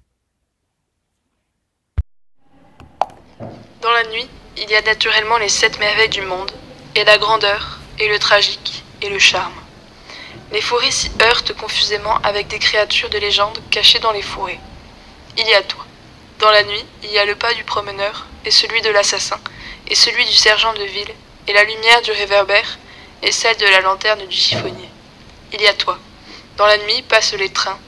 Dans 3.81 3.91
la 3.91 4.05
nuit, 4.11 4.29
il 4.57 4.71
y 4.71 4.75
a 4.75 4.83
naturellement 4.83 5.39
les 5.39 5.49
sept 5.49 5.79
merveilles 5.79 6.09
du 6.09 6.23
monde, 6.23 6.53
et 6.95 7.05
la 7.05 7.19
grandeur, 7.19 7.81
et 7.99 8.09
le 8.09 8.19
tragique, 8.19 8.85
et 9.03 9.09
le 9.09 9.19
charme. 9.19 9.53
Les 10.53 10.61
forêts 10.61 10.91
s'y 10.91 11.11
heurtent 11.21 11.55
confusément 11.55 12.17
avec 12.19 12.49
des 12.49 12.59
créatures 12.59 13.11
de 13.11 13.19
légende 13.19 13.59
cachées 13.71 13.99
dans 13.99 14.13
les 14.13 14.23
forêts. 14.23 14.61
Il 15.37 15.47
y 15.47 15.55
a 15.55 15.63
toi. 15.63 15.85
Dans 16.39 16.51
la 16.51 16.63
nuit, 16.65 16.85
il 17.03 17.11
y 17.11 17.19
a 17.19 17.25
le 17.25 17.35
pas 17.35 17.53
du 17.55 17.65
promeneur, 17.65 18.27
et 18.45 18.51
celui 18.51 18.81
de 18.83 18.91
l'assassin, 18.91 19.39
et 19.89 19.95
celui 19.95 20.25
du 20.25 20.33
sergent 20.33 20.73
de 20.75 20.85
ville, 20.85 21.15
et 21.47 21.53
la 21.53 21.65
lumière 21.65 22.03
du 22.03 22.13
réverbère, 22.13 22.79
et 23.23 23.33
celle 23.33 23.57
de 23.57 23.67
la 23.67 23.81
lanterne 23.81 24.27
du 24.27 24.37
chiffonnier. 24.37 24.89
Il 25.53 25.61
y 25.61 25.67
a 25.67 25.75
toi. 25.75 25.99
Dans 26.57 26.67
la 26.67 26.79
nuit 26.79 27.03
passent 27.03 27.35
les 27.35 27.51
trains, 27.51 27.79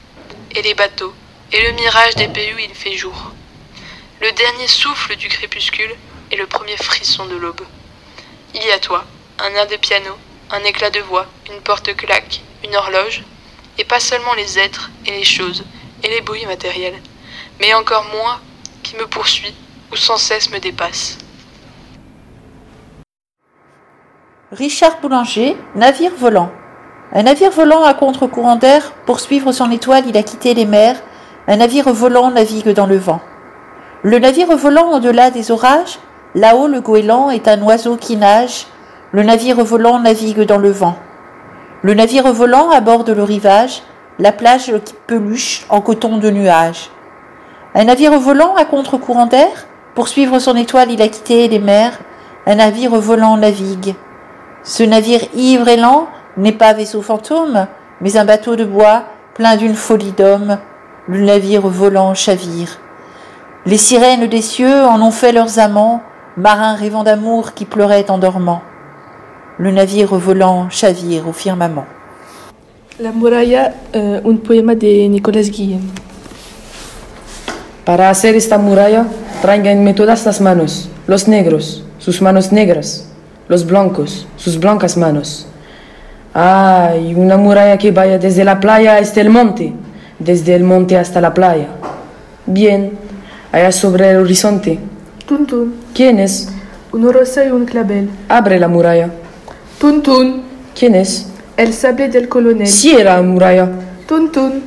et 0.55 0.61
les 0.61 0.73
bateaux, 0.73 1.13
et 1.51 1.61
le 1.61 1.71
mirage 1.73 2.15
des 2.15 2.27
pays 2.27 2.53
où 2.53 2.59
il 2.59 2.73
fait 2.73 2.97
jour. 2.97 3.31
Le 4.19 4.31
dernier 4.31 4.67
souffle 4.67 5.15
du 5.15 5.27
crépuscule 5.27 5.95
et 6.31 6.35
le 6.35 6.47
premier 6.47 6.77
frisson 6.77 7.25
de 7.25 7.35
l'aube. 7.35 7.65
Il 8.53 8.63
y 8.63 8.71
a 8.71 8.79
toi, 8.79 9.05
un 9.39 9.53
air 9.53 9.67
de 9.67 9.75
piano, 9.75 10.17
un 10.49 10.63
éclat 10.63 10.89
de 10.89 10.99
voix, 11.01 11.27
une 11.51 11.61
porte 11.61 11.95
claque, 11.95 12.41
une 12.63 12.75
horloge, 12.75 13.23
et 13.77 13.83
pas 13.83 13.99
seulement 13.99 14.33
les 14.33 14.57
êtres 14.57 14.89
et 15.05 15.11
les 15.11 15.23
choses 15.23 15.63
et 16.03 16.09
les 16.09 16.21
bruits 16.21 16.45
matériels, 16.45 16.99
mais 17.59 17.73
encore 17.73 18.05
moi 18.05 18.39
qui 18.83 18.95
me 18.95 19.07
poursuit 19.07 19.53
ou 19.91 19.95
sans 19.95 20.17
cesse 20.17 20.49
me 20.49 20.59
dépasse. 20.59 21.17
Richard 24.53 24.99
Boulanger, 25.01 25.57
navire 25.75 26.13
volant. 26.17 26.49
Un 27.11 27.23
navire 27.23 27.51
volant 27.51 27.83
à 27.83 27.93
contre-courant 27.93 28.55
d'air, 28.55 28.93
pour 29.05 29.19
suivre 29.19 29.51
son 29.51 29.69
étoile, 29.71 30.05
il 30.07 30.15
a 30.15 30.23
quitté 30.23 30.53
les 30.53 30.65
mers. 30.65 30.95
Un 31.49 31.57
navire 31.57 31.91
volant 31.91 32.31
navigue 32.31 32.69
dans 32.69 32.85
le 32.85 32.95
vent. 32.95 33.19
Le 34.03 34.19
navire 34.19 34.55
volant 34.55 34.93
au-delà 34.93 35.31
des 35.31 35.51
orages, 35.51 35.99
là-haut 36.33 36.67
le 36.67 36.79
goéland 36.79 37.29
est 37.29 37.49
un 37.49 37.61
oiseau 37.61 37.97
qui 37.97 38.15
nage. 38.15 38.67
Le 39.11 39.21
navire 39.21 39.61
volant 39.65 39.99
navigue 39.99 40.43
dans 40.43 40.59
le 40.59 40.71
vent. 40.71 40.95
Le 41.81 41.93
navire 41.93 42.31
volant 42.31 42.69
aborde 42.69 43.09
le 43.09 43.23
rivage, 43.23 43.81
la 44.17 44.31
plage 44.31 44.71
qui 44.85 44.93
peluche 45.07 45.65
en 45.67 45.81
coton 45.81 46.19
de 46.19 46.29
nuages. 46.29 46.89
Un 47.75 47.83
navire 47.83 48.17
volant 48.17 48.55
à 48.55 48.63
contre-courant 48.63 49.25
d'air, 49.25 49.67
pour 49.93 50.07
suivre 50.07 50.39
son 50.39 50.55
étoile, 50.55 50.89
il 50.89 51.01
a 51.01 51.09
quitté 51.09 51.49
les 51.49 51.59
mers. 51.59 51.99
Un 52.45 52.55
navire 52.55 52.95
volant 52.95 53.35
navigue. 53.35 53.93
Ce 54.67 54.83
navire 54.83 55.21
ivre 55.33 55.69
et 55.69 55.77
lent 55.77 56.07
n'est 56.35 56.51
pas 56.51 56.73
vaisseau 56.73 57.01
fantôme, 57.01 57.67
mais 58.01 58.17
un 58.17 58.25
bateau 58.25 58.57
de 58.57 58.65
bois 58.65 59.05
plein 59.33 59.55
d'une 59.55 59.75
folie 59.75 60.11
d'hommes. 60.11 60.57
Le 61.07 61.21
navire 61.21 61.65
volant 61.65 62.13
chavire. 62.13 62.77
Les 63.65 63.77
sirènes 63.77 64.27
des 64.27 64.41
cieux 64.41 64.83
en 64.83 65.01
ont 65.01 65.11
fait 65.11 65.31
leurs 65.31 65.57
amants, 65.59 66.01
marins 66.35 66.75
rêvant 66.75 67.05
d'amour 67.05 67.53
qui 67.53 67.63
pleuraient 67.63 68.11
en 68.11 68.17
dormant. 68.17 68.61
Le 69.57 69.71
navire 69.71 70.13
volant 70.15 70.69
chavire 70.69 71.29
au 71.29 71.31
firmament. 71.31 71.85
La 72.99 73.13
muralla, 73.13 73.71
uh, 73.95 74.19
un 74.29 74.35
poema 74.35 74.75
de 74.75 75.07
Nicolas 75.07 75.43
Guillen. 75.49 75.83
Para 77.85 78.09
hacer 78.09 78.35
esta 78.35 78.57
muralla, 78.57 79.05
tráiganme 79.41 79.93
todas 79.93 80.25
las 80.25 80.41
manos, 80.41 80.89
los 81.07 81.29
negros, 81.29 81.85
sus 81.99 82.21
manos 82.21 82.51
negras, 82.51 83.07
los 83.47 83.65
blancos, 83.65 84.27
sus 84.35 84.59
blancas 84.59 84.97
manos. 84.97 85.47
Ay, 86.33 87.15
una 87.15 87.37
muralla 87.37 87.77
que 87.77 87.91
vaya 87.91 88.17
desde 88.17 88.43
la 88.43 88.59
playa 88.59 88.97
hasta 88.97 89.21
el 89.21 89.29
monte, 89.29 89.73
desde 90.19 90.55
el 90.55 90.63
monte 90.63 90.97
hasta 90.97 91.21
la 91.21 91.33
playa. 91.33 91.67
Bien, 92.45 92.91
allá 93.51 93.71
sobre 93.71 94.11
el 94.11 94.17
horizonte. 94.17 94.79
Tuntun. 95.25 95.75
¿Quién 95.93 96.19
es? 96.19 96.49
Un 96.91 97.11
rosa 97.11 97.43
y 97.45 97.51
un 97.51 97.65
clavel. 97.65 98.09
Abre 98.29 98.59
la 98.59 98.67
muralla. 98.67 99.09
Tuntun. 99.79 100.43
¿Quién 100.77 100.95
es? 100.95 101.27
El 101.57 101.73
sable 101.73 102.09
del 102.09 102.29
colonel. 102.29 102.67
Cierra 102.67 103.17
la 103.17 103.21
muralla. 103.23 103.69
Tuntun. 104.07 104.63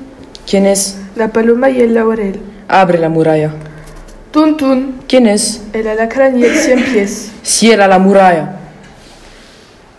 ¿Quién 0.49 0.67
es? 0.67 0.99
La 1.17 1.29
paloma 1.29 1.71
y 1.71 1.81
el 1.81 1.95
laurel. 1.95 2.41
Abre 2.69 2.99
la 2.99 3.09
muralla. 3.09 3.53
Tuntun. 4.33 5.01
¿Quién 5.09 5.27
es? 5.27 5.63
El 5.73 5.89
alacrán 5.89 6.39
y 6.39 6.45
el 6.45 6.57
cien 6.57 6.83
pies. 6.85 7.31
Cierra 7.43 7.87
la 7.87 7.99
muralla. 7.99 8.60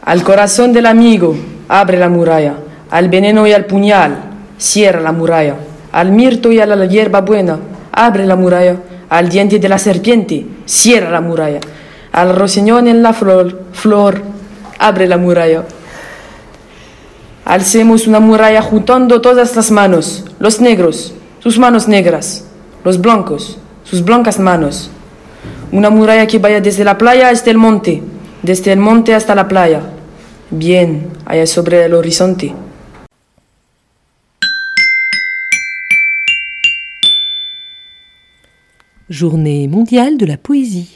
Al 0.03 0.23
corazón 0.23 0.73
del 0.73 0.87
amigo, 0.87 1.35
abre 1.67 1.97
la 1.99 2.09
muralla. 2.09 2.55
Al 2.89 3.09
veneno 3.09 3.45
y 3.45 3.53
al 3.53 3.65
puñal, 3.65 4.17
cierra 4.57 4.99
la 4.99 5.11
muralla. 5.11 5.55
Al 5.91 6.11
mirto 6.11 6.51
y 6.51 6.59
a 6.59 6.65
la 6.65 6.85
hierba 6.85 7.21
buena, 7.21 7.59
abre 7.91 8.25
la 8.25 8.35
muralla. 8.35 8.77
Al 9.09 9.29
diente 9.29 9.59
de 9.59 9.69
la 9.69 9.77
serpiente, 9.77 10.45
cierra 10.65 11.11
la 11.11 11.21
muralla. 11.21 11.59
Al 12.11 12.35
roseñón 12.35 12.87
en 12.87 13.03
la 13.03 13.13
flor, 13.13 13.61
flor, 13.73 14.21
abre 14.79 15.07
la 15.07 15.17
muralla. 15.17 15.63
Alcemos 17.45 18.07
una 18.07 18.19
muralla 18.19 18.61
juntando 18.61 19.21
todas 19.21 19.55
las 19.55 19.71
manos, 19.71 20.25
los 20.39 20.61
negros, 20.61 21.13
sus 21.39 21.59
manos 21.59 21.87
negras, 21.87 22.45
los 22.83 22.99
blancos, 22.99 23.57
sus 23.83 24.03
blancas 24.03 24.39
manos. 24.39 24.89
Una 25.71 25.89
muralla 25.89 26.27
que 26.27 26.39
vaya 26.39 26.59
desde 26.59 26.83
la 26.83 26.97
playa 26.97 27.29
hasta 27.29 27.49
el 27.49 27.57
monte, 27.57 28.01
desde 28.43 28.71
el 28.71 28.79
monte 28.79 29.13
hasta 29.13 29.35
la 29.35 29.47
playa, 29.47 29.81
bien 30.49 31.09
allá 31.25 31.45
sobre 31.45 31.85
el 31.85 31.93
horizonte. 31.93 32.53
Journée 39.09 39.67
mondiale 39.67 40.17
de 40.17 40.25
la 40.25 40.37
poésie. 40.37 40.95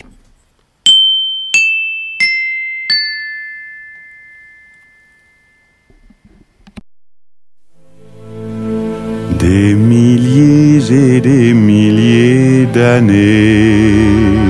Des 9.37 9.75
milliers 9.75 10.91
et 10.91 11.21
des 11.21 11.53
milliers 11.53 12.65
d'années 12.67 14.44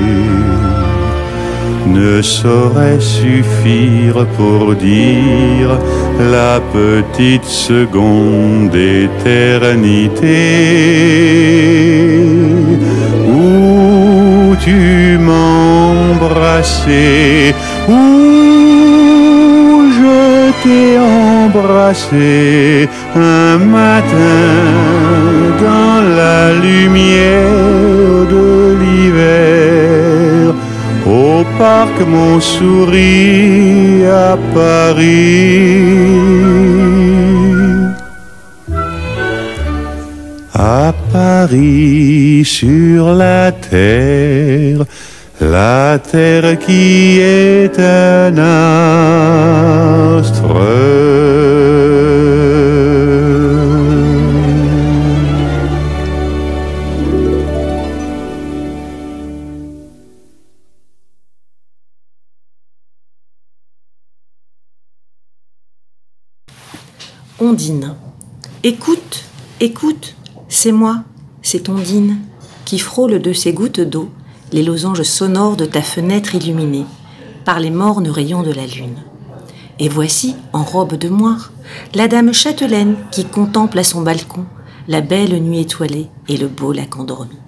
ne 2.16 2.22
sauraient 2.22 3.00
suffire 3.00 4.26
pour 4.38 4.74
dire 4.74 5.78
la 6.18 6.60
petite 6.72 7.44
seconde 7.44 8.70
d'éternité. 8.70 10.36
Où 13.28 14.56
tu 14.64 15.18
m'embrassais, 15.28 16.74
où 17.88 18.02
je 19.98 20.52
t'ai 20.62 20.98
embrassé 20.98 22.88
un 23.14 23.58
matin 23.58 24.42
dans 25.66 25.98
la 26.20 26.38
lumière 26.54 28.26
de 28.34 28.46
l'hiver 28.80 29.55
parc 31.58 32.00
Montsouris 32.06 34.04
à 34.06 34.36
Paris. 34.54 35.86
À 40.54 40.92
Paris 41.12 42.42
sur 42.44 43.12
la 43.14 43.52
terre, 43.52 44.84
la 45.40 45.98
terre 45.98 46.58
qui 46.58 47.20
est 47.20 47.78
un 47.78 48.36
astre. 50.18 51.25
Ondine. 67.56 67.94
Écoute, 68.64 69.24
écoute, 69.60 70.14
c'est 70.46 70.72
moi, 70.72 71.04
c'est 71.40 71.70
Ondine, 71.70 72.18
qui 72.66 72.78
frôle 72.78 73.22
de 73.22 73.32
ses 73.32 73.54
gouttes 73.54 73.80
d'eau 73.80 74.10
les 74.52 74.62
losanges 74.62 75.04
sonores 75.04 75.56
de 75.56 75.64
ta 75.64 75.80
fenêtre 75.80 76.34
illuminée 76.34 76.84
par 77.46 77.58
les 77.58 77.70
mornes 77.70 78.08
rayons 78.08 78.42
de 78.42 78.52
la 78.52 78.66
lune. 78.66 78.98
Et 79.78 79.88
voici, 79.88 80.36
en 80.52 80.64
robe 80.64 80.98
de 80.98 81.08
moire, 81.08 81.50
la 81.94 82.08
dame 82.08 82.34
châtelaine 82.34 82.94
qui 83.10 83.24
contemple 83.24 83.78
à 83.78 83.84
son 83.84 84.02
balcon 84.02 84.44
la 84.86 85.00
belle 85.00 85.42
nuit 85.42 85.60
étoilée 85.60 86.08
et 86.28 86.36
le 86.36 86.48
beau 86.48 86.72
lac 86.72 86.98
endormi. 86.98 87.38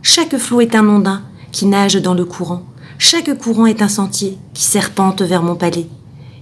Chaque 0.00 0.38
flot 0.38 0.62
est 0.62 0.74
un 0.74 0.88
ondin 0.88 1.20
qui 1.52 1.66
nage 1.66 1.96
dans 1.96 2.14
le 2.14 2.24
courant, 2.24 2.62
chaque 2.96 3.36
courant 3.36 3.66
est 3.66 3.82
un 3.82 3.88
sentier 3.88 4.38
qui 4.54 4.62
serpente 4.62 5.20
vers 5.20 5.42
mon 5.42 5.56
palais, 5.56 5.88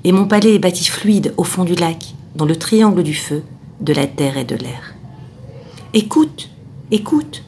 et 0.04 0.12
mon 0.12 0.26
palais 0.26 0.54
est 0.54 0.60
bâti 0.60 0.84
fluide 0.84 1.34
au 1.36 1.42
fond 1.42 1.64
du 1.64 1.74
lac, 1.74 2.14
dans 2.34 2.44
le 2.44 2.56
triangle 2.56 3.02
du 3.02 3.14
feu, 3.14 3.42
de 3.80 3.92
la 3.92 4.06
terre 4.06 4.36
et 4.36 4.44
de 4.44 4.56
l'air. 4.56 4.94
Écoute, 5.94 6.50
écoute, 6.90 7.42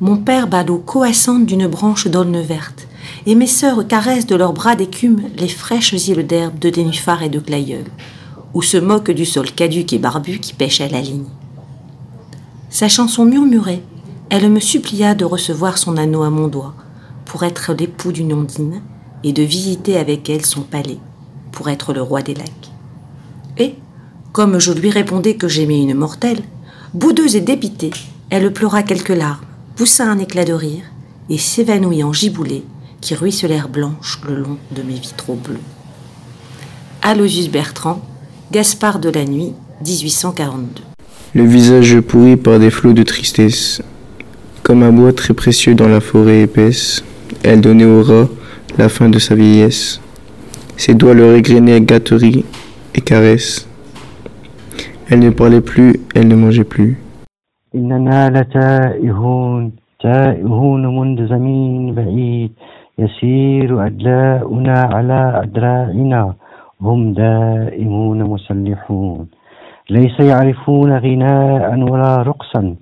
mon 0.00 0.16
père 0.16 0.46
bat 0.46 0.62
l'eau 0.62 0.78
coassante 0.78 1.46
d'une 1.46 1.66
branche 1.66 2.06
d'aulne 2.06 2.40
verte, 2.40 2.86
et 3.26 3.34
mes 3.34 3.46
sœurs 3.46 3.86
caressent 3.86 4.26
de 4.26 4.36
leurs 4.36 4.52
bras 4.52 4.76
d'écume 4.76 5.22
les 5.36 5.48
fraîches 5.48 5.92
îles 5.92 6.26
d'herbe 6.26 6.58
de 6.58 6.70
nénuphars 6.70 7.22
et 7.22 7.28
de 7.28 7.40
glaïeuls, 7.40 7.90
ou 8.54 8.62
se 8.62 8.76
moquent 8.76 9.10
du 9.10 9.26
sol 9.26 9.50
caduc 9.50 9.92
et 9.92 9.98
barbu 9.98 10.38
qui 10.38 10.52
pêche 10.52 10.80
à 10.80 10.88
la 10.88 11.00
ligne. 11.00 11.26
Sa 12.70 12.88
chanson 12.88 13.24
murmurait, 13.24 13.82
elle 14.30 14.50
me 14.50 14.60
supplia 14.60 15.14
de 15.14 15.24
recevoir 15.24 15.78
son 15.78 15.96
anneau 15.96 16.22
à 16.22 16.30
mon 16.30 16.48
doigt, 16.48 16.74
pour 17.24 17.42
être 17.42 17.72
l'époux 17.72 18.12
d'une 18.12 18.32
ondine, 18.32 18.82
et 19.24 19.32
de 19.32 19.42
visiter 19.42 19.96
avec 19.96 20.30
elle 20.30 20.46
son 20.46 20.60
palais, 20.60 20.98
pour 21.50 21.68
être 21.68 21.92
le 21.92 22.02
roi 22.02 22.22
des 22.22 22.34
lacs. 22.34 22.70
Comme 24.38 24.60
je 24.60 24.70
lui 24.70 24.90
répondais 24.90 25.34
que 25.34 25.48
j'aimais 25.48 25.82
une 25.82 25.96
mortelle, 25.96 26.38
boudeuse 26.94 27.34
et 27.34 27.40
dépitée, 27.40 27.90
elle 28.30 28.52
pleura 28.52 28.84
quelques 28.84 29.08
larmes, 29.08 29.44
poussa 29.74 30.04
un 30.04 30.20
éclat 30.20 30.44
de 30.44 30.52
rire, 30.52 30.84
et 31.28 31.38
s'évanouit 31.38 32.04
en 32.04 32.12
giboulées 32.12 32.62
qui 33.00 33.16
ruisselèrent 33.16 33.68
blanches 33.68 34.20
le 34.28 34.36
long 34.36 34.56
de 34.70 34.82
mes 34.82 34.94
vitraux 34.94 35.34
bleus. 35.34 35.58
Aloysius 37.02 37.50
Bertrand, 37.50 38.00
Gaspard 38.52 39.00
de 39.00 39.08
la 39.08 39.24
Nuit, 39.24 39.54
1842. 39.84 40.82
Le 41.34 41.44
visage 41.44 41.98
pourri 41.98 42.36
par 42.36 42.60
des 42.60 42.70
flots 42.70 42.92
de 42.92 43.02
tristesse, 43.02 43.82
comme 44.62 44.84
un 44.84 44.92
bois 44.92 45.12
très 45.12 45.34
précieux 45.34 45.74
dans 45.74 45.88
la 45.88 46.00
forêt 46.00 46.42
épaisse, 46.42 47.02
elle 47.42 47.60
donnait 47.60 47.86
au 47.86 48.04
rat 48.04 48.28
la 48.78 48.88
fin 48.88 49.08
de 49.08 49.18
sa 49.18 49.34
vieillesse. 49.34 50.00
Ses 50.76 50.94
doigts 50.94 51.14
le 51.14 51.28
régrenaient 51.28 51.80
gâteries 51.80 52.44
et 52.94 53.00
caresses. 53.00 53.67
Elle 55.10 55.20
ne 55.20 55.30
parlait 55.30 55.62
plus, 55.62 55.92
elle 56.14 56.28
ne 56.28 56.34
mangeait 56.34 56.64
plus. 56.64 56.96
إننا 57.74 58.30
لتائهون 58.30 59.72
تائهون 60.00 60.86
منذ 60.98 61.28
زمين 61.28 61.94
بعيد 61.94 62.52
يسير 62.98 63.86
أدلاؤنا 63.86 64.78
على 64.94 65.20
أدراعنا 65.44 66.34
هم 66.80 67.12
دائمون 67.12 68.22
مسلحون. 68.22 69.26
ليس 69.90 70.20
يعرفون 70.20 70.90
غناء 70.98 71.78
ولا 71.90 72.22
رقصا 72.22 72.76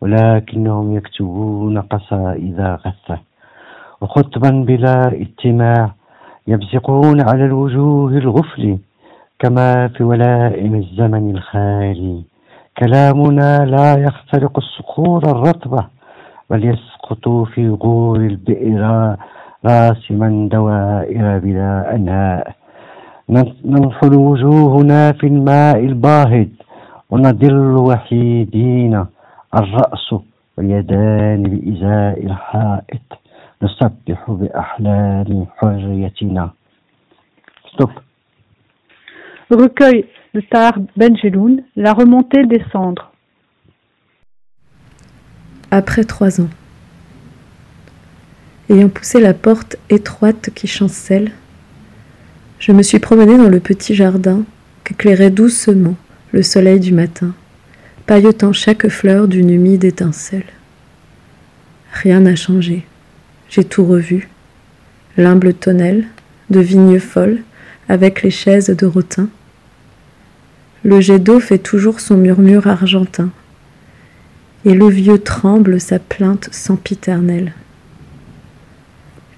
ولكنهم 0.00 0.96
يكتبون 0.96 1.78
قصائد 1.78 2.60
غثة. 2.60 3.18
وخطبا 4.00 4.50
بلا 4.50 5.00
اجتماع 5.12 5.94
يبزقون 6.46 7.20
على 7.20 7.44
الوجوه 7.44 8.12
الغفل. 8.18 8.78
كما 9.38 9.88
في 9.88 10.04
ولائم 10.04 10.74
الزمن 10.74 11.30
الخالي. 11.30 12.22
كلامنا 12.78 13.64
لا 13.64 14.02
يخترق 14.02 14.58
الصخور 14.58 15.22
الرطبة 15.24 15.86
بل 16.50 16.64
يسقط 16.64 17.28
في 17.28 17.68
غور 17.68 18.16
البئر 18.16 19.16
راسما 19.64 20.48
دوائر 20.52 21.38
بلا 21.38 21.94
أنهاء. 21.94 22.54
ننحل 23.64 24.14
وجوهنا 24.14 25.12
في 25.12 25.26
الماء 25.26 25.78
الباهظ 25.78 26.48
ونضل 27.10 27.76
وحيدين 27.76 29.06
الرأس 29.54 30.14
واليدان 30.58 31.42
بإزاء 31.42 32.26
الحائط. 32.26 33.06
نسبح 33.62 34.30
بأحلام 34.30 35.46
حريتنا. 35.56 36.50
Stop. 37.72 38.05
Recueil 39.50 40.06
de 40.34 40.40
Tahar 40.40 40.76
Benjeloun, 40.96 41.62
La 41.76 41.92
remontée 41.92 42.44
des 42.46 42.62
cendres. 42.72 43.12
Après 45.70 46.02
trois 46.02 46.40
ans. 46.40 46.50
Ayant 48.68 48.88
poussé 48.88 49.20
la 49.20 49.34
porte 49.34 49.76
étroite 49.88 50.50
qui 50.52 50.66
chancelle, 50.66 51.30
je 52.58 52.72
me 52.72 52.82
suis 52.82 52.98
promenée 52.98 53.38
dans 53.38 53.48
le 53.48 53.60
petit 53.60 53.94
jardin 53.94 54.42
qu'éclairait 54.82 55.30
doucement 55.30 55.94
le 56.32 56.42
soleil 56.42 56.80
du 56.80 56.92
matin, 56.92 57.32
pailletant 58.06 58.52
chaque 58.52 58.88
fleur 58.88 59.28
d'une 59.28 59.50
humide 59.50 59.84
étincelle. 59.84 60.46
Rien 61.92 62.20
n'a 62.20 62.34
changé. 62.34 62.84
J'ai 63.48 63.62
tout 63.62 63.84
revu. 63.84 64.28
L'humble 65.16 65.54
tonnelle 65.54 66.06
de 66.50 66.58
vignes 66.58 66.98
folles 66.98 67.42
avec 67.88 68.22
les 68.22 68.30
chaises 68.30 68.70
de 68.70 68.86
rotin. 68.86 69.28
Le 70.84 71.00
jet 71.00 71.18
d'eau 71.18 71.40
fait 71.40 71.58
toujours 71.58 72.00
son 72.00 72.16
murmure 72.16 72.66
argentin, 72.66 73.30
et 74.64 74.74
le 74.74 74.88
vieux 74.88 75.18
tremble 75.18 75.80
sa 75.80 75.98
plainte 75.98 76.48
sempiternelle. 76.52 77.52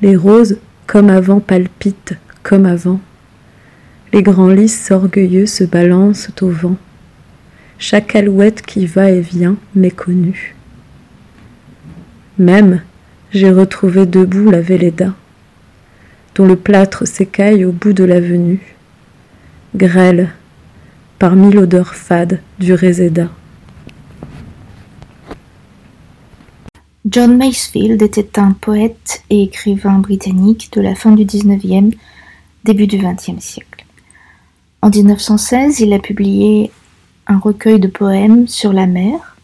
Les 0.00 0.16
roses, 0.16 0.58
comme 0.86 1.10
avant, 1.10 1.40
palpitent, 1.40 2.14
comme 2.42 2.66
avant, 2.66 3.00
Les 4.12 4.22
grands 4.22 4.48
lys 4.48 4.90
orgueilleux 4.90 5.44
se 5.44 5.64
balancent 5.64 6.30
au 6.40 6.48
vent. 6.48 6.76
Chaque 7.78 8.16
alouette 8.16 8.62
qui 8.62 8.86
va 8.86 9.10
et 9.10 9.20
vient 9.20 9.56
m'est 9.74 9.90
connue. 9.90 10.54
Même, 12.38 12.80
j'ai 13.32 13.50
retrouvé 13.50 14.06
debout 14.06 14.50
la 14.50 14.62
Véleda, 14.62 15.12
dont 16.38 16.46
le 16.46 16.54
plâtre 16.54 17.04
s'écaille 17.04 17.64
au 17.64 17.72
bout 17.72 17.92
de 17.92 18.04
l'avenue, 18.04 18.60
grêle, 19.74 20.32
parmi 21.18 21.52
l'odeur 21.52 21.96
fade 21.96 22.40
du 22.60 22.74
réséda. 22.74 23.28
John 27.10 27.36
Masefield 27.36 28.00
était 28.02 28.38
un 28.38 28.52
poète 28.52 29.24
et 29.30 29.42
écrivain 29.42 29.98
britannique 29.98 30.70
de 30.72 30.80
la 30.80 30.94
fin 30.94 31.10
du 31.10 31.24
XIXe, 31.24 31.96
début 32.62 32.86
du 32.86 32.98
XXe 32.98 33.42
siècle. 33.42 33.84
En 34.80 34.90
1916, 34.90 35.80
il 35.80 35.92
a 35.92 35.98
publié 35.98 36.70
un 37.26 37.38
recueil 37.38 37.80
de 37.80 37.88
poèmes 37.88 38.46
sur 38.46 38.72
la 38.72 38.86
mer. 38.86 39.36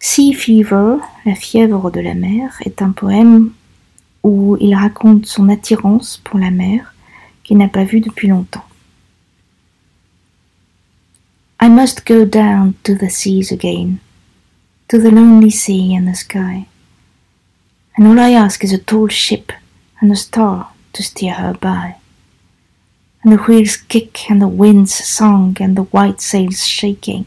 Sea 0.00 0.32
Fever, 0.32 0.96
la 1.24 1.36
fièvre 1.36 1.92
de 1.92 2.00
la 2.00 2.14
mer, 2.14 2.56
est 2.64 2.82
un 2.82 2.90
poème 2.90 3.50
où 4.22 4.56
il 4.60 4.74
raconte 4.74 5.26
son 5.26 5.48
attirance 5.48 6.20
pour 6.24 6.38
la 6.38 6.50
mer 6.50 6.94
qu'il 7.44 7.58
n'a 7.58 7.68
pas 7.68 7.84
vue 7.84 8.00
depuis 8.00 8.28
longtemps. 8.28 8.64
I 11.60 11.68
must 11.68 12.06
go 12.06 12.24
down 12.24 12.74
to 12.84 12.94
the 12.94 13.10
seas 13.10 13.50
again, 13.50 14.00
to 14.88 14.98
the 14.98 15.10
lonely 15.10 15.50
sea 15.50 15.94
and 15.94 16.06
the 16.06 16.14
sky, 16.14 16.66
and 17.96 18.06
all 18.06 18.18
I 18.18 18.32
ask 18.32 18.62
is 18.62 18.72
a 18.72 18.78
tall 18.78 19.08
ship 19.08 19.52
and 20.00 20.12
a 20.12 20.16
star 20.16 20.72
to 20.92 21.02
steer 21.02 21.34
her 21.34 21.54
by. 21.54 21.96
And 23.24 23.32
the 23.32 23.42
wheels 23.42 23.76
kick 23.76 24.30
and 24.30 24.40
the 24.40 24.46
wind's 24.46 24.94
song 24.94 25.56
and 25.58 25.76
the 25.76 25.82
white 25.82 26.20
sails 26.20 26.64
shaking, 26.64 27.26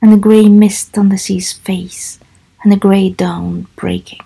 and 0.00 0.10
the 0.10 0.16
grey 0.16 0.48
mist 0.48 0.96
on 0.96 1.10
the 1.10 1.18
sea's 1.18 1.52
face 1.52 2.18
and 2.62 2.72
the 2.72 2.76
grey 2.76 3.10
dawn 3.10 3.66
breaking. 3.76 4.20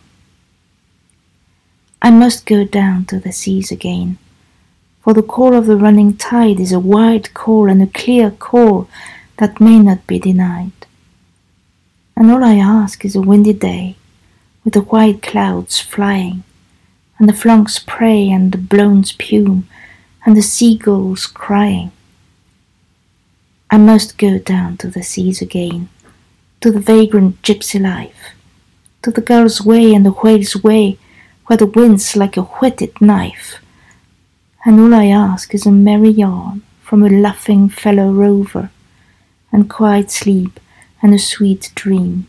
I 2.05 2.11
must 2.11 2.47
go 2.47 2.65
down 2.65 3.05
to 3.07 3.21
the 3.21 3.31
seas 3.31 3.71
again, 3.71 4.19
for 5.03 5.15
the 5.15 5.23
call 5.23 5.55
of 5.55 5.67
the 5.67 5.77
running 5.77 6.17
tide 6.17 6.59
is 6.59 6.73
a 6.73 6.81
wide 6.81 7.33
call 7.33 7.69
and 7.69 7.81
a 7.81 7.87
clear 7.87 8.33
call 8.33 8.89
that 9.37 9.61
may 9.61 9.79
not 9.79 10.05
be 10.09 10.19
denied. 10.19 10.73
And 12.17 12.29
all 12.29 12.43
I 12.43 12.57
ask 12.57 13.05
is 13.05 13.15
a 13.15 13.21
windy 13.21 13.53
day, 13.53 13.95
with 14.65 14.75
the 14.75 14.81
white 14.81 15.23
clouds 15.23 15.79
flying, 15.79 16.43
and 17.21 17.29
the 17.29 17.33
flunk's 17.33 17.79
prey 17.79 18.29
and 18.29 18.51
the 18.51 18.59
blown 18.59 19.05
spume, 19.05 19.69
and 20.27 20.37
the 20.37 20.43
seagulls 20.43 21.29
crying. 21.29 21.93
I 23.71 23.79
must 23.79 24.19
go 24.19 24.39
down 24.39 24.77
to 24.79 24.89
the 24.89 25.05
seas 25.05 25.41
again, 25.41 25.89
to 26.63 26.73
the 26.73 26.81
vagrant 26.81 27.43
gypsy 27.43 27.81
life, 27.81 28.35
to 29.03 29.13
the 29.13 29.21
girl's 29.21 29.63
way 29.63 29.95
and 29.95 30.05
the 30.05 30.11
whale's 30.11 30.57
way, 30.65 30.99
where 31.47 31.57
the 31.57 31.67
wind's 31.67 32.17
like 32.17 32.37
a 32.37 32.43
whetted 32.43 33.01
knife 33.01 33.63
and 34.65 34.79
all 34.79 34.95
I 34.95 35.07
ask 35.07 35.55
is 35.55 35.67
a 35.67 35.73
merry 35.73 36.11
yarn 36.11 36.63
from 36.83 37.03
a 37.03 37.09
laughing 37.09 37.69
fellow 37.69 38.13
rover, 38.13 38.71
and 39.51 39.69
quiet 39.69 40.11
sleep 40.11 40.61
and 41.03 41.15
a 41.15 41.19
sweet 41.19 41.73
dream 41.75 42.27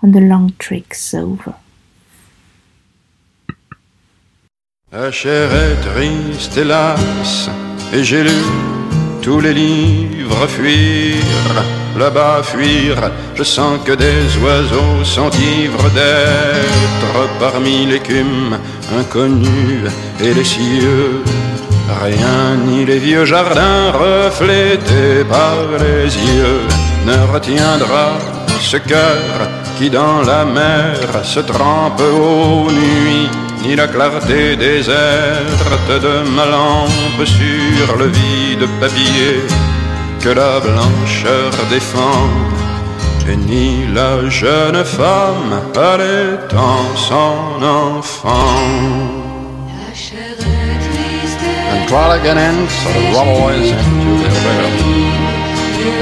when 0.00 0.12
the 0.12 0.20
long 0.20 0.54
trick's 0.58 1.12
over. 1.14 1.54
La 4.92 5.10
chair 5.10 5.50
est 5.50 5.82
triste, 5.82 6.56
hélas, 6.56 7.48
et 7.92 8.04
j'ai 8.04 8.22
lu 8.22 8.42
tous 9.22 9.40
les 9.40 9.54
livres 9.54 10.46
fuir, 10.46 11.81
là-bas 11.98 12.42
fuir. 12.42 12.96
Je 13.34 13.42
sens 13.42 13.78
que 13.84 13.92
des 13.92 14.36
oiseaux 14.42 15.04
sont 15.04 15.30
ivres 15.30 15.90
d'être 15.94 17.28
parmi 17.38 17.86
l'écume 17.86 18.58
inconnue 18.98 19.84
et 20.20 20.34
les 20.34 20.44
cieux. 20.44 21.22
Rien 22.02 22.56
ni 22.66 22.84
les 22.84 22.98
vieux 22.98 23.24
jardins 23.24 23.92
reflétés 23.92 25.24
par 25.28 25.56
les 25.78 26.06
yeux 26.06 26.62
ne 27.06 27.32
retiendra 27.32 28.12
ce 28.60 28.76
cœur 28.76 29.48
qui 29.78 29.90
dans 29.90 30.22
la 30.22 30.44
mer 30.44 30.96
se 31.24 31.40
trempe 31.40 32.00
aux 32.00 32.70
nuits, 32.70 33.28
ni 33.62 33.74
la 33.74 33.88
clarté 33.88 34.56
déserte 34.56 35.90
de 36.06 36.28
ma 36.36 36.46
lampe 36.46 37.26
sur 37.26 37.96
le 37.96 38.06
vide 38.06 38.66
papier 38.80 39.42
que 40.22 40.28
la 40.28 40.60
blancheur 40.60 41.50
défend, 41.68 42.30
et 43.28 43.36
ni 43.36 43.92
la 43.92 44.28
jeune 44.28 44.84
femme 44.84 45.52
allaitant 45.74 46.86
son 46.94 47.60
enfant. 47.60 49.02
And 51.72 51.88
Trolliganense 51.88 52.76
the 52.94 53.02
rubble 53.14 53.48
is 53.48 53.72
into 53.72 54.12
the 54.22 54.30
river. 54.46 54.72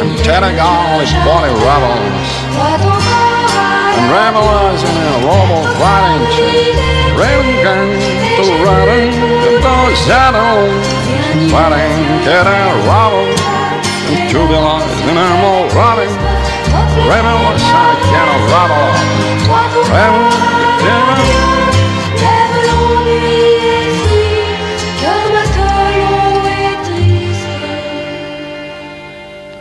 And 0.01 0.13
Tenagal 0.27 1.03
is 1.05 1.13
body 1.25 1.53
rebels. 1.67 2.29
And 3.97 4.07
revelers 4.19 4.83
in 4.91 4.97
a 5.15 5.19
rubble 5.29 5.65
riding 5.81 6.91
Reagan 7.21 7.89
to 8.37 8.45
Redding 8.65 9.13
to 9.45 9.51
those 9.67 9.99
saddles. 10.05 10.87
Fighting, 11.51 12.01
get 12.25 12.47
a 12.47 12.63
rubble. 12.87 13.60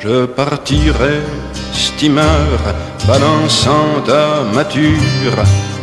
Je 0.01 0.25
partirai, 0.25 1.21
steamer, 1.73 2.57
balançant 3.07 4.01
ta 4.05 4.43
mature, 4.53 5.37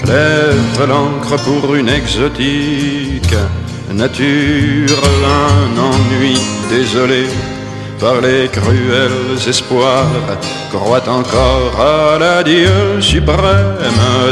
lève 0.04 0.88
l'encre 0.88 1.36
pour 1.44 1.74
une 1.74 1.88
exotique 1.88 3.36
nature, 3.92 5.02
un 5.24 5.78
ennui 5.78 6.36
désolé 6.70 7.26
par 7.98 8.20
les 8.20 8.48
cruels 8.48 9.38
espoirs, 9.46 10.38
croit 10.70 11.08
encore 11.08 11.74
à 11.80 12.18
l'adieu 12.18 13.00
suprême 13.00 13.76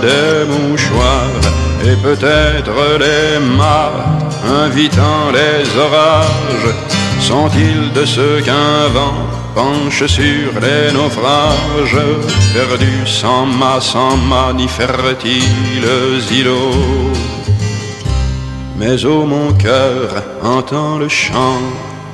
des 0.00 0.44
mouchoirs, 0.52 1.44
et 1.84 1.96
peut-être 2.02 2.76
les 2.98 3.38
mâts 3.40 4.18
invitant 4.64 5.30
les 5.32 5.64
orages, 5.78 6.74
sont-ils 7.20 7.92
de 7.92 8.04
ceux 8.04 8.40
qu'un 8.40 8.88
vent 8.92 9.24
penche 9.54 10.04
sur 10.06 10.50
les 10.60 10.92
naufrages, 10.92 12.04
perdus 12.52 13.06
sans 13.06 13.46
mât, 13.46 13.80
sans 13.80 14.16
mât, 14.16 14.52
ni 14.54 14.66
fertiles 14.66 16.24
îlots. 16.32 17.12
Mais 18.76 19.04
oh 19.04 19.24
mon 19.24 19.52
cœur 19.52 20.08
entend 20.42 20.98
le 20.98 21.08
chant 21.08 21.62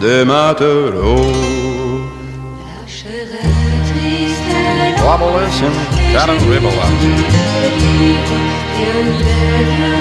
des 0.01 0.25
matelots. 0.25 1.61
Wobble 5.05 5.33
listen, 5.37 5.73
kind 6.13 6.31
of 6.31 6.49
ribble 6.49 6.73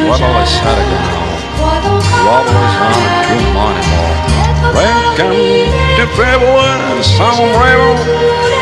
Wobble 0.07 0.35
us 0.39 0.53
had 0.63 0.77
a 0.79 0.85
good 0.89 1.03
Wobble 2.25 2.55
on 2.55 2.95
a 2.95 3.13
true 3.27 3.47
morning 3.57 3.87
ball. 3.91 4.15
Welcome 4.73 5.35
to 5.97 6.05
Pebble 6.15 6.57
and 6.71 7.03
some 7.03 7.39
rebel. 7.59 7.95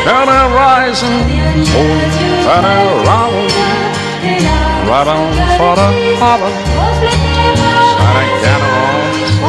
Down 0.04 0.28
and 0.28 0.50
rising, 0.54 1.18
oh, 1.70 1.94
and 2.54 2.66
round, 3.06 3.50
Right 4.88 5.06
on 5.06 5.30
for 5.58 5.74
the 5.76 5.88
holler. 6.18 6.52
Shining 7.94 8.42
down 8.42 8.67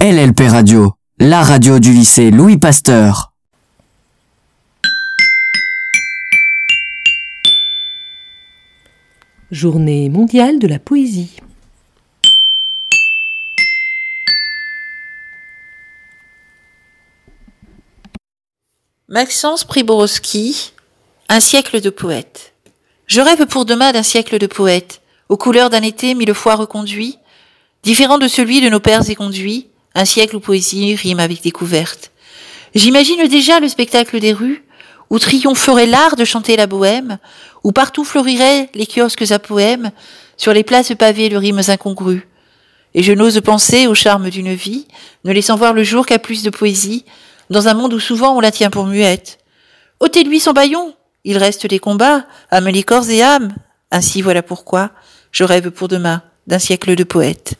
LLP 0.00 0.48
Radio, 0.50 0.92
la 1.18 1.42
radio 1.42 1.78
du 1.78 1.92
lycée 1.92 2.30
Louis 2.32 2.58
Pasteur. 2.58 3.32
Journée 9.52 10.08
mondiale 10.10 10.58
de 10.58 10.66
la 10.66 10.80
poésie. 10.80 11.36
Maxence 19.08 19.62
Priborowski, 19.64 20.72
Un 21.28 21.40
siècle 21.40 21.80
de 21.80 21.90
poètes. 21.90 22.52
Je 23.06 23.20
rêve 23.20 23.46
pour 23.46 23.64
demain 23.64 23.92
d'un 23.92 24.02
siècle 24.02 24.38
de 24.38 24.46
poètes, 24.48 25.00
aux 25.28 25.36
couleurs 25.36 25.70
d'un 25.70 25.82
été 25.82 26.14
mille 26.14 26.34
fois 26.34 26.56
reconduit, 26.56 27.16
différent 27.84 28.18
de 28.18 28.26
celui 28.26 28.60
de 28.60 28.68
nos 28.68 28.80
pères 28.80 29.08
éconduits, 29.08 29.68
un 29.94 30.04
siècle 30.04 30.36
où 30.36 30.40
poésie 30.40 30.94
rime 30.94 31.20
avec 31.20 31.42
découverte. 31.42 32.10
J'imagine 32.74 33.26
déjà 33.28 33.60
le 33.60 33.68
spectacle 33.68 34.18
des 34.20 34.32
rues, 34.32 34.64
où 35.10 35.18
triompherait 35.18 35.86
l'art 35.86 36.16
de 36.16 36.24
chanter 36.24 36.56
la 36.56 36.66
bohème, 36.66 37.18
où 37.62 37.72
partout 37.72 38.04
fleuriraient 38.04 38.68
les 38.74 38.86
kiosques 38.86 39.30
à 39.30 39.38
poèmes, 39.38 39.90
sur 40.36 40.52
les 40.52 40.64
places 40.64 40.92
pavées 40.98 41.28
de 41.28 41.36
rimes 41.36 41.60
incongrues. 41.68 42.26
Et 42.94 43.02
je 43.02 43.12
n'ose 43.12 43.40
penser 43.40 43.86
au 43.86 43.94
charme 43.94 44.30
d'une 44.30 44.54
vie, 44.54 44.86
ne 45.24 45.32
laissant 45.32 45.56
voir 45.56 45.72
le 45.72 45.84
jour 45.84 46.06
qu'à 46.06 46.18
plus 46.18 46.42
de 46.42 46.50
poésie, 46.50 47.04
dans 47.50 47.68
un 47.68 47.74
monde 47.74 47.94
où 47.94 48.00
souvent 48.00 48.36
on 48.36 48.40
la 48.40 48.50
tient 48.50 48.70
pour 48.70 48.86
muette. 48.86 49.38
ôtez-lui 50.00 50.40
son 50.40 50.52
baillon, 50.52 50.94
il 51.24 51.38
reste 51.38 51.66
des 51.66 51.78
combats, 51.78 52.26
âme 52.50 52.68
les 52.68 52.82
corps 52.82 53.08
et 53.08 53.22
âmes. 53.22 53.54
Ainsi 53.90 54.22
voilà 54.22 54.42
pourquoi 54.42 54.90
je 55.32 55.44
rêve 55.44 55.70
pour 55.70 55.88
demain 55.88 56.22
d'un 56.46 56.58
siècle 56.58 56.94
de 56.94 57.04
poètes. 57.04 57.54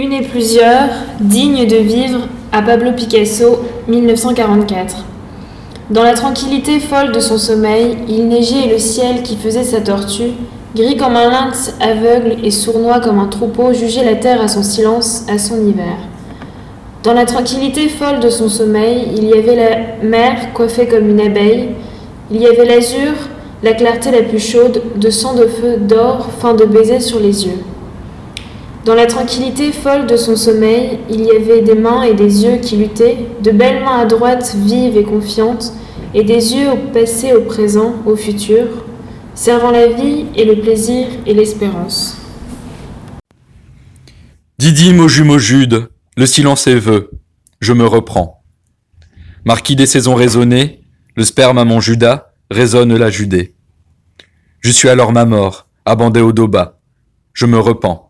Une 0.00 0.12
et 0.12 0.22
plusieurs, 0.22 0.90
dignes 1.18 1.66
de 1.66 1.74
vivre, 1.74 2.28
à 2.52 2.62
Pablo 2.62 2.92
Picasso, 2.92 3.64
1944. 3.88 5.04
Dans 5.90 6.04
la 6.04 6.12
tranquillité 6.12 6.78
folle 6.78 7.10
de 7.10 7.18
son 7.18 7.36
sommeil, 7.36 7.96
il 8.08 8.28
neigeait 8.28 8.68
le 8.70 8.78
ciel 8.78 9.24
qui 9.24 9.34
faisait 9.34 9.64
sa 9.64 9.80
tortue, 9.80 10.34
gris 10.76 10.96
comme 10.96 11.16
un 11.16 11.28
lynx, 11.28 11.74
aveugle 11.80 12.36
et 12.44 12.52
sournois 12.52 13.00
comme 13.00 13.18
un 13.18 13.26
troupeau, 13.26 13.72
jugeait 13.72 14.04
la 14.04 14.14
terre 14.14 14.40
à 14.40 14.46
son 14.46 14.62
silence, 14.62 15.24
à 15.28 15.36
son 15.36 15.66
hiver. 15.66 15.96
Dans 17.02 17.12
la 17.12 17.24
tranquillité 17.24 17.88
folle 17.88 18.20
de 18.20 18.30
son 18.30 18.48
sommeil, 18.48 19.08
il 19.16 19.24
y 19.24 19.32
avait 19.32 19.56
la 19.56 20.06
mer 20.08 20.52
coiffée 20.54 20.86
comme 20.86 21.08
une 21.08 21.20
abeille, 21.20 21.70
il 22.30 22.40
y 22.40 22.46
avait 22.46 22.66
l'azur, 22.66 23.14
la 23.64 23.72
clarté 23.72 24.12
la 24.12 24.22
plus 24.22 24.38
chaude, 24.38 24.80
de 24.94 25.10
sang 25.10 25.34
de 25.34 25.48
feu, 25.48 25.76
d'or, 25.76 26.28
fin 26.38 26.54
de 26.54 26.66
baiser 26.66 27.00
sur 27.00 27.18
les 27.18 27.46
yeux. 27.46 27.58
Dans 28.88 28.94
la 28.94 29.04
tranquillité 29.04 29.70
folle 29.70 30.06
de 30.06 30.16
son 30.16 30.34
sommeil, 30.34 31.00
il 31.10 31.20
y 31.20 31.30
avait 31.30 31.60
des 31.60 31.74
mains 31.74 32.04
et 32.04 32.14
des 32.14 32.44
yeux 32.44 32.56
qui 32.56 32.78
luttaient, 32.78 33.18
de 33.44 33.50
belles 33.50 33.84
mains 33.84 33.98
à 33.98 34.06
droite 34.06 34.56
vives 34.64 34.96
et 34.96 35.04
confiantes, 35.04 35.74
et 36.14 36.24
des 36.24 36.54
yeux 36.54 36.70
au 36.70 36.76
passé, 36.90 37.34
au 37.34 37.42
présent, 37.42 37.96
au 38.06 38.16
futur, 38.16 38.64
servant 39.34 39.72
la 39.72 39.88
vie 39.88 40.24
et 40.34 40.46
le 40.46 40.62
plaisir 40.62 41.06
et 41.26 41.34
l'espérance. 41.34 42.16
Didi 44.58 44.94
Moju 44.94 45.38
Jude, 45.38 45.90
le 46.16 46.24
silence 46.24 46.66
est 46.66 46.78
vœu, 46.78 47.10
je 47.60 47.74
me 47.74 47.84
reprends. 47.84 48.42
Marquis 49.44 49.76
des 49.76 49.84
saisons 49.84 50.14
raisonnées, 50.14 50.80
le 51.14 51.24
sperme 51.24 51.58
à 51.58 51.66
mon 51.66 51.80
Judas 51.80 52.28
résonne 52.50 52.96
la 52.96 53.10
Judée. 53.10 53.54
Je 54.60 54.70
suis 54.70 54.88
alors 54.88 55.12
ma 55.12 55.26
mort, 55.26 55.66
abandé 55.84 56.22
au 56.22 56.32
dos 56.32 56.48
bas. 56.48 56.80
Je 57.34 57.44
me 57.44 57.58
repens. 57.58 58.07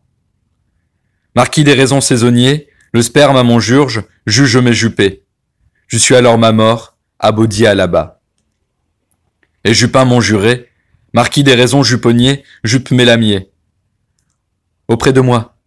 Marquis 1.34 1.64
des 1.64 1.74
raisons 1.74 2.00
saisonniers, 2.00 2.68
le 2.92 3.02
sperme 3.02 3.36
à 3.36 3.42
mon 3.42 3.60
jurge 3.60 4.04
juge 4.26 4.56
mes 4.56 4.72
jupés. 4.72 5.24
Je 5.86 5.98
suis 5.98 6.14
alors 6.14 6.38
ma 6.38 6.52
mort, 6.52 6.96
abodi 7.18 7.66
à 7.66 7.74
là-bas. 7.74 8.20
Et 9.64 9.74
Jupin 9.74 10.04
mon 10.04 10.20
juré, 10.20 10.70
marquis 11.12 11.44
des 11.44 11.54
raisons 11.54 11.82
juponniers, 11.82 12.44
jupe 12.64 12.90
mes 12.90 13.04
lamiers. 13.04 13.50
Auprès 14.88 15.12
de 15.12 15.20
moi. 15.20 15.58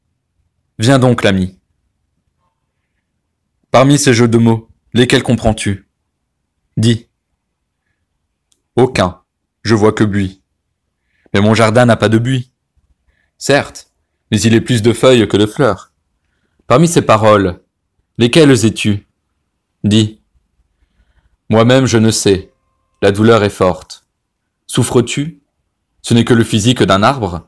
Viens 0.79 0.97
donc, 0.97 1.23
l'ami. 1.23 1.59
Parmi 3.69 3.99
ces 3.99 4.13
jeux 4.13 4.27
de 4.27 4.37
mots, 4.37 4.69
lesquels 4.93 5.23
comprends-tu? 5.23 5.87
Dis. 6.77 7.07
Aucun. 8.75 9.21
Je 9.63 9.75
vois 9.75 9.93
que 9.93 10.03
buis. 10.03 10.41
Mais 11.33 11.41
mon 11.41 11.53
jardin 11.53 11.85
n'a 11.85 11.97
pas 11.97 12.09
de 12.09 12.17
buis. 12.17 12.51
Certes, 13.37 13.90
mais 14.31 14.39
il 14.41 14.53
est 14.53 14.61
plus 14.61 14.81
de 14.81 14.93
feuilles 14.93 15.27
que 15.27 15.37
de 15.37 15.45
fleurs. 15.45 15.91
Parmi 16.67 16.87
ces 16.87 17.01
paroles, 17.01 17.59
lesquelles 18.17 18.65
es-tu? 18.65 19.05
Dis. 19.83 20.21
Moi-même 21.49 21.85
je 21.85 21.97
ne 21.97 22.11
sais, 22.11 22.51
la 23.01 23.11
douleur 23.11 23.43
est 23.43 23.49
forte. 23.49 24.05
Souffres-tu? 24.67 25.41
Ce 26.01 26.13
n'est 26.13 26.23
que 26.23 26.33
le 26.33 26.45
physique 26.45 26.81
d'un 26.81 27.03
arbre 27.03 27.47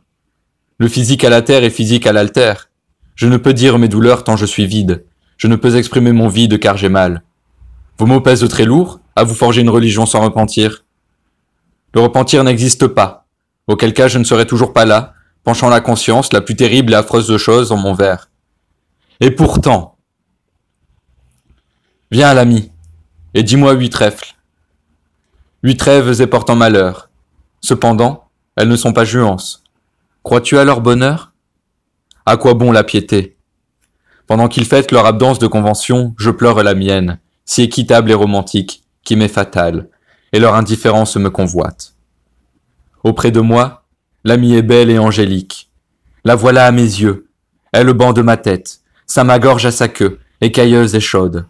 Le 0.77 0.87
physique 0.87 1.23
à 1.23 1.29
la 1.29 1.41
terre 1.41 1.63
est 1.63 1.69
physique 1.69 2.05
à 2.05 2.11
l'altère. 2.11 2.69
Je 3.15 3.27
ne 3.27 3.37
peux 3.37 3.53
dire 3.53 3.79
mes 3.79 3.87
douleurs 3.87 4.23
tant 4.23 4.35
je 4.35 4.45
suis 4.45 4.67
vide. 4.67 5.05
Je 5.37 5.47
ne 5.47 5.55
peux 5.55 5.75
exprimer 5.77 6.11
mon 6.11 6.27
vide 6.27 6.59
car 6.59 6.77
j'ai 6.77 6.89
mal. 6.89 7.23
Vos 7.97 8.05
mots 8.05 8.21
pèsent 8.21 8.47
très 8.49 8.65
lourd 8.65 8.99
à 9.15 9.23
vous 9.23 9.35
forger 9.35 9.61
une 9.61 9.69
religion 9.69 10.05
sans 10.05 10.21
repentir. 10.21 10.83
Le 11.93 12.01
repentir 12.01 12.43
n'existe 12.43 12.87
pas, 12.87 13.27
auquel 13.67 13.93
cas 13.93 14.07
je 14.07 14.17
ne 14.17 14.23
serais 14.23 14.45
toujours 14.45 14.73
pas 14.73 14.85
là, 14.85 15.13
penchant 15.43 15.69
la 15.69 15.81
conscience, 15.81 16.33
la 16.33 16.41
plus 16.41 16.55
terrible 16.55 16.93
et 16.93 16.95
affreuse 16.95 17.27
de 17.27 17.37
choses, 17.37 17.71
en 17.71 17.77
mon 17.77 17.93
verre. 17.93 18.29
Et 19.19 19.31
pourtant, 19.31 19.97
viens 22.11 22.33
l'ami, 22.33 22.71
et 23.33 23.43
dis-moi 23.43 23.73
huit 23.73 23.89
trèfles. 23.89 24.35
Huit 25.63 25.77
trêves 25.77 26.21
et 26.21 26.27
portant 26.27 26.55
malheur. 26.55 27.09
Cependant, 27.61 28.29
elles 28.55 28.67
ne 28.67 28.75
sont 28.75 28.93
pas 28.93 29.05
juances. 29.05 29.63
Crois-tu 30.23 30.57
à 30.57 30.65
leur 30.65 30.81
bonheur? 30.81 31.33
À 32.25 32.37
quoi 32.37 32.53
bon 32.53 32.71
la 32.71 32.83
piété? 32.83 33.37
Pendant 34.27 34.47
qu'ils 34.47 34.65
fêtent 34.65 34.91
leur 34.91 35.05
absence 35.05 35.39
de 35.39 35.47
convention, 35.47 36.13
je 36.17 36.29
pleure 36.29 36.63
la 36.63 36.73
mienne, 36.73 37.19
si 37.45 37.63
équitable 37.63 38.11
et 38.11 38.15
romantique, 38.15 38.83
qui 39.03 39.15
m'est 39.15 39.27
fatale, 39.27 39.89
et 40.31 40.39
leur 40.39 40.55
indifférence 40.55 41.17
me 41.17 41.29
convoite. 41.29 41.95
Auprès 43.03 43.31
de 43.31 43.41
moi, 43.41 43.82
L'amie 44.23 44.55
est 44.55 44.61
belle 44.61 44.89
et 44.89 44.99
angélique. 44.99 45.69
La 46.23 46.35
voilà 46.35 46.65
à 46.65 46.71
mes 46.71 46.81
yeux. 46.81 47.27
Elle 47.73 47.91
bande 47.93 48.19
ma 48.19 48.37
tête. 48.37 48.79
Ça 49.05 49.23
m'agorge 49.23 49.65
à 49.65 49.71
sa 49.71 49.89
queue, 49.89 50.19
écailleuse 50.39 50.95
et 50.95 51.01
chaude. 51.01 51.45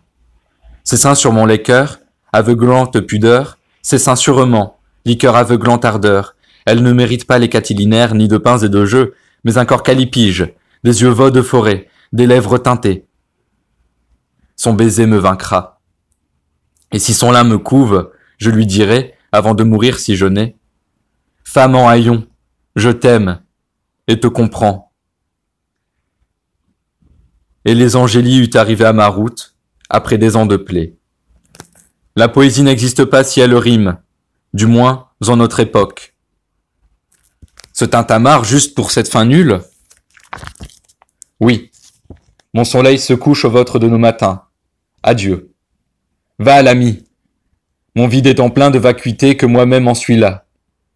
Ses 0.84 0.98
seins 0.98 1.16
sur 1.16 1.32
mon 1.32 1.46
cœur, 1.58 2.00
aveuglante 2.32 3.00
pudeur, 3.02 3.60
ses 3.82 4.00
seins 4.00 4.16
sûrement, 4.16 4.80
liqueur 5.06 5.36
aveuglante 5.36 5.86
ardeur. 5.86 6.36
Elle 6.66 6.82
ne 6.82 6.92
mérite 6.92 7.28
pas 7.28 7.40
les 7.40 7.50
catilinaires 7.50 8.16
ni 8.16 8.28
de 8.28 8.38
pains 8.38 8.58
et 8.58 8.70
de 8.70 8.86
jeux, 8.86 9.14
mais 9.44 9.58
un 9.58 9.66
corps 9.66 9.84
calipige, 9.84 10.54
des 10.84 11.02
yeux 11.02 11.10
veaux 11.10 11.30
de 11.30 11.42
forêt, 11.42 11.88
des 12.12 12.26
lèvres 12.26 12.58
teintées. 12.58 13.06
Son 14.56 14.74
baiser 14.74 15.06
me 15.06 15.18
vaincra. 15.18 15.82
Et 16.92 17.00
si 17.00 17.14
son 17.14 17.32
lin 17.32 17.44
me 17.44 17.58
couve, 17.58 18.12
je 18.38 18.50
lui 18.50 18.66
dirai, 18.66 19.14
avant 19.32 19.54
de 19.54 19.64
mourir 19.64 20.00
si 20.00 20.16
je 20.16 20.26
n'ai, 20.26 20.56
Femme 21.44 21.76
en 21.76 21.88
haillons, 21.88 22.26
je 22.76 22.90
t'aime 22.90 23.42
et 24.08 24.20
te 24.20 24.28
comprends. 24.28 24.92
Et 27.66 27.76
les 27.76 27.96
angélies 27.96 28.40
eût 28.40 28.58
arrivé 28.58 28.86
à 28.86 28.94
ma 28.94 29.08
route, 29.08 29.56
après 29.90 30.18
des 30.18 30.36
ans 30.36 30.46
de 30.46 30.58
plaies. 30.58 30.98
La 32.16 32.28
poésie 32.28 32.64
n'existe 32.64 33.06
pas 33.06 33.24
si 33.24 33.40
elle 33.40 33.56
rime, 33.56 33.98
du 34.54 34.66
moins 34.66 35.10
en 35.28 35.38
notre 35.38 35.60
époque. 35.60 36.16
Ce 37.72 37.86
tintamarre 37.86 38.44
juste 38.44 38.76
pour 38.76 38.92
cette 38.92 39.08
fin 39.08 39.26
nulle? 39.26 39.62
Oui, 41.40 41.72
mon 42.54 42.66
soleil 42.66 43.00
se 43.00 43.14
couche 43.14 43.46
au 43.46 43.50
vôtre 43.50 43.80
de 43.80 43.88
nos 43.88 43.98
matins. 43.98 44.44
Adieu. 45.02 45.54
Va, 46.38 46.62
l'ami. 46.62 47.04
Mon 47.96 48.08
vide 48.08 48.28
est 48.28 48.40
en 48.40 48.50
plein 48.50 48.70
de 48.70 48.80
vacuité 48.80 49.38
que 49.38 49.46
moi-même 49.46 49.88
en 49.88 49.96
suis 49.96 50.18
là. 50.18 50.46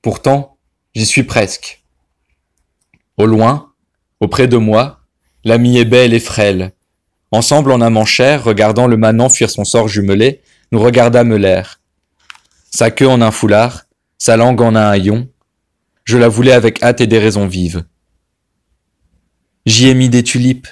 Pourtant, 0.02 0.57
J'y 0.98 1.06
suis 1.06 1.22
presque. 1.22 1.84
Au 3.18 3.28
loin, 3.28 3.72
auprès 4.20 4.48
de 4.48 4.58
moi, 4.58 5.02
l'ami 5.44 5.78
est 5.78 5.86
belle 5.86 6.12
et 6.12 6.20
frêle. 6.20 6.74
Ensemble 7.30 7.72
en 7.72 7.82
amant 7.82 8.04
cher, 8.04 8.44
regardant 8.44 8.88
le 8.88 8.98
manant 8.98 9.30
fuir 9.30 9.52
son 9.52 9.64
sort 9.64 9.88
jumelé, 9.88 10.42
nous 10.72 10.80
regardâmes 10.80 11.36
l'air. 11.36 11.82
Sa 12.72 12.90
queue 12.90 13.08
en 13.08 13.22
un 13.22 13.30
foulard, 13.30 13.86
sa 14.18 14.38
langue 14.38 14.60
en 14.60 14.74
un 14.74 14.90
haillon, 14.90 15.30
je 16.04 16.18
la 16.18 16.30
voulais 16.30 16.52
avec 16.52 16.82
hâte 16.82 17.00
et 17.00 17.06
des 17.06 17.20
raisons 17.20 17.46
vives. 17.46 17.86
J'y 19.68 19.90
ai 19.90 19.94
mis 19.94 20.10
des 20.10 20.24
tulipes. 20.24 20.68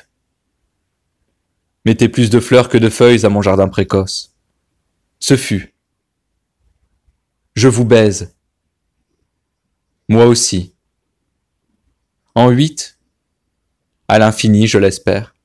Mettez 1.85 2.09
plus 2.09 2.31
de 2.31 2.39
fleurs 2.39 2.69
que 2.69 2.79
de 2.79 2.89
feuilles 2.89 3.27
à 3.27 3.29
mon 3.29 3.43
jardin 3.43 3.67
précoce. 3.67 4.33
Ce 5.19 5.37
fut. 5.37 5.75
Je 7.53 7.67
vous 7.67 7.85
baise, 7.85 8.35
moi 10.07 10.25
aussi. 10.25 10.73
En 12.35 12.49
huit, 12.49 12.97
à 14.07 14.19
l'infini, 14.19 14.67
je 14.67 14.77
l'espère. 14.77 15.35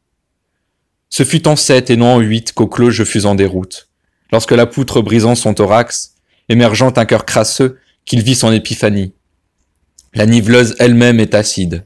Ce 1.09 1.25
fut 1.25 1.49
en 1.49 1.57
sept 1.57 1.91
et 1.91 1.97
non 1.97 2.15
en 2.15 2.19
huit 2.21 2.53
qu'au 2.53 2.67
clos 2.67 2.91
je 2.91 3.05
fus 3.05 3.25
en 3.25 3.35
déroute, 3.35 3.89
lorsque 4.33 4.53
la 4.53 4.67
poutre 4.67 5.01
brisant 5.01 5.35
son 5.35 5.55
thorax, 5.55 6.15
émergeant 6.49 6.93
un 6.97 7.05
cœur 7.05 7.25
crasseux, 7.25 7.79
qu'il 8.05 8.23
vit 8.23 8.35
son 8.35 8.53
épiphanie. 8.53 9.15
La 10.15 10.27
niveleuse 10.27 10.75
elle-même 10.79 11.21
est 11.21 11.35
acide. 11.35 11.85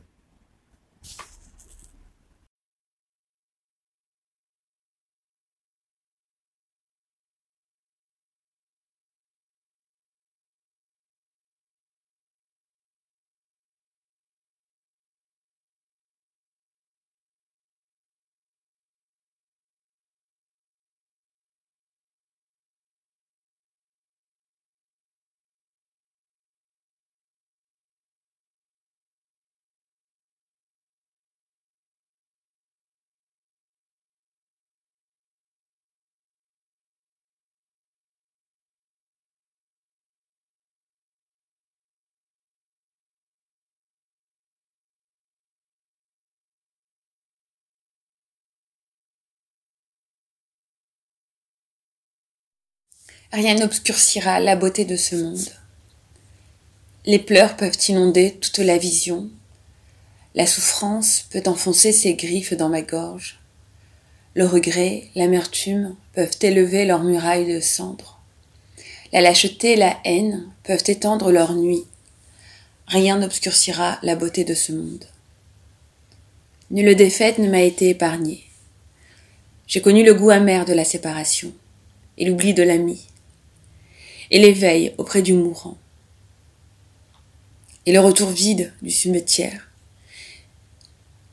Rien 53.32 53.54
n'obscurcira 53.56 54.38
la 54.40 54.54
beauté 54.54 54.84
de 54.84 54.96
ce 54.96 55.16
monde. 55.16 55.48
Les 57.06 57.18
pleurs 57.18 57.56
peuvent 57.56 57.76
inonder 57.88 58.38
toute 58.40 58.58
la 58.58 58.78
vision. 58.78 59.28
La 60.34 60.46
souffrance 60.46 61.26
peut 61.30 61.42
enfoncer 61.46 61.92
ses 61.92 62.14
griffes 62.14 62.54
dans 62.54 62.68
ma 62.68 62.82
gorge. 62.82 63.40
Le 64.34 64.46
regret, 64.46 65.08
l'amertume 65.14 65.96
peuvent 66.12 66.36
élever 66.42 66.84
leurs 66.86 67.04
murailles 67.04 67.52
de 67.52 67.60
cendres. 67.60 68.20
La 69.12 69.20
lâcheté 69.20 69.72
et 69.72 69.76
la 69.76 69.96
haine 70.04 70.48
peuvent 70.62 70.84
étendre 70.86 71.30
leurs 71.30 71.54
nuits. 71.54 71.84
Rien 72.86 73.18
n'obscurcira 73.18 73.98
la 74.02 74.16
beauté 74.16 74.44
de 74.44 74.54
ce 74.54 74.72
monde. 74.72 75.04
Nulle 76.70 76.96
défaite 76.96 77.38
ne 77.38 77.48
m'a 77.48 77.60
été 77.60 77.90
épargnée. 77.90 78.44
J'ai 79.66 79.82
connu 79.82 80.04
le 80.04 80.14
goût 80.14 80.30
amer 80.30 80.64
de 80.64 80.72
la 80.72 80.84
séparation 80.84 81.52
et 82.18 82.24
l'oubli 82.24 82.54
de 82.54 82.62
l'ami 82.62 83.06
et 84.34 84.40
l'éveil 84.40 84.92
auprès 84.98 85.22
du 85.22 85.32
mourant, 85.32 85.78
et 87.86 87.92
le 87.92 88.00
retour 88.00 88.30
vide 88.30 88.72
du 88.82 88.90
cimetière, 88.90 89.70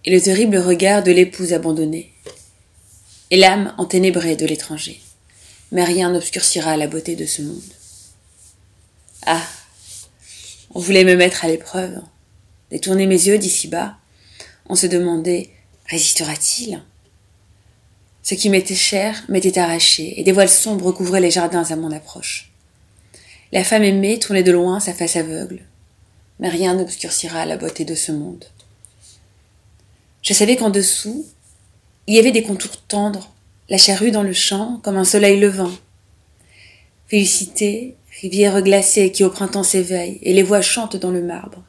et 0.05 0.11
le 0.11 0.21
terrible 0.21 0.59
regard 0.59 1.01
de 1.01 1.11
l'épouse 1.11 1.51
abandonnée, 1.51 2.13
et 3.31 3.37
l'âme 3.37 3.73
enténébrée 3.79 4.35
de 4.35 4.45
l'étranger. 4.45 5.01
Mais 5.71 5.83
rien 5.83 6.11
n'obscurcira 6.11 6.77
la 6.77 6.85
beauté 6.85 7.15
de 7.15 7.25
ce 7.25 7.41
monde. 7.41 7.73
Ah, 9.25 9.47
on 10.69 10.79
voulait 10.79 11.03
me 11.03 11.15
mettre 11.15 11.43
à 11.43 11.47
l'épreuve, 11.47 12.01
détourner 12.69 13.07
mes 13.07 13.27
yeux 13.27 13.39
d'ici 13.39 13.67
bas. 13.67 13.97
On 14.69 14.75
se 14.75 14.85
demandait, 14.85 15.49
résistera-t-il? 15.87 16.83
Ce 18.21 18.35
qui 18.35 18.51
m'était 18.51 18.75
cher 18.75 19.23
m'était 19.27 19.57
arraché, 19.57 20.19
et 20.19 20.23
des 20.23 20.33
voiles 20.33 20.49
sombres 20.49 20.91
couvraient 20.91 21.19
les 21.19 21.31
jardins 21.31 21.65
à 21.67 21.75
mon 21.75 21.91
approche. 21.91 22.50
La 23.53 23.65
femme 23.65 23.83
aimée 23.83 24.17
tournait 24.17 24.43
de 24.43 24.51
loin 24.53 24.79
sa 24.79 24.93
face 24.93 25.17
aveugle, 25.17 25.59
mais 26.39 26.47
rien 26.47 26.75
n'obscurcira 26.75 27.45
la 27.45 27.57
beauté 27.57 27.83
de 27.83 27.95
ce 27.95 28.13
monde. 28.13 28.45
Je 30.21 30.33
savais 30.33 30.55
qu'en 30.55 30.69
dessous, 30.69 31.25
il 32.07 32.15
y 32.15 32.19
avait 32.19 32.31
des 32.31 32.43
contours 32.43 32.77
tendres, 32.87 33.33
la 33.69 33.77
charrue 33.77 34.11
dans 34.11 34.23
le 34.23 34.31
champ 34.31 34.79
comme 34.83 34.95
un 34.95 35.03
soleil 35.03 35.37
levant. 35.37 35.71
Félicité, 37.07 37.97
rivière 38.21 38.61
glacée 38.61 39.11
qui 39.11 39.25
au 39.25 39.29
printemps 39.29 39.63
s'éveille, 39.63 40.19
et 40.21 40.31
les 40.31 40.43
voix 40.43 40.61
chantent 40.61 40.95
dans 40.95 41.11
le 41.11 41.21
marbre. 41.21 41.61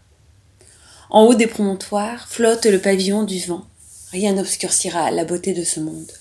En 1.11 1.25
haut 1.25 1.35
des 1.35 1.49
promontoires 1.49 2.29
flotte 2.29 2.67
le 2.67 2.79
pavillon 2.79 3.25
du 3.25 3.41
vent. 3.41 3.67
Rien 4.13 4.35
n'obscurcira 4.35 5.11
la 5.11 5.25
beauté 5.25 5.53
de 5.53 5.65
ce 5.65 5.81
monde. 5.81 6.13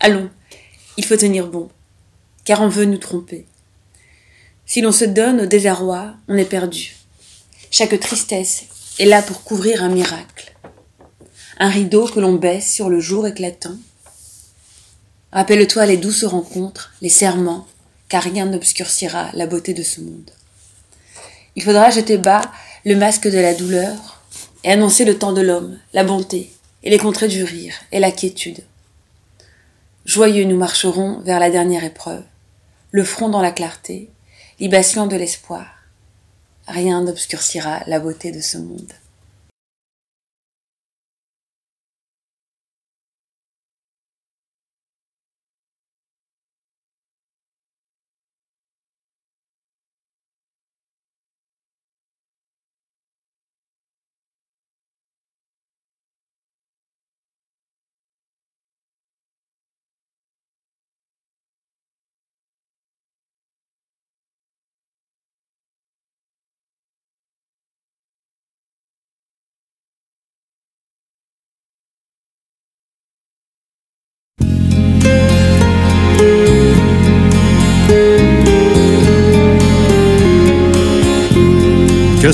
Allons, 0.00 0.28
il 0.96 1.04
faut 1.04 1.16
tenir 1.16 1.46
bon, 1.46 1.68
car 2.44 2.62
on 2.62 2.68
veut 2.68 2.84
nous 2.84 2.98
tromper. 2.98 3.46
Si 4.66 4.80
l'on 4.80 4.90
se 4.90 5.04
donne 5.04 5.42
au 5.42 5.46
désarroi, 5.46 6.14
on 6.26 6.36
est 6.36 6.44
perdu. 6.44 6.96
Chaque 7.70 7.98
tristesse 8.00 8.64
est 8.98 9.04
là 9.04 9.22
pour 9.22 9.44
couvrir 9.44 9.84
un 9.84 9.88
miracle. 9.88 10.52
Un 11.58 11.68
rideau 11.68 12.06
que 12.08 12.18
l'on 12.18 12.34
baisse 12.34 12.70
sur 12.70 12.88
le 12.88 12.98
jour 12.98 13.28
éclatant. 13.28 13.76
Rappelle-toi 15.32 15.86
les 15.86 15.96
douces 15.96 16.24
rencontres, 16.24 16.92
les 17.00 17.08
serments, 17.08 17.66
car 18.08 18.24
rien 18.24 18.46
n'obscurcira 18.46 19.30
la 19.34 19.46
beauté 19.46 19.72
de 19.72 19.84
ce 19.84 20.00
monde. 20.00 20.30
Il 21.54 21.62
faudra 21.62 21.90
jeter 21.90 22.18
bas 22.18 22.42
le 22.84 22.96
masque 22.96 23.28
de 23.28 23.38
la 23.38 23.54
douleur 23.54 24.22
et 24.64 24.72
annoncer 24.72 25.04
le 25.04 25.16
temps 25.16 25.32
de 25.32 25.42
l'homme, 25.42 25.78
la 25.92 26.02
bonté 26.02 26.52
et 26.82 26.90
les 26.90 26.98
contrées 26.98 27.28
du 27.28 27.44
rire 27.44 27.74
et 27.92 28.00
la 28.00 28.10
quiétude. 28.10 28.64
Joyeux 30.04 30.44
nous 30.44 30.56
marcherons 30.56 31.20
vers 31.20 31.38
la 31.38 31.50
dernière 31.50 31.84
épreuve, 31.84 32.22
le 32.90 33.04
front 33.04 33.28
dans 33.28 33.42
la 33.42 33.52
clarté, 33.52 34.10
libation 34.58 35.06
de 35.06 35.16
l'espoir. 35.16 35.66
Rien 36.66 37.02
n'obscurcira 37.02 37.82
la 37.86 38.00
beauté 38.00 38.32
de 38.32 38.40
ce 38.40 38.56
monde. 38.56 38.92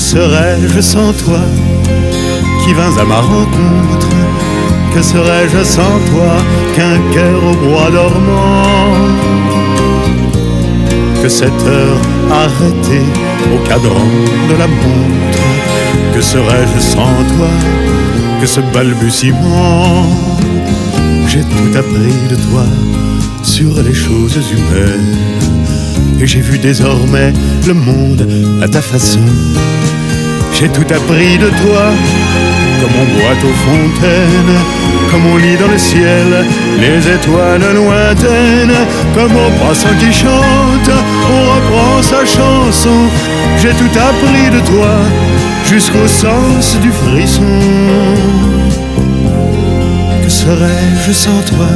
Serais-je 0.03 0.81
sans 0.81 1.13
toi 1.13 1.39
qui 2.61 2.73
vins 2.73 2.95
à 3.01 3.05
ma 3.05 3.21
rencontre? 3.21 4.09
Que 4.93 5.01
serais-je 5.01 5.63
sans 5.63 5.97
toi 6.11 6.33
qu'un 6.75 6.99
cœur 7.13 7.39
au 7.43 7.55
bois 7.63 7.89
dormant? 7.89 8.97
Que 11.21 11.29
cette 11.29 11.63
heure 11.65 12.01
arrêtée 12.29 13.07
au 13.53 13.57
cadran 13.67 14.11
de 14.49 14.55
la 14.61 14.67
montre? 14.67 15.47
Que 16.13 16.21
serais-je 16.21 16.79
sans 16.79 17.17
toi 17.35 17.53
que 18.39 18.45
ce 18.45 18.59
balbutiement? 18.73 20.05
J'ai 21.27 21.43
tout 21.53 21.77
appris 21.77 22.17
de 22.29 22.35
toi 22.47 22.65
sur 23.41 23.81
les 23.81 23.93
choses 23.93 24.37
humaines 24.51 25.32
et 26.19 26.27
j'ai 26.27 26.41
vu 26.41 26.57
désormais 26.57 27.33
le 27.67 27.73
monde 27.73 28.27
à 28.61 28.67
ta 28.67 28.81
façon. 28.81 29.19
J'ai 30.53 30.69
tout 30.69 30.85
appris 30.93 31.37
de 31.37 31.49
toi, 31.49 31.85
comme 32.79 32.95
on 33.01 33.05
boit 33.15 33.39
aux 33.49 33.57
fontaines, 33.67 34.57
comme 35.11 35.25
on 35.33 35.37
lit 35.37 35.57
dans 35.57 35.67
le 35.67 35.77
ciel 35.77 36.45
les 36.79 36.99
étoiles 37.15 37.73
lointaines, 37.75 38.79
comme 39.15 39.35
au 39.35 39.49
passant 39.59 39.95
qui 39.99 40.13
chante, 40.13 40.91
on 41.31 41.55
reprend 41.55 42.01
sa 42.01 42.25
chanson. 42.25 43.09
J'ai 43.59 43.71
tout 43.71 43.93
appris 43.97 44.49
de 44.51 44.59
toi, 44.65 44.95
jusqu'au 45.65 46.07
sens 46.07 46.77
du 46.81 46.91
frisson. 46.91 47.41
Que 50.23 50.29
serais-je 50.29 51.11
sans 51.11 51.41
toi, 51.41 51.67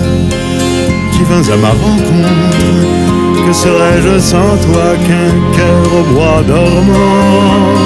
qui 1.11 1.23
vins 1.23 1.53
à 1.53 1.57
ma 1.57 1.69
rencontre? 1.69 3.16
Que 3.47 3.53
serais-je 3.53 4.19
sans 4.19 4.57
toi 4.67 4.87
qu'un 5.05 5.31
cœur 5.55 5.85
au 5.99 6.13
bois 6.13 6.43
dormant 6.45 7.77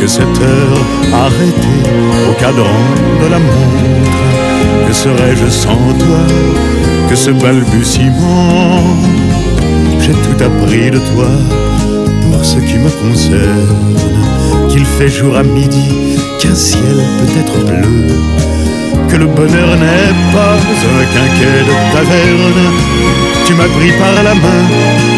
que 0.00 0.06
cette 0.06 0.40
heure 0.40 0.80
arrêtée 1.12 1.82
au 2.30 2.32
cadran 2.40 2.84
de 3.20 3.26
la 3.28 3.40
montre, 3.40 4.86
que 4.86 4.94
serais-je 4.94 5.48
sans 5.50 5.92
toi, 5.98 6.22
que 7.10 7.16
ce 7.16 7.30
balbutiement 7.30 8.84
J'ai 10.00 10.12
tout 10.12 10.44
appris 10.44 10.92
de 10.92 10.98
toi 10.98 11.30
pour 12.30 12.44
ce 12.44 12.58
qui 12.58 12.78
me 12.78 12.90
concerne, 13.02 13.96
qu'il 14.68 14.84
fait 14.84 15.08
jour 15.08 15.36
à 15.36 15.42
midi, 15.42 15.90
qu'un 16.38 16.54
ciel 16.54 16.98
peut 17.18 17.40
être 17.40 17.58
bleu, 17.66 18.14
que 19.08 19.16
le 19.16 19.26
bonheur 19.26 19.70
n'est 19.76 20.14
pas 20.32 20.54
un 20.54 21.04
quinquet 21.14 21.58
de 21.68 21.92
taverne. 21.92 23.27
Tu 23.48 23.54
m'as 23.54 23.64
pris 23.78 23.92
par 23.92 24.22
la 24.22 24.34
main 24.34 24.64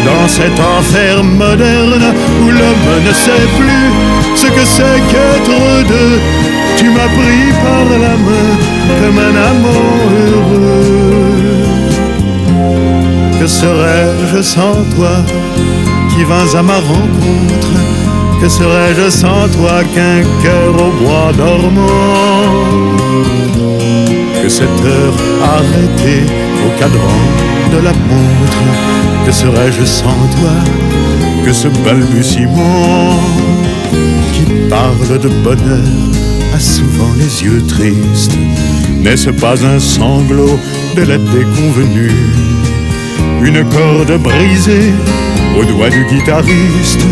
dans 0.05 0.25
cet 0.25 0.57
enfer 0.57 1.21
moderne 1.21 2.01
où 2.41 2.49
l'homme 2.49 3.03
ne 3.05 3.11
sait 3.11 3.47
plus 3.59 3.91
ce 4.35 4.47
que 4.47 4.63
c'est 4.63 5.01
qu'être 5.09 5.85
deux. 5.85 6.17
Tu 6.77 6.85
m'as 6.91 7.11
pris 7.19 7.51
par 7.61 7.85
la 7.99 8.15
main 8.27 8.51
comme 9.01 9.19
un 9.19 9.35
amant 9.49 9.97
heureux. 10.29 11.41
Que 13.37 13.47
serais-je 13.47 14.41
sans 14.41 14.77
toi 14.95 15.15
qui 16.09 16.23
vins 16.23 16.57
à 16.57 16.63
ma 16.63 16.77
rencontre? 16.77 17.73
Que 18.41 18.47
serais-je 18.47 19.09
sans 19.09 19.49
toi 19.57 19.83
qu'un 19.93 20.21
cœur 20.41 20.71
au 20.85 20.91
bois 21.03 21.33
dormant? 21.37 22.47
Que 24.41 24.47
cette 24.47 24.81
heure 24.85 25.17
arrêtée 25.43 26.50
au 26.65 26.79
cadran 26.79 27.21
de 27.71 27.77
la 27.77 27.91
montre 27.91 28.63
Que 29.25 29.31
serais-je 29.31 29.85
sans 29.85 30.21
toi 30.37 30.55
que 31.45 31.53
ce 31.53 31.67
balbutiement 31.83 33.19
qui 34.33 34.43
parle 34.69 35.19
de 35.19 35.29
bonheur 35.43 36.11
a 36.55 36.59
souvent 36.59 37.11
les 37.17 37.43
yeux 37.43 37.63
tristes? 37.67 38.37
N'est-ce 39.01 39.31
pas 39.31 39.55
un 39.65 39.79
sanglot 39.79 40.59
de 40.95 41.01
la 41.01 41.17
déconvenue? 41.17 42.11
Une 43.41 43.63
corde 43.69 44.21
brisée 44.21 44.93
au 45.59 45.63
doigt 45.65 45.89
du 45.89 46.03
guitariste? 46.05 47.05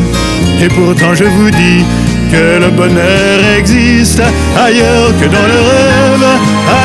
Et 0.61 0.67
pourtant 0.67 1.15
je 1.15 1.23
vous 1.23 1.49
dis 1.49 1.83
que 2.31 2.59
le 2.59 2.69
bonheur 2.69 3.39
existe 3.57 4.21
ailleurs 4.55 5.11
que 5.19 5.25
dans 5.25 5.47
le 5.53 5.59
rêve, 5.71 6.27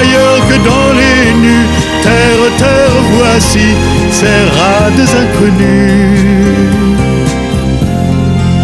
ailleurs 0.01 0.41
que 0.49 0.57
dans 0.69 0.93
les 0.99 1.35
nus. 1.43 1.64
Terre, 2.05 2.47
terre, 2.59 2.99
voici 3.17 3.67
ces 4.11 4.41
rades 4.57 5.09
inconnus. 5.23 6.99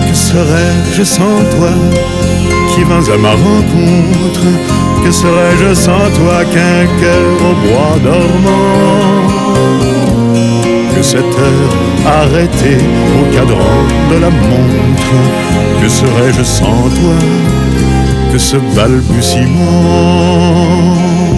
Que 0.07 0.15
serais-je 0.15 1.05
sans 1.05 1.41
toi 1.55 1.73
qui 2.71 2.81
vins 2.85 3.09
à 3.15 3.17
ma 3.17 3.31
rencontre? 3.31 4.47
Que 5.03 5.11
serais-je 5.11 5.73
sans 5.75 6.09
toi 6.19 6.39
qu'un 6.53 6.83
cœur 7.01 7.33
au 7.49 7.55
bois 7.65 7.97
dormant? 8.05 9.19
Que 10.95 11.03
cette 11.03 11.35
heure 11.45 11.75
arrêtée 12.21 12.83
au 13.19 13.23
cadran 13.35 13.81
de 14.11 14.17
la 14.25 14.31
montre? 14.31 15.17
Que 15.81 15.89
serais-je 15.89 16.43
sans 16.43 16.83
toi 16.99 17.19
que 18.31 18.39
ce 18.39 18.59
balbutiement? 18.77 21.30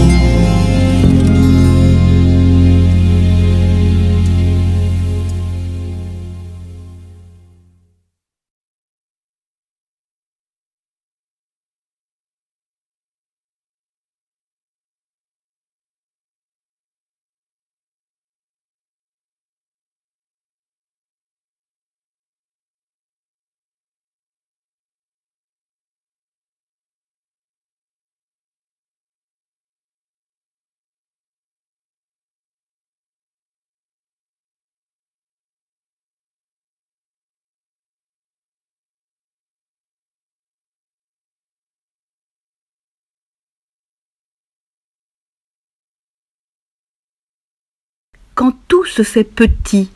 Tout 48.73 48.87
se 48.87 49.03
fait 49.03 49.23
petit, 49.23 49.91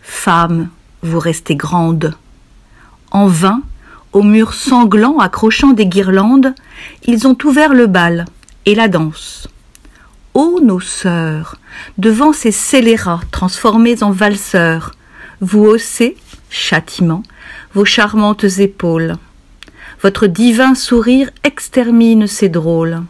femme, 0.00 0.70
vous 1.02 1.18
restez 1.18 1.54
grande. 1.54 2.14
En 3.10 3.26
vain, 3.26 3.60
aux 4.14 4.22
murs 4.22 4.54
sanglants 4.54 5.18
accrochant 5.18 5.72
des 5.74 5.84
guirlandes, 5.84 6.54
ils 7.04 7.26
ont 7.26 7.36
ouvert 7.44 7.74
le 7.74 7.86
bal 7.86 8.24
et 8.64 8.74
la 8.74 8.88
danse. 8.88 9.48
Ô 10.32 10.60
nos 10.62 10.80
sœurs, 10.80 11.56
devant 11.98 12.32
ces 12.32 12.52
scélérats 12.52 13.20
transformés 13.32 14.02
en 14.02 14.12
valseurs, 14.12 14.92
vous 15.42 15.66
haussez, 15.66 16.16
châtiment, 16.48 17.24
vos 17.74 17.84
charmantes 17.84 18.44
épaules. 18.60 19.16
Votre 20.00 20.26
divin 20.26 20.74
sourire 20.74 21.28
extermine 21.44 22.26
ces 22.26 22.48
drôles. 22.48 23.02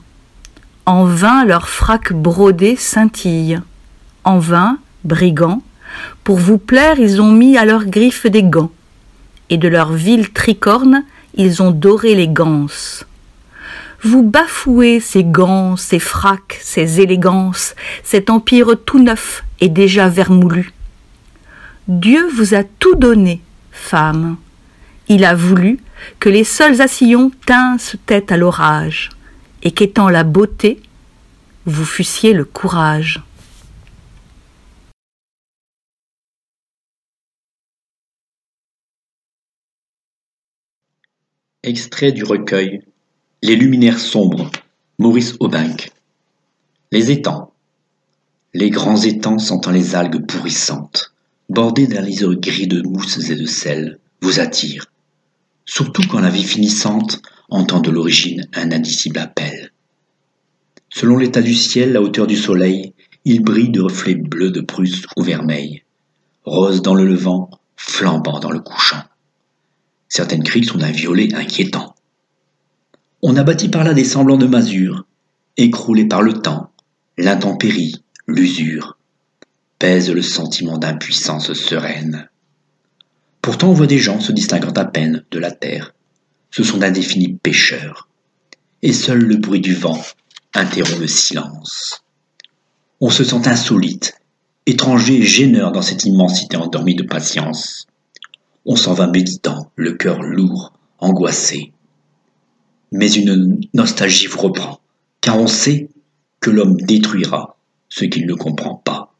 En 0.84 1.04
vain 1.04 1.44
leurs 1.44 1.68
fracs 1.68 2.12
brodés 2.12 2.74
scintillent. 2.74 3.60
En 4.24 4.40
vain, 4.40 4.78
brigands, 5.04 5.62
pour 6.24 6.38
vous 6.38 6.58
plaire, 6.58 6.98
ils 6.98 7.20
ont 7.20 7.32
mis 7.32 7.56
à 7.56 7.64
leurs 7.64 7.84
griffes 7.84 8.26
des 8.26 8.42
gants, 8.42 8.72
et 9.50 9.58
de 9.58 9.68
leurs 9.68 9.92
viles 9.92 10.32
tricornes, 10.32 11.04
ils 11.34 11.62
ont 11.62 11.70
doré 11.70 12.14
les 12.14 12.28
ganses. 12.28 13.04
Vous 14.02 14.22
bafouez 14.22 14.98
ces 15.00 15.22
gants, 15.22 15.76
ces 15.76 16.00
fracs, 16.00 16.58
ces 16.60 17.00
élégances, 17.00 17.74
cet 18.02 18.30
empire 18.30 18.74
tout 18.84 18.98
neuf 18.98 19.44
et 19.60 19.68
déjà 19.68 20.08
vermoulu. 20.08 20.72
Dieu 21.88 22.26
vous 22.34 22.54
a 22.54 22.64
tout 22.64 22.94
donné, 22.96 23.40
femme. 23.70 24.36
Il 25.08 25.24
a 25.24 25.34
voulu 25.34 25.78
que 26.18 26.28
les 26.28 26.44
seuls 26.44 26.80
assillons 26.80 27.30
tinssent 27.46 27.96
tête 28.06 28.32
à 28.32 28.36
l'orage, 28.36 29.10
et 29.62 29.70
qu'étant 29.70 30.08
la 30.08 30.24
beauté, 30.24 30.80
vous 31.66 31.84
fussiez 31.84 32.32
le 32.32 32.44
courage. 32.44 33.22
Extrait 41.64 42.10
du 42.10 42.24
recueil 42.24 42.80
Les 43.40 43.54
luminaires 43.54 44.00
sombres, 44.00 44.50
Maurice 44.98 45.36
Aubinck. 45.38 45.92
Les 46.90 47.12
étangs. 47.12 47.52
Les 48.52 48.68
grands 48.68 49.00
étangs 49.00 49.38
sentant 49.38 49.70
les 49.70 49.94
algues 49.94 50.26
pourrissantes, 50.26 51.14
bordés 51.48 51.86
d'un 51.86 52.00
liseré 52.00 52.34
gris 52.34 52.66
de 52.66 52.82
mousses 52.82 53.30
et 53.30 53.36
de 53.36 53.46
sel, 53.46 54.00
vous 54.20 54.40
attirent, 54.40 54.86
surtout 55.64 56.02
quand 56.10 56.18
la 56.18 56.30
vie 56.30 56.42
finissante 56.42 57.22
entend 57.48 57.78
de 57.78 57.92
l'origine 57.92 58.48
un 58.54 58.72
indicible 58.72 59.20
appel. 59.20 59.70
Selon 60.88 61.16
l'état 61.16 61.42
du 61.42 61.54
ciel, 61.54 61.92
la 61.92 62.02
hauteur 62.02 62.26
du 62.26 62.36
soleil, 62.36 62.92
il 63.24 63.40
brille 63.40 63.70
de 63.70 63.82
reflets 63.82 64.16
bleus 64.16 64.50
de 64.50 64.62
Prusse 64.62 65.04
ou 65.16 65.22
vermeil, 65.22 65.84
rose 66.44 66.82
dans 66.82 66.96
le 66.96 67.04
levant, 67.04 67.50
flambant 67.76 68.40
dans 68.40 68.50
le 68.50 68.58
couchant. 68.58 69.04
Certaines 70.14 70.42
criques 70.42 70.66
sont 70.66 70.76
d'un 70.76 70.90
violet 70.90 71.34
inquiétant. 71.34 71.94
On 73.22 73.34
a 73.34 73.44
bâti 73.44 73.70
par 73.70 73.82
là 73.82 73.94
des 73.94 74.04
semblants 74.04 74.36
de 74.36 74.46
masures, 74.46 75.06
écroulés 75.56 76.04
par 76.04 76.20
le 76.20 76.34
temps, 76.34 76.70
l'intempérie, 77.16 78.04
l'usure. 78.26 78.98
Pèse 79.78 80.10
le 80.10 80.20
sentiment 80.20 80.76
d'impuissance 80.76 81.54
sereine. 81.54 82.28
Pourtant 83.40 83.70
on 83.70 83.72
voit 83.72 83.86
des 83.86 83.96
gens 83.96 84.20
se 84.20 84.32
distinguant 84.32 84.72
à 84.72 84.84
peine 84.84 85.24
de 85.30 85.38
la 85.38 85.50
terre. 85.50 85.94
Ce 86.50 86.62
sont 86.62 86.76
d'indéfinis 86.76 87.38
pêcheurs. 87.42 88.10
Et 88.82 88.92
seul 88.92 89.20
le 89.20 89.36
bruit 89.36 89.62
du 89.62 89.74
vent 89.74 90.04
interrompt 90.52 91.00
le 91.00 91.08
silence. 91.08 92.04
On 93.00 93.08
se 93.08 93.24
sent 93.24 93.48
insolite, 93.48 94.20
étranger 94.66 95.22
gêneur 95.22 95.72
dans 95.72 95.80
cette 95.80 96.04
immensité 96.04 96.58
endormie 96.58 96.96
de 96.96 97.02
patience 97.02 97.86
on 98.64 98.76
s'en 98.76 98.94
va 98.94 99.06
méditant, 99.06 99.70
le 99.76 99.92
cœur 99.92 100.22
lourd, 100.22 100.72
angoissé. 100.98 101.72
Mais 102.90 103.10
une 103.10 103.60
nostalgie 103.74 104.26
vous 104.26 104.40
reprend, 104.40 104.80
car 105.20 105.38
on 105.38 105.46
sait 105.46 105.88
que 106.40 106.50
l'homme 106.50 106.80
détruira 106.80 107.56
ce 107.88 108.04
qu'il 108.04 108.26
ne 108.26 108.34
comprend 108.34 108.76
pas. 108.76 109.14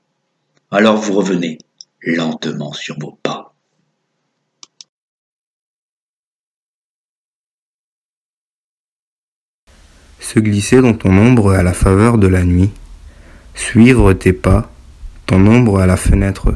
Alors 0.70 0.96
vous 0.96 1.14
revenez 1.14 1.58
lentement 2.02 2.72
sur 2.72 2.98
vos 2.98 3.18
pas. 3.22 3.52
se 10.32 10.38
glisser 10.38 10.80
dans 10.80 10.94
ton 10.94 11.10
ombre 11.18 11.52
à 11.52 11.62
la 11.62 11.74
faveur 11.74 12.16
de 12.16 12.26
la 12.26 12.42
nuit, 12.42 12.70
suivre 13.54 14.14
tes 14.14 14.32
pas, 14.32 14.72
ton 15.26 15.46
ombre 15.46 15.78
à 15.78 15.86
la 15.86 15.98
fenêtre. 15.98 16.54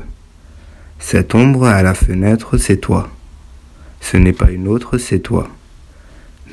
Cette 0.99 1.35
ombre 1.35 1.65
à 1.65 1.83
la 1.83 1.95
fenêtre, 1.95 2.57
c'est 2.57 2.79
toi. 2.79 3.11
Ce 4.01 4.17
n'est 4.17 4.33
pas 4.33 4.51
une 4.51 4.69
autre, 4.69 4.99
c'est 4.99 5.21
toi. 5.21 5.49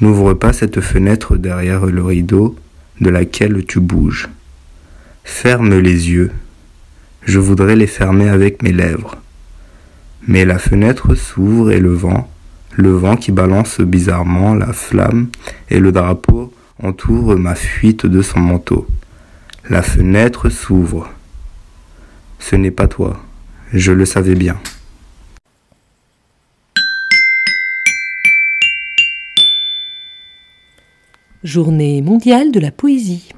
N'ouvre 0.01 0.33
pas 0.33 0.53
cette 0.53 0.81
fenêtre 0.81 1.37
derrière 1.37 1.85
le 1.85 2.03
rideau 2.03 2.55
de 2.99 3.09
laquelle 3.09 3.65
tu 3.65 3.79
bouges. 3.79 4.29
Ferme 5.23 5.77
les 5.79 6.09
yeux. 6.09 6.31
Je 7.23 7.39
voudrais 7.39 7.75
les 7.75 7.87
fermer 7.87 8.29
avec 8.29 8.61
mes 8.63 8.73
lèvres. 8.73 9.17
Mais 10.27 10.45
la 10.45 10.59
fenêtre 10.59 11.15
s'ouvre 11.15 11.71
et 11.71 11.79
le 11.79 11.93
vent, 11.93 12.29
le 12.75 12.91
vent 12.91 13.15
qui 13.15 13.31
balance 13.31 13.79
bizarrement 13.81 14.53
la 14.55 14.73
flamme 14.73 15.27
et 15.69 15.79
le 15.79 15.91
drapeau 15.91 16.53
entoure 16.81 17.37
ma 17.37 17.55
fuite 17.55 18.05
de 18.05 18.21
son 18.21 18.39
manteau. 18.39 18.87
La 19.69 19.81
fenêtre 19.81 20.49
s'ouvre. 20.49 21.09
Ce 22.39 22.55
n'est 22.55 22.71
pas 22.71 22.87
toi, 22.87 23.23
je 23.73 23.91
le 23.91 24.05
savais 24.05 24.35
bien. 24.35 24.57
Journée 31.43 32.01
mondiale 32.01 32.51
de 32.51 32.59
la 32.59 32.71
poésie. 32.71 33.29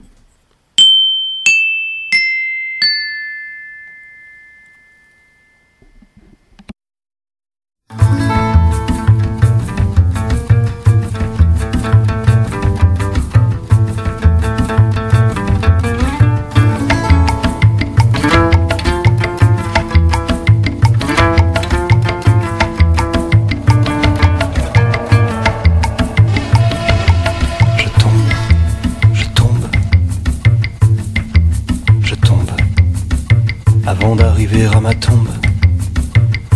Avant 34.05 34.15
d'arriver 34.15 34.67
à 34.67 34.79
ma 34.79 34.93
tombe, 34.93 35.29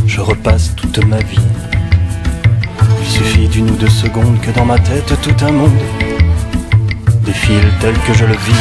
je 0.05 0.21
repasse 0.21 0.75
toute 0.75 1.03
ma 1.03 1.17
vie. 1.17 1.39
Il 3.01 3.07
suffit 3.07 3.47
d'une 3.47 3.71
ou 3.71 3.75
deux 3.75 3.89
secondes 3.89 4.39
que 4.39 4.51
dans 4.51 4.65
ma 4.65 4.77
tête 4.77 5.11
tout 5.23 5.43
un 5.43 5.51
monde 5.51 5.79
défile 7.25 7.67
tel 7.79 7.95
que 8.01 8.13
je 8.13 8.25
le 8.25 8.35
vis. 8.35 8.53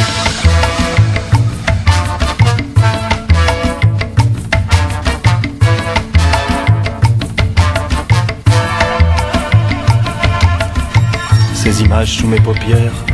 Ces 11.53 11.83
images 11.83 12.17
sous 12.17 12.27
mes 12.27 12.41
paupières, 12.41 13.05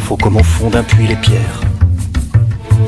faut 0.00 0.16
comme 0.16 0.38
au 0.38 0.42
fond 0.42 0.68
d'un 0.68 0.82
puits 0.82 1.06
les 1.06 1.14
pierres. 1.14 1.67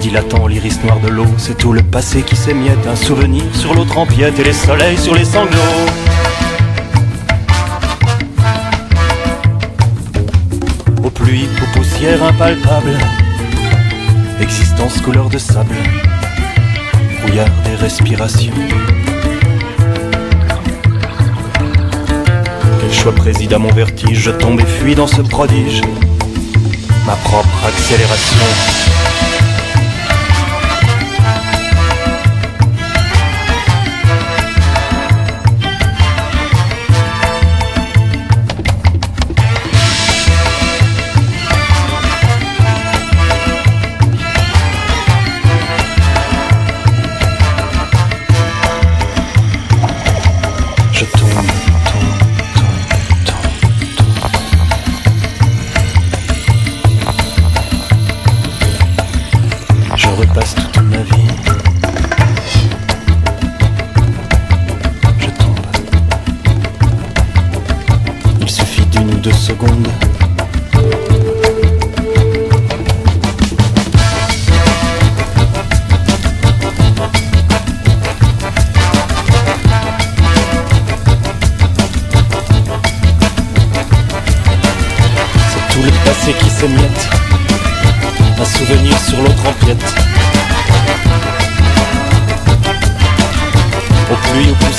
Dilatant 0.00 0.46
l'iris 0.46 0.82
noir 0.82 0.98
de 1.00 1.08
l'eau, 1.08 1.26
c'est 1.36 1.58
tout 1.58 1.72
le 1.72 1.82
passé 1.82 2.22
qui 2.22 2.34
s'émiette, 2.34 2.86
un 2.86 2.96
souvenir 2.96 3.44
sur 3.54 3.74
l'autre 3.74 3.98
empiète 3.98 4.38
et 4.38 4.44
les 4.44 4.54
soleils 4.54 4.96
sur 4.96 5.14
les 5.14 5.26
sanglots. 5.26 5.58
Aux 11.04 11.10
pluies, 11.10 11.48
aux 11.62 11.78
poussières 11.78 12.22
impalpables, 12.22 12.98
existence 14.40 15.02
couleur 15.02 15.28
de 15.28 15.36
sable, 15.36 15.76
brouillard 17.22 17.48
des 17.66 17.74
respirations. 17.74 18.54
Quel 22.80 22.92
choix 22.92 23.12
préside 23.12 23.52
à 23.52 23.58
mon 23.58 23.72
vertige, 23.72 24.18
je 24.18 24.30
tombe 24.30 24.60
et 24.60 24.66
fuis 24.66 24.94
dans 24.94 25.06
ce 25.06 25.20
prodige, 25.20 25.82
ma 27.06 27.16
propre 27.16 27.66
accélération. 27.66 28.99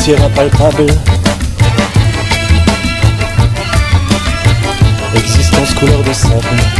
Poussières 0.02 0.24
impalpables. 0.24 0.88
Existence 5.14 5.76
couleur 5.76 6.04
de 6.04 6.12
sable. 6.12 6.71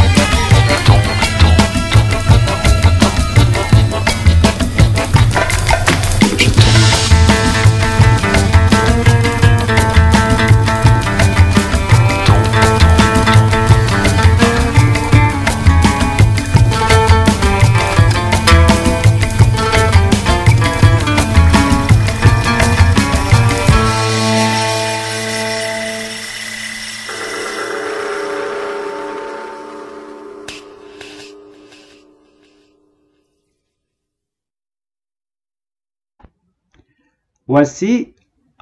Voici 37.52 38.14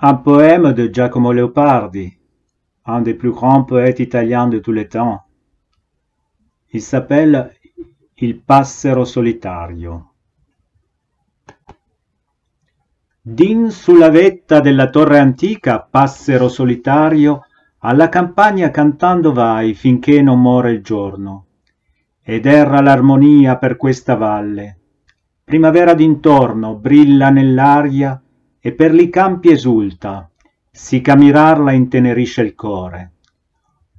un 0.02 0.16
poème 0.16 0.72
de 0.72 0.90
Giacomo 0.90 1.30
Leopardi, 1.30 2.12
un 2.86 3.02
des 3.02 3.14
plus 3.14 3.30
grands 3.30 3.62
poètes 3.62 4.00
italiens 4.00 4.48
de 4.48 4.58
tous 4.58 4.72
les 4.72 4.88
temps. 4.88 5.26
Il 6.72 6.82
s'appelle 6.82 7.54
Il 8.16 8.40
passero 8.42 9.04
solitario. 9.04 10.14
Din 13.22 13.70
sulla 13.70 14.10
vetta 14.10 14.58
della 14.58 14.90
torre 14.90 15.20
antica, 15.20 15.86
passero 15.88 16.48
solitario, 16.48 17.44
alla 17.82 18.08
campagna 18.08 18.72
cantando 18.72 19.32
vai 19.32 19.72
finché 19.74 20.20
non 20.20 20.40
muore 20.40 20.72
il 20.72 20.82
giorno. 20.82 21.46
Ed 22.20 22.44
erra 22.44 22.80
l'armonia 22.80 23.56
per 23.56 23.76
questa 23.76 24.16
valle. 24.16 24.78
Primavera 25.44 25.94
d'intorno 25.94 26.74
brilla 26.74 27.30
nell'aria 27.30 28.20
e 28.60 28.72
per 28.72 28.92
li 28.92 29.08
campi 29.08 29.50
esulta, 29.50 30.30
si 30.70 31.00
camirarla 31.00 31.72
intenerisce 31.72 32.42
il 32.42 32.54
core. 32.54 33.12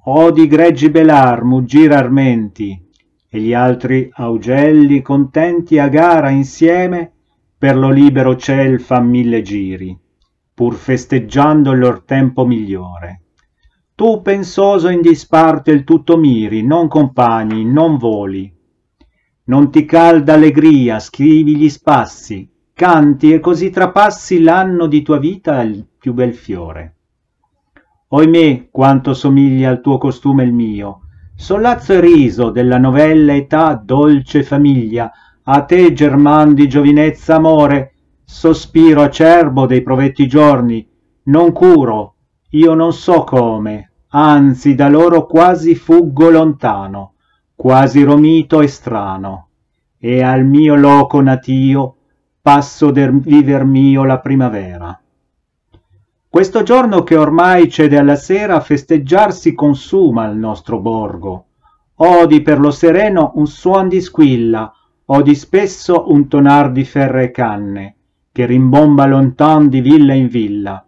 Odi 0.06 0.48
greggi 0.48 0.90
belar, 0.90 1.44
muggir 1.44 1.92
armenti, 1.92 2.90
e 3.30 3.40
gli 3.40 3.54
altri 3.54 4.10
augelli 4.14 5.02
contenti 5.02 5.80
a 5.80 5.88
gara 5.88 6.30
insieme 6.30 7.12
per 7.58 7.78
lo 7.78 7.90
libero 7.90 8.36
ciel 8.36 8.82
fan 8.82 9.08
mille 9.08 9.42
giri, 9.42 9.98
pur 10.54 10.76
festeggiando 10.76 11.72
il 11.72 11.80
lor 11.80 12.04
tempo 12.04 12.46
migliore. 12.46 13.22
Tu 13.96 14.22
pensoso 14.22 14.90
in 14.90 15.02
disparte 15.02 15.72
il 15.72 15.84
tutto 15.84 16.18
miri, 16.18 16.64
non 16.64 16.88
compagni, 16.88 17.64
non 17.64 17.98
voli. 17.98 18.52
Non 19.44 19.70
ti 19.70 19.86
calda 19.86 20.34
allegria, 20.34 21.00
scrivi 21.00 21.56
gli 21.56 21.70
spassi, 21.70 22.50
canti 22.82 23.32
e 23.32 23.40
così 23.40 23.70
trapassi 23.70 24.42
l'anno 24.42 24.88
di 24.88 25.04
tua 25.04 25.20
vita 25.20 25.62
il 25.62 25.86
più 26.00 26.14
bel 26.14 26.34
fiore. 26.34 26.96
Oimè, 28.08 28.70
quanto 28.72 29.14
somiglia 29.14 29.70
al 29.70 29.82
tuo 29.82 30.00
costume 30.00 30.46
il 30.46 30.52
mio, 30.52 31.02
sollazzo 31.36 31.94
e 31.94 32.00
riso 32.00 32.50
della 32.50 32.80
novella 32.80 33.36
età 33.36 33.76
dolce 33.76 34.42
famiglia, 34.42 35.12
a 35.44 35.62
te 35.62 35.94
german 35.94 36.56
di 36.56 36.68
giovinezza 36.68 37.36
amore, 37.36 37.94
sospiro 38.24 39.04
acerbo 39.04 39.68
dei 39.68 39.84
provetti 39.84 40.26
giorni, 40.26 40.90
non 41.26 41.52
curo, 41.52 42.16
io 42.50 42.74
non 42.74 42.94
so 42.94 43.24
come, 43.24 43.92
anzi 44.08 44.74
da 44.74 44.90
loro 44.90 45.28
quasi 45.28 45.76
fuggo 45.76 46.32
lontano, 46.32 47.14
quasi 47.54 48.02
romito 48.02 48.60
e 48.60 48.68
strano, 48.68 49.50
e 50.00 50.24
al 50.24 50.44
mio 50.46 50.74
loco 50.74 51.22
natio 51.22 51.98
passo 52.42 52.90
del 52.92 53.20
viver 53.20 53.66
mio 53.66 54.04
la 54.04 54.20
primavera. 54.20 55.00
Questo 56.28 56.64
giorno 56.64 57.04
che 57.04 57.16
ormai 57.16 57.70
cede 57.70 57.98
alla 57.98 58.16
sera 58.16 58.60
festeggiar 58.62 59.34
si 59.34 59.54
consuma 59.54 60.28
il 60.28 60.38
nostro 60.38 60.80
borgo. 60.80 61.46
Odi 61.96 62.42
per 62.42 62.60
lo 62.60 62.72
sereno 62.72 63.34
un 63.36 63.46
suon 63.46 63.88
di 63.88 64.02
squilla, 64.02 64.74
odi 65.06 65.36
spesso 65.36 66.06
un 66.08 66.28
tonar 66.28 66.72
di 66.72 66.84
ferre 66.84 67.26
e 67.26 67.32
canne, 67.32 67.96
che 68.32 68.46
rimbomba 68.46 69.06
lontan 69.06 69.68
di 69.70 69.82
villa 69.82 70.14
in 70.14 70.28
villa. 70.28 70.84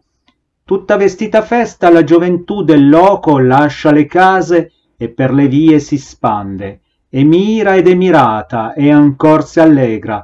Tutta 0.64 0.96
vestita 0.96 1.42
festa 1.42 1.92
la 1.92 2.04
gioventù 2.04 2.64
del 2.64 2.90
loco 2.90 3.38
lascia 3.38 3.92
le 3.92 4.06
case 4.06 4.72
e 4.96 5.10
per 5.10 5.34
le 5.34 5.48
vie 5.48 5.78
si 5.80 5.98
spande, 5.98 6.80
e 7.10 7.24
mira 7.24 7.76
ed 7.76 7.88
è 7.88 7.94
mirata, 7.94 8.74
e 8.74 8.90
ancor 8.90 9.46
si 9.46 9.60
allegra. 9.60 10.24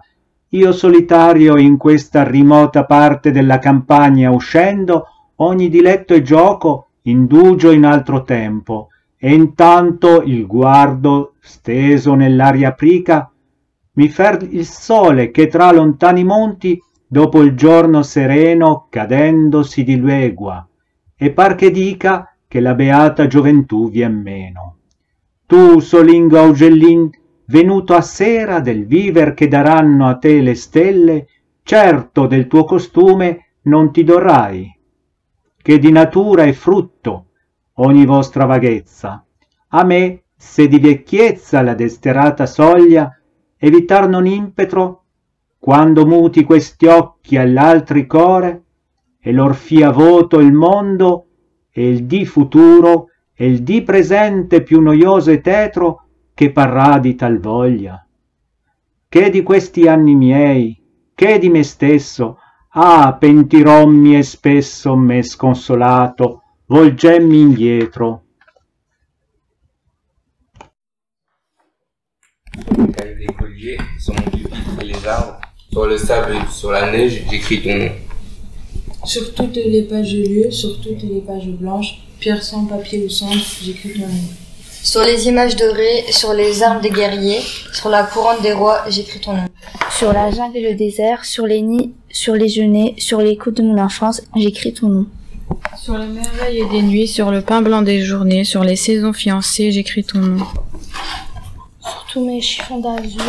Io 0.50 0.72
solitario 0.72 1.58
in 1.58 1.78
questa 1.78 2.24
rimota 2.24 2.86
parte 2.86 3.32
della 3.32 3.60
campagna 3.60 4.32
uscendo, 4.32 5.06
ogni 5.36 5.70
diletto 5.70 6.16
e 6.16 6.24
gioco 6.24 6.88
indugio 7.04 7.70
in 7.72 7.86
altro 7.86 8.24
tempo, 8.24 8.88
e 9.16 9.34
intanto 9.34 10.22
il 10.24 10.48
guardo 10.48 11.34
steso 11.40 12.14
nell'aria 12.16 12.70
aprica 12.70 13.32
mi 13.94 14.08
fer 14.08 14.48
il 14.50 14.66
sole 14.66 15.30
che 15.30 15.48
tra 15.48 15.72
lontani 15.72 16.24
monti 16.24 16.82
dopo 17.06 17.42
il 17.42 17.54
giorno 17.54 18.02
sereno 18.02 18.88
cadendo 18.90 19.62
si 19.62 19.84
diluegua 19.84 20.66
e 21.16 21.32
par 21.32 21.56
che 21.56 21.70
dica 21.70 22.34
che 22.48 22.60
la 22.60 22.74
beata 22.74 23.28
gioventù 23.28 23.90
vien 23.90 24.22
meno. 24.22 24.78
Tu 25.46 25.80
solingo 25.80 26.40
augellin 26.40 27.10
venuto 27.50 27.96
a 27.96 28.02
sera 28.02 28.60
del 28.60 28.86
viver 28.86 29.34
che 29.34 29.48
daranno 29.48 30.08
a 30.08 30.18
te 30.18 30.40
le 30.42 30.54
stelle 30.54 31.28
certo 31.64 32.28
del 32.28 32.46
tuo 32.48 32.64
costume 32.64 33.54
non 33.64 33.92
ti 33.92 34.04
dorrai 34.04 34.78
che 35.62 35.80
di 35.80 35.92
natura 35.92 36.44
è 36.44 36.52
frutto 36.54 37.26
ogni 37.76 38.06
vostra 38.06 38.46
vaghezza. 38.46 39.26
A 39.70 39.84
me 39.84 40.24
se 40.36 40.68
di 40.68 40.80
vecchiezza 40.80 41.62
la 41.62 41.74
desterata 41.74 42.46
soglia 42.46 43.20
evitar 43.58 44.08
non 44.08 44.26
impetro 44.26 45.04
quando 45.58 46.06
muti 46.06 46.44
questi 46.44 46.86
occhi 46.86 47.36
all'altri 47.36 48.06
core 48.06 48.64
e 49.20 49.32
lor 49.32 49.56
fia 49.56 49.92
voto 49.92 50.40
il 50.40 50.54
mondo 50.54 51.26
e 51.72 51.90
il 51.90 52.06
dì 52.06 52.26
futuro 52.26 53.08
e 53.34 53.48
il 53.48 53.64
dì 53.64 53.82
presente 53.82 54.62
più 54.62 54.82
noioso 54.82 55.32
e 55.32 55.42
tetro 55.42 56.09
che 56.40 56.52
parrà 56.54 57.00
di 57.00 57.16
tal 57.16 57.38
voglia 57.38 58.02
che 59.10 59.30
di 59.30 59.44
questi 59.44 59.90
anni 59.90 60.16
miei 60.16 60.82
che 61.14 61.38
di 61.38 61.50
me 61.50 61.64
stesso 61.64 62.38
ah 62.70 63.14
pentirommi 63.14 64.18
e 64.18 64.24
spesso 64.24 64.96
me 64.96 65.22
sconsolato 65.22 66.44
volgemmi 66.68 67.42
indietro 67.42 68.24
les 73.20 73.36
colliers 73.38 73.78
sur 73.98 74.14
mon 74.14 74.32
pupitre 74.32 74.82
et 74.82 74.86
les 74.86 75.08
arbres. 75.08 75.42
Sur 75.74 75.88
le 75.88 75.98
sable 75.98 76.36
et 76.36 76.52
sur 76.52 76.72
la 76.72 76.90
neige, 76.90 77.26
j'écris 77.30 77.62
ton 77.62 77.76
nom. 77.78 77.92
Sur 79.04 79.34
toutes 79.34 79.58
les 79.58 79.84
pages 79.84 80.16
bleues, 80.16 80.52
sur 80.52 80.80
toutes 80.80 81.04
les 81.04 81.20
pages 81.20 81.50
blanches, 81.50 82.08
pierre 82.18 82.42
sans 82.42 82.66
papier 82.66 83.04
ou 83.04 83.10
sang, 83.10 83.30
j'écris 83.62 84.00
ton 84.00 84.08
nom. 84.08 84.49
Sur 84.82 85.02
les 85.04 85.28
images 85.28 85.56
dorées, 85.56 86.06
sur 86.10 86.34
les 86.34 86.64
armes 86.64 86.82
des 86.82 86.90
guerriers, 86.90 87.42
sur 87.74 87.90
la 87.90 88.04
couronne 88.04 88.42
des 88.42 88.54
rois, 88.54 88.84
j'écris 88.90 89.20
ton 89.20 89.34
nom. 89.34 89.46
Sur 89.92 90.14
la 90.14 90.32
jungle 90.32 90.58
et 90.58 90.72
le 90.72 90.76
désert, 90.76 91.26
sur 91.26 91.46
les 91.46 91.62
nids, 91.62 91.94
sur 92.10 92.34
les 92.34 92.48
genêts, 92.48 92.96
sur 92.98 93.20
les 93.20 93.36
côtes 93.36 93.58
de 93.58 93.64
mon 93.64 93.78
enfance, 93.78 94.22
j'écris 94.36 94.74
ton 94.74 94.88
nom. 94.88 95.06
Sur 95.78 95.98
les 95.98 96.08
merveilles 96.08 96.64
des 96.72 96.82
nuits, 96.82 97.08
sur 97.08 97.30
le 97.30 97.42
pain 97.42 97.62
blanc 97.62 97.82
des 97.82 98.02
journées, 98.02 98.46
sur 98.46 98.64
les 98.64 98.78
saisons 98.78 99.12
fiancées, 99.12 99.72
j'écris 99.72 100.06
ton 100.06 100.20
nom. 100.20 100.46
Sur 101.82 102.06
tous 102.12 102.26
mes 102.26 102.40
chiffons 102.40 102.80
d'azur, 102.80 103.22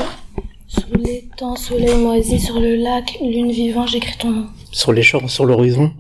sur 0.69 0.97
l'étang, 0.99 1.57
soleil 1.57 1.97
moisi, 1.97 2.39
sur 2.39 2.61
le 2.61 2.77
lac, 2.77 3.19
lune 3.21 3.51
vivante, 3.51 3.89
j'écris 3.89 4.17
ton 4.19 4.31
nom. 4.31 4.47
Sur 4.71 4.93
les 4.93 5.03
champs, 5.03 5.27
sur 5.27 5.47
l'horizon, 5.47 5.93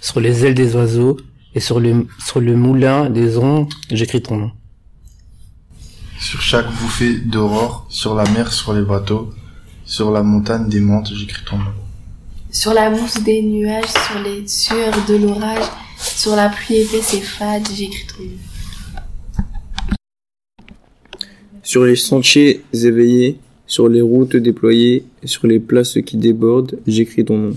sur 0.00 0.20
les 0.20 0.46
ailes 0.46 0.54
des 0.54 0.74
oiseaux 0.74 1.18
et 1.54 1.60
sur 1.60 1.80
le, 1.80 2.06
sur 2.24 2.40
le 2.40 2.56
moulin 2.56 3.10
des 3.10 3.36
ondes, 3.36 3.68
j'écris 3.90 4.22
ton 4.22 4.36
nom. 4.36 4.50
Sur 6.20 6.42
chaque 6.42 6.70
bouffée 6.70 7.14
d'aurore, 7.14 7.86
sur 7.88 8.14
la 8.14 8.24
mer, 8.30 8.52
sur 8.52 8.74
les 8.74 8.82
bateaux, 8.82 9.30
sur 9.86 10.10
la 10.10 10.22
montagne 10.22 10.68
des 10.68 10.80
montes, 10.80 11.10
j'écris 11.14 11.42
ton 11.48 11.56
nom. 11.56 11.64
Sur 12.50 12.74
la 12.74 12.90
mousse 12.90 13.22
des 13.22 13.40
nuages, 13.40 13.88
sur 13.88 14.22
les 14.22 14.46
sueurs 14.46 14.94
de 15.08 15.16
l'orage, 15.16 15.64
sur 15.98 16.36
la 16.36 16.50
pluie 16.50 16.76
épaisse 16.76 17.14
et 17.14 17.22
fade, 17.22 17.66
j'écris 17.74 18.06
ton 18.06 18.22
nom. 18.22 18.30
Sur 21.62 21.84
les 21.84 21.96
sentiers 21.96 22.62
éveillés, 22.74 23.38
sur 23.66 23.88
les 23.88 24.02
routes 24.02 24.36
déployées, 24.36 25.06
sur 25.24 25.46
les 25.46 25.58
places 25.58 25.98
qui 26.04 26.18
débordent, 26.18 26.78
j'écris 26.86 27.24
ton 27.24 27.38
nom. 27.38 27.56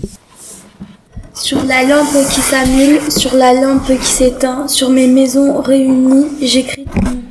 Sur 1.34 1.62
la 1.64 1.84
lampe 1.84 2.30
qui 2.30 2.40
s'annule, 2.40 3.00
sur 3.12 3.34
la 3.34 3.52
lampe 3.52 3.88
qui 4.00 4.06
s'éteint, 4.06 4.66
sur 4.68 4.88
mes 4.88 5.06
maisons 5.06 5.60
réunies, 5.60 6.28
j'écris 6.40 6.86
ton 6.86 7.10
nom. 7.10 7.23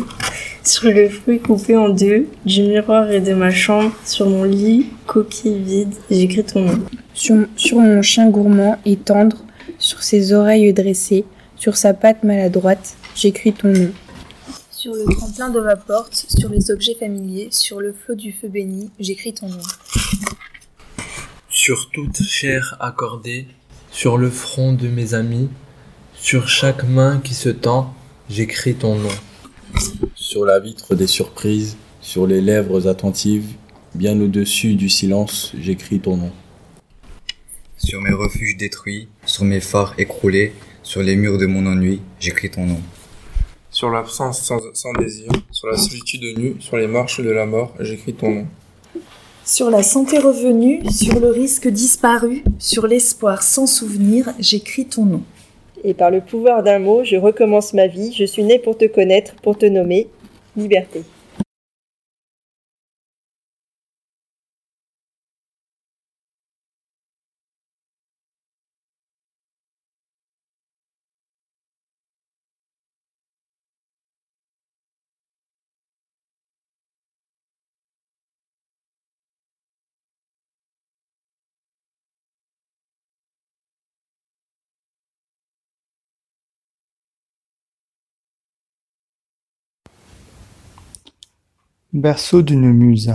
sur 0.64 0.90
le 0.90 1.08
fruit 1.08 1.40
coupé 1.40 1.76
en 1.76 1.88
deux, 1.88 2.28
du 2.44 2.62
miroir 2.62 3.10
et 3.10 3.20
de 3.20 3.34
ma 3.34 3.50
chambre, 3.50 3.92
sur 4.04 4.28
mon 4.28 4.44
lit, 4.44 4.86
coquille 5.06 5.58
vide, 5.62 5.94
j'écris 6.10 6.44
ton 6.44 6.60
nom. 6.60 6.84
Sur, 7.14 7.46
sur 7.56 7.78
mon 7.78 8.02
chien 8.02 8.30
gourmand 8.30 8.78
et 8.84 8.96
tendre, 8.96 9.44
sur 9.78 10.02
ses 10.02 10.32
oreilles 10.32 10.72
dressées, 10.72 11.24
sur 11.56 11.76
sa 11.76 11.94
patte 11.94 12.22
maladroite, 12.24 12.96
j'écris 13.14 13.52
ton 13.52 13.68
nom. 13.68 13.92
Sur 14.70 14.94
le 14.94 15.04
tremplin 15.14 15.48
de 15.50 15.60
ma 15.60 15.76
porte, 15.76 16.26
sur 16.36 16.48
les 16.48 16.70
objets 16.70 16.94
familiers, 16.94 17.48
sur 17.50 17.80
le 17.80 17.92
flot 17.92 18.14
du 18.14 18.32
feu 18.32 18.48
béni, 18.48 18.90
j'écris 18.98 19.32
ton 19.32 19.48
nom. 19.48 19.62
Sur 21.48 21.90
toute 21.90 22.20
chair 22.22 22.76
accordée, 22.80 23.46
sur 23.90 24.16
le 24.16 24.30
front 24.30 24.72
de 24.72 24.88
mes 24.88 25.14
amis, 25.14 25.50
sur 26.14 26.48
chaque 26.48 26.82
main 26.84 27.20
qui 27.22 27.34
se 27.34 27.50
tend, 27.50 27.94
j'écris 28.28 28.74
ton 28.74 28.96
nom. 28.96 29.10
Sur 30.14 30.44
la 30.44 30.60
vitre 30.60 30.94
des 30.94 31.06
surprises, 31.06 31.76
sur 32.00 32.26
les 32.26 32.40
lèvres 32.40 32.88
attentives, 32.88 33.46
bien 33.94 34.20
au-dessus 34.20 34.74
du 34.74 34.88
silence, 34.88 35.52
j'écris 35.58 36.00
ton 36.00 36.16
nom. 36.16 36.32
Sur 37.76 38.00
mes 38.00 38.12
refuges 38.12 38.56
détruits, 38.56 39.08
sur 39.26 39.44
mes 39.44 39.60
phares 39.60 39.94
écroulés, 39.98 40.52
sur 40.82 41.02
les 41.02 41.16
murs 41.16 41.38
de 41.38 41.46
mon 41.46 41.66
ennui, 41.66 42.00
j'écris 42.20 42.50
ton 42.50 42.66
nom. 42.66 42.80
Sur 43.70 43.90
l'absence 43.90 44.42
sans, 44.42 44.58
sans 44.74 44.92
désir, 44.92 45.30
sur 45.50 45.68
la 45.68 45.76
solitude 45.76 46.38
nue, 46.38 46.56
sur 46.60 46.76
les 46.76 46.86
marches 46.86 47.20
de 47.20 47.30
la 47.30 47.46
mort, 47.46 47.74
j'écris 47.80 48.14
ton 48.14 48.30
nom. 48.30 48.46
Sur 49.44 49.70
la 49.70 49.82
santé 49.82 50.18
revenue, 50.18 50.88
sur 50.90 51.18
le 51.18 51.28
risque 51.28 51.66
disparu, 51.66 52.44
sur 52.58 52.86
l'espoir 52.86 53.42
sans 53.42 53.66
souvenir, 53.66 54.32
j'écris 54.38 54.86
ton 54.86 55.04
nom. 55.04 55.22
Et 55.84 55.94
par 55.94 56.10
le 56.10 56.20
pouvoir 56.20 56.62
d'un 56.62 56.78
mot, 56.78 57.02
je 57.04 57.16
recommence 57.16 57.74
ma 57.74 57.86
vie, 57.86 58.12
je 58.12 58.24
suis 58.24 58.44
né 58.44 58.58
pour 58.58 58.78
te 58.78 58.84
connaître, 58.84 59.34
pour 59.42 59.58
te 59.58 59.66
nommer, 59.66 60.08
liberté. 60.56 61.02
Berceau 91.92 92.40
d'une 92.40 92.72
muse, 92.72 93.14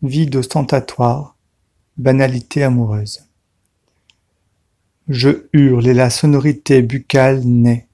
vide 0.00 0.36
ostentatoire, 0.36 1.36
banalité 1.98 2.64
amoureuse. 2.64 3.26
Je 5.08 5.46
hurle 5.52 5.86
et 5.86 5.92
la 5.92 6.08
sonorité 6.08 6.80
buccale 6.80 7.44
naît. 7.44 7.86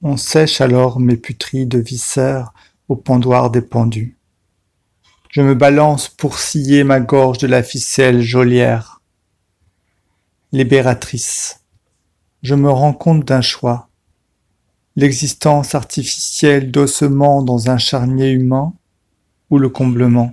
On 0.00 0.16
sèche 0.16 0.60
alors 0.60 1.00
mes 1.00 1.16
putrides 1.16 1.74
viscères 1.74 2.52
au 2.88 2.94
pendoir 2.94 3.50
des 3.50 3.62
pendus. 3.62 4.16
Je 5.28 5.42
me 5.42 5.56
balance 5.56 6.08
pour 6.08 6.38
scier 6.38 6.84
ma 6.84 7.00
gorge 7.00 7.38
de 7.38 7.48
la 7.48 7.64
ficelle 7.64 8.22
geôlière. 8.22 9.02
Libératrice, 10.52 11.64
je 12.44 12.54
me 12.54 12.70
rends 12.70 12.92
compte 12.92 13.24
d'un 13.24 13.40
choix. 13.40 13.88
L'existence 14.98 15.74
artificielle 15.74 16.70
d'ossements 16.70 17.42
dans 17.42 17.68
un 17.68 17.76
charnier 17.76 18.30
humain 18.30 18.72
ou 19.50 19.58
le 19.58 19.68
comblement. 19.68 20.32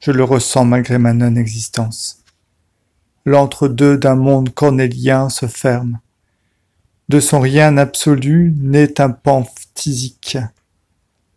Je 0.00 0.10
le 0.10 0.24
ressens 0.24 0.64
malgré 0.64 0.96
ma 0.96 1.12
non-existence. 1.12 2.24
L'entre-deux 3.26 3.98
d'un 3.98 4.14
monde 4.14 4.54
cornélien 4.54 5.28
se 5.28 5.46
ferme. 5.46 6.00
De 7.10 7.20
son 7.20 7.40
rien 7.40 7.76
absolu 7.76 8.54
naît 8.56 8.98
un 9.02 9.10
pan 9.10 9.46
physique. 9.74 10.38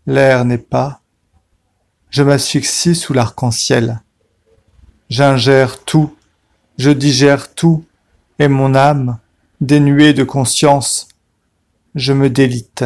L'air 0.06 0.46
n'est 0.46 0.58
pas. 0.58 1.02
Je 2.10 2.24
m'asphyxie 2.24 2.96
sous 2.96 3.12
l'arc-en-ciel. 3.12 4.02
J'ingère 5.10 5.84
tout, 5.84 6.16
je 6.78 6.92
digère 6.92 7.54
tout, 7.54 7.84
et 8.40 8.48
mon 8.48 8.74
âme, 8.74 9.18
dénuée 9.60 10.14
de 10.14 10.24
conscience, 10.24 11.10
je 11.96 12.12
me 12.12 12.30
délite. 12.30 12.84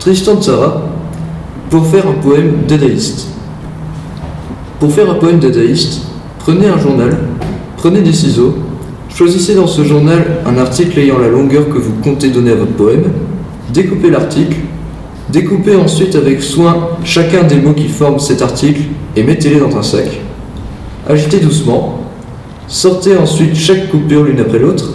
Tristan 0.00 0.40
Tzara, 0.40 0.82
pour 1.70 1.86
faire 1.86 2.08
un 2.08 2.14
poème 2.14 2.64
dadaïste. 2.66 3.28
Pour 4.80 4.92
faire 4.92 5.08
un 5.08 5.14
poème 5.14 5.38
dadaïste, 5.38 6.02
prenez 6.40 6.66
un 6.66 6.78
journal, 6.78 7.16
prenez 7.76 8.00
des 8.00 8.12
ciseaux, 8.12 8.56
choisissez 9.08 9.54
dans 9.54 9.68
ce 9.68 9.84
journal 9.84 10.38
un 10.44 10.58
article 10.58 10.98
ayant 10.98 11.18
la 11.18 11.28
longueur 11.28 11.68
que 11.68 11.78
vous 11.78 11.94
comptez 12.02 12.30
donner 12.30 12.50
à 12.50 12.56
votre 12.56 12.72
poème, 12.72 13.04
découpez 13.72 14.10
l'article, 14.10 14.56
découpez 15.28 15.76
ensuite 15.76 16.16
avec 16.16 16.42
soin 16.42 16.88
chacun 17.04 17.44
des 17.44 17.56
mots 17.56 17.74
qui 17.74 17.86
forment 17.86 18.18
cet 18.18 18.42
article 18.42 18.82
et 19.14 19.22
mettez-les 19.22 19.60
dans 19.60 19.76
un 19.76 19.82
sac. 19.84 20.08
Agitez 21.08 21.38
doucement, 21.38 22.00
sortez 22.66 23.16
ensuite 23.16 23.54
chaque 23.54 23.88
coupure 23.90 24.24
l'une 24.24 24.40
après 24.40 24.58
l'autre, 24.58 24.91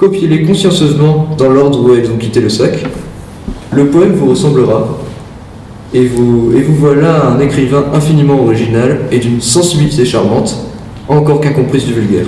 copiez-les 0.00 0.46
consciencieusement 0.46 1.28
dans 1.36 1.50
l'ordre 1.50 1.84
où 1.84 1.94
elles 1.94 2.10
ont 2.10 2.16
quitté 2.16 2.40
le 2.40 2.48
sac. 2.48 2.86
Le 3.70 3.90
poème 3.90 4.14
vous 4.14 4.30
ressemblera, 4.30 4.88
et 5.92 6.06
vous, 6.06 6.52
voilà 6.70 7.26
un 7.26 7.38
écrivain 7.38 7.84
infiniment 7.92 8.40
original 8.40 9.02
et 9.10 9.18
d'une 9.18 9.42
sensibilité 9.42 10.06
charmante, 10.06 10.56
encore 11.06 11.42
qu'incomprise 11.42 11.84
du 11.84 11.92
vulgaire. 11.92 12.24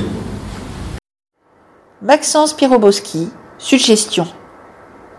Maxence 2.02 2.52
Piroboski, 2.52 3.30
suggestion. 3.56 4.26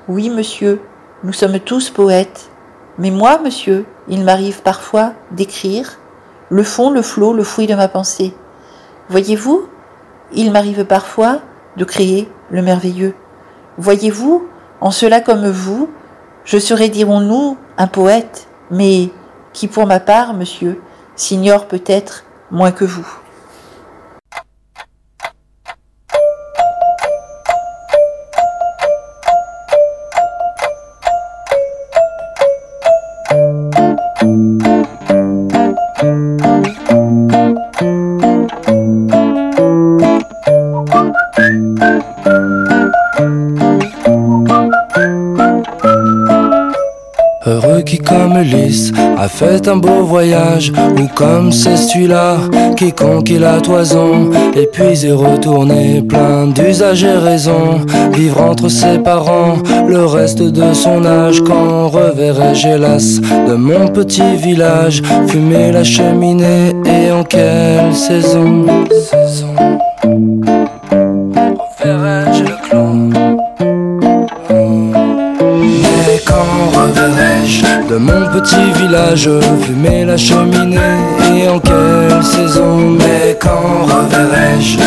Oui, 0.07 0.29
monsieur, 0.29 0.79
nous 1.23 1.33
sommes 1.33 1.59
tous 1.59 1.89
poètes. 1.89 2.51
Mais 2.99 3.09
moi, 3.09 3.39
monsieur, 3.43 3.85
il 4.07 4.23
m'arrive 4.23 4.61
parfois 4.61 5.13
d'écrire 5.31 5.97
le 6.49 6.61
fond, 6.61 6.91
le 6.91 7.01
flot, 7.01 7.33
le 7.33 7.43
fruit 7.43 7.65
de 7.65 7.73
ma 7.73 7.87
pensée. 7.87 8.31
Voyez-vous, 9.09 9.63
il 10.35 10.51
m'arrive 10.51 10.85
parfois 10.85 11.39
de 11.77 11.85
créer 11.85 12.29
le 12.53 12.61
merveilleux. 12.61 13.15
Voyez-vous, 13.77 14.47
en 14.79 14.91
cela 14.91 15.19
comme 15.19 15.49
vous, 15.49 15.89
je 16.45 16.59
serais, 16.59 16.87
dirons-nous, 16.87 17.57
un 17.77 17.87
poète, 17.87 18.47
mais 18.69 19.09
qui, 19.53 19.67
pour 19.67 19.87
ma 19.87 19.99
part, 19.99 20.35
monsieur, 20.35 20.79
s'ignore 21.15 21.67
peut-être 21.67 22.23
moins 22.51 22.71
que 22.71 22.85
vous. 22.85 23.07
Fait 49.33 49.67
un 49.67 49.77
beau 49.77 50.03
voyage 50.03 50.71
Ou 50.97 51.07
comme 51.15 51.51
c'est 51.51 51.75
celui-là 51.75 52.37
qui 52.77 52.91
conquit 52.91 53.39
la 53.39 53.59
toison 53.59 54.29
Et 54.55 54.67
puis 54.67 55.05
est 55.05 55.11
retourné 55.11 56.01
plein 56.01 56.47
d'usages 56.47 57.03
et 57.03 57.17
raisons 57.17 57.81
Vivre 58.13 58.41
entre 58.41 58.69
ses 58.69 58.99
parents 58.99 59.57
le 59.87 60.05
reste 60.05 60.41
de 60.41 60.73
son 60.73 61.05
âge 61.05 61.41
Quand 61.41 61.89
reverrai-je 61.89 62.67
hélas 62.67 63.19
de 63.19 63.55
mon 63.55 63.87
petit 63.87 64.35
village 64.35 65.01
Fumer 65.27 65.71
la 65.71 65.83
cheminée 65.83 66.73
et 66.85 67.11
en 67.11 67.23
quelle 67.23 67.93
saison? 67.93 68.65
De 77.93 77.99
mon 77.99 78.25
petit 78.33 78.71
village 78.81 79.29
fumer 79.61 80.03
la 80.03 80.17
cheminée 80.17 80.77
et 81.31 81.47
en 81.47 81.59
quelle 81.59 82.23
saison 82.23 82.97
Mais 82.97 83.37
quand 83.39 83.85
reverrai-je? 83.85 84.79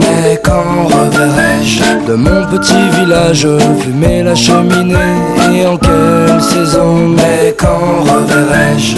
Mais 0.00 0.40
quand 0.42 0.86
reverrai-je? 0.86 2.08
De 2.08 2.14
mon 2.14 2.44
petit 2.50 2.84
village 2.98 3.46
fumer 3.80 4.24
la 4.24 4.34
cheminée 4.34 5.14
et 5.52 5.64
en 5.64 5.76
quelle 5.76 6.42
saison 6.42 6.96
Mais 7.16 7.54
quand 7.56 8.02
reverrai-je? 8.10 8.96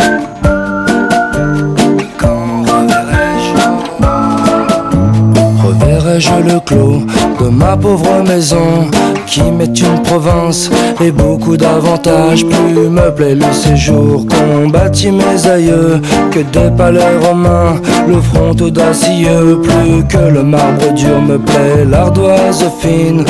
Reverrai-je 5.63 6.35
le 6.51 6.61
clos 6.61 7.30
ma 7.51 7.77
pauvre 7.77 8.23
maison 8.23 8.89
qui 9.27 9.43
m'est 9.43 9.79
une 9.81 10.03
province 10.03 10.71
et 11.01 11.11
beaucoup 11.11 11.57
d'avantages. 11.57 12.45
Plus 12.45 12.89
me 12.89 13.11
plaît 13.15 13.35
le 13.35 13.53
séjour 13.53 14.27
qu'ont 14.27 14.69
bâti 14.69 15.11
mes 15.11 15.47
aïeux 15.47 16.01
Que 16.31 16.41
des 16.41 16.71
palais 16.77 17.19
romains, 17.23 17.81
le 18.09 18.21
front 18.21 18.57
audacieux. 18.61 19.61
Plus 19.63 20.05
que 20.09 20.33
le 20.33 20.43
marbre 20.43 20.93
dur 20.95 21.21
me 21.21 21.39
plaît 21.39 21.85
l'ardoise 21.89 22.65
fine 22.81 23.25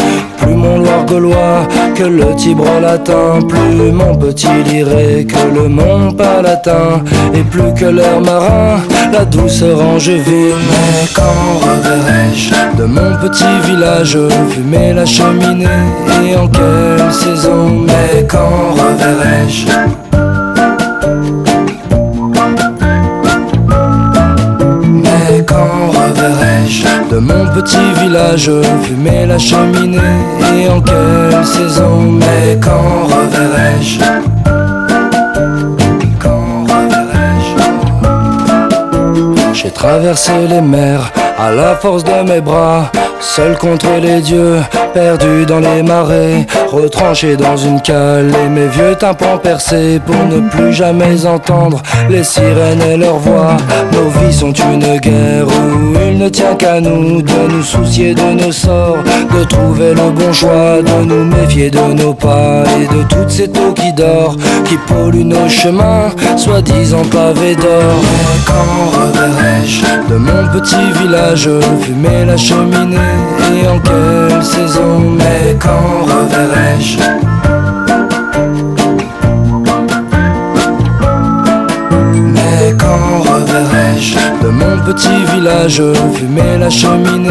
Mon 0.54 0.78
Loire 0.78 1.06
gaulois 1.06 1.68
que 1.94 2.04
le 2.04 2.34
Tibre 2.36 2.80
latin 2.80 3.40
Plus 3.48 3.92
mon 3.92 4.16
petit 4.16 4.48
liré 4.64 5.26
que 5.26 5.54
le 5.54 5.68
Mont 5.68 6.12
Palatin 6.12 7.02
Et 7.34 7.42
plus 7.42 7.72
que 7.74 7.86
l'air 7.86 8.20
marin, 8.20 8.80
la 9.12 9.24
douceur 9.24 9.80
angevine 9.80 10.56
Mais 10.68 11.08
quand 11.14 11.58
reverrai-je 11.60 12.78
de 12.78 12.84
mon 12.84 13.16
petit 13.22 13.70
village 13.70 14.18
Fumer 14.50 14.92
la 14.94 15.06
cheminée 15.06 15.66
et 16.24 16.36
en 16.36 16.48
quelle 16.48 17.12
saison? 17.12 17.86
Mais 17.86 18.26
quand 18.26 18.72
reverrai-je 18.72 19.66
quand 25.50 25.88
reverrai-je 25.98 26.86
de 27.12 27.18
mon 27.18 27.44
petit 27.54 27.88
village 28.00 28.50
Fumer 28.84 29.26
la 29.26 29.38
cheminée 29.38 29.98
et 30.54 30.68
en 30.68 30.80
quelle 30.80 31.44
saison 31.44 32.12
Mais 32.20 32.58
quand 32.62 33.06
reverrai-je? 33.14 34.00
J'ai 39.52 39.70
traversé 39.70 40.32
les 40.48 40.62
mers 40.62 41.12
à 41.40 41.50
la 41.50 41.74
force 41.74 42.04
de 42.04 42.22
mes 42.28 42.40
bras, 42.40 42.90
seul 43.18 43.56
contre 43.56 43.88
les 44.02 44.20
dieux, 44.20 44.58
perdu 44.92 45.46
dans 45.46 45.60
les 45.60 45.82
marais, 45.82 46.46
retranché 46.70 47.36
dans 47.36 47.56
une 47.56 47.80
cale 47.80 48.30
et 48.44 48.48
mes 48.48 48.66
vieux 48.66 48.94
tympans 48.94 49.38
percés 49.38 50.00
pour 50.04 50.26
ne 50.26 50.48
plus 50.50 50.72
jamais 50.72 51.24
entendre 51.24 51.80
les 52.10 52.24
sirènes 52.24 52.82
et 52.82 52.96
leurs 52.96 53.18
voix. 53.18 53.56
Nos 53.92 54.08
vies 54.20 54.32
sont 54.32 54.52
une 54.52 54.98
guerre 54.98 55.46
où 55.46 55.96
il 56.10 56.18
ne 56.18 56.28
tient 56.28 56.54
qu'à 56.56 56.80
nous 56.80 57.22
de 57.22 57.52
nous 57.52 57.62
soucier 57.62 58.14
de 58.14 58.44
nos 58.44 58.52
sorts, 58.52 58.98
de 59.34 59.44
trouver 59.44 59.94
le 59.94 60.10
bon 60.10 60.32
choix, 60.32 60.82
de 60.82 61.04
nous 61.04 61.24
méfier 61.24 61.70
de 61.70 61.94
nos 61.94 62.12
pas 62.12 62.64
et 62.80 62.86
de 62.94 63.02
toutes 63.04 63.30
ces 63.30 63.48
eaux 63.48 63.72
qui 63.74 63.92
dort, 63.92 64.36
qui 64.64 64.76
polluent 64.86 65.24
nos 65.24 65.48
chemins, 65.48 66.10
soi-disant 66.36 67.04
pavés 67.10 67.56
d'or. 67.56 68.02
Quand 68.46 69.00
reverrai-je 69.00 69.82
de 70.12 70.16
mon 70.16 70.48
petit 70.52 71.00
village 71.00 71.29
village, 71.34 71.48
fumer 71.80 72.24
la 72.24 72.36
cheminée. 72.36 72.96
Et 73.52 73.68
en 73.68 73.78
quelle 73.78 74.42
saison, 74.42 75.00
mais 75.16 75.56
quand 75.58 76.04
reverrai-je? 76.04 76.98
Mais 82.34 82.74
quand 82.78 83.20
reverrai-je? 83.20 84.16
De 84.42 84.48
mon 84.48 84.78
petit 84.84 85.24
village, 85.34 85.82
fumer 86.14 86.58
la 86.58 86.70
cheminée. 86.70 87.30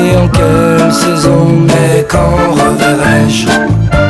Et 0.00 0.16
en 0.16 0.28
quelle 0.28 0.92
saison, 0.92 1.46
mais 1.66 2.06
quand 2.08 2.52
reverrai-je? 2.52 4.05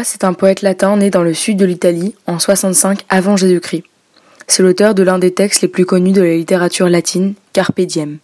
Horace 0.00 0.14
est 0.14 0.24
un 0.24 0.32
poète 0.32 0.62
latin 0.62 0.96
né 0.96 1.10
dans 1.10 1.22
le 1.22 1.34
sud 1.34 1.58
de 1.58 1.66
l'Italie 1.66 2.14
en 2.26 2.38
65 2.38 3.04
avant 3.10 3.36
Jésus-Christ. 3.36 3.84
C'est 4.46 4.62
l'auteur 4.62 4.94
de 4.94 5.02
l'un 5.02 5.18
des 5.18 5.34
textes 5.34 5.60
les 5.60 5.68
plus 5.68 5.84
connus 5.84 6.12
de 6.12 6.22
la 6.22 6.36
littérature 6.36 6.88
latine, 6.88 7.34
Carpe 7.52 7.82
diem. 7.82 8.16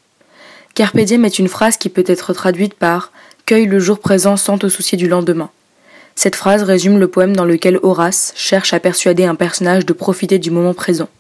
Carpe 0.75 1.01
diem 1.01 1.27
est 1.27 1.39
une 1.39 1.49
phrase 1.49 1.77
qui 1.77 1.91
peut 1.91 2.05
être 2.07 2.33
traduite 2.33 2.73
par 2.73 3.13
Cueille 3.45 3.67
le 3.67 3.79
jour 3.79 3.99
présent 3.99 4.39
sans 4.39 4.57
te 4.57 4.71
soucier 4.71 4.97
du 4.97 5.07
lendemain. 5.07 5.51
Cette 6.15 6.35
phrase 6.35 6.63
résume 6.63 6.99
le 6.99 7.09
poème 7.09 7.37
dans 7.37 7.45
lequel 7.45 7.79
Horace 7.83 8.33
cherche 8.37 8.73
à 8.73 8.81
persuader 8.81 9.27
un 9.27 9.35
personnage 9.35 9.85
de 9.85 9.93
profiter 9.93 10.39
du 10.39 10.51
moment 10.51 10.73
présent. 10.73 11.11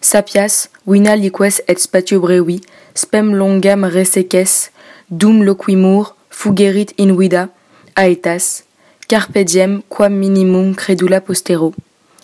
Sapias, 0.00 0.68
vina 0.86 1.16
liques 1.16 1.64
et 1.66 1.76
spatio 1.76 2.20
brevi, 2.20 2.60
spem 2.94 3.34
longam 3.34 3.82
reseques, 3.82 4.70
dum 5.10 5.42
loquimur, 5.42 6.14
fugerit 6.30 6.94
in 7.00 7.16
vida, 7.16 7.48
aetas, 7.96 8.62
carpe 9.10 9.38
diem 9.38 9.82
quam 9.88 10.14
minimum 10.14 10.76
credula 10.76 11.20
postero. 11.20 11.74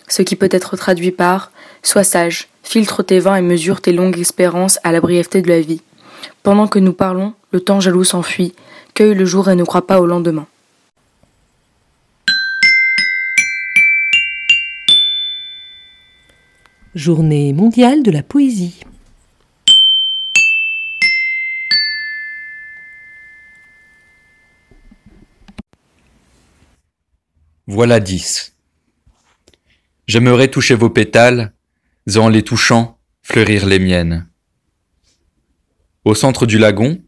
Ce 0.06 0.22
qui 0.22 0.36
peut 0.36 0.48
être 0.52 0.76
traduit 0.76 1.10
par 1.10 1.50
Sois 1.82 2.04
sage, 2.04 2.46
filtre 2.62 3.02
tes 3.02 3.18
vins 3.18 3.34
et 3.34 3.42
mesure 3.42 3.80
tes 3.80 3.90
longues 3.90 4.20
espérances 4.20 4.78
à 4.84 4.92
la 4.92 5.00
brièveté 5.00 5.42
de 5.42 5.48
la 5.48 5.60
vie. 5.60 5.82
Pendant 6.44 6.68
que 6.68 6.78
nous 6.78 6.92
parlons, 6.92 7.32
le 7.50 7.58
temps 7.58 7.80
jaloux 7.80 8.04
s'enfuit, 8.04 8.54
cueille 8.94 9.16
le 9.16 9.24
jour 9.24 9.50
et 9.50 9.56
ne 9.56 9.64
crois 9.64 9.84
pas 9.84 10.00
au 10.00 10.06
lendemain. 10.06 10.46
Journée 16.94 17.52
mondiale 17.52 18.04
de 18.04 18.12
la 18.12 18.22
poésie. 18.22 18.78
Voilà 27.68 27.98
dix. 27.98 28.54
J'aimerais 30.06 30.46
toucher 30.46 30.76
vos 30.76 30.88
pétales, 30.88 31.52
et 32.06 32.16
en 32.16 32.28
les 32.28 32.44
touchant, 32.44 32.96
fleurir 33.22 33.66
les 33.66 33.80
miennes. 33.80 34.28
Au 36.04 36.14
centre 36.14 36.46
du 36.46 36.58
lagon, 36.58 37.02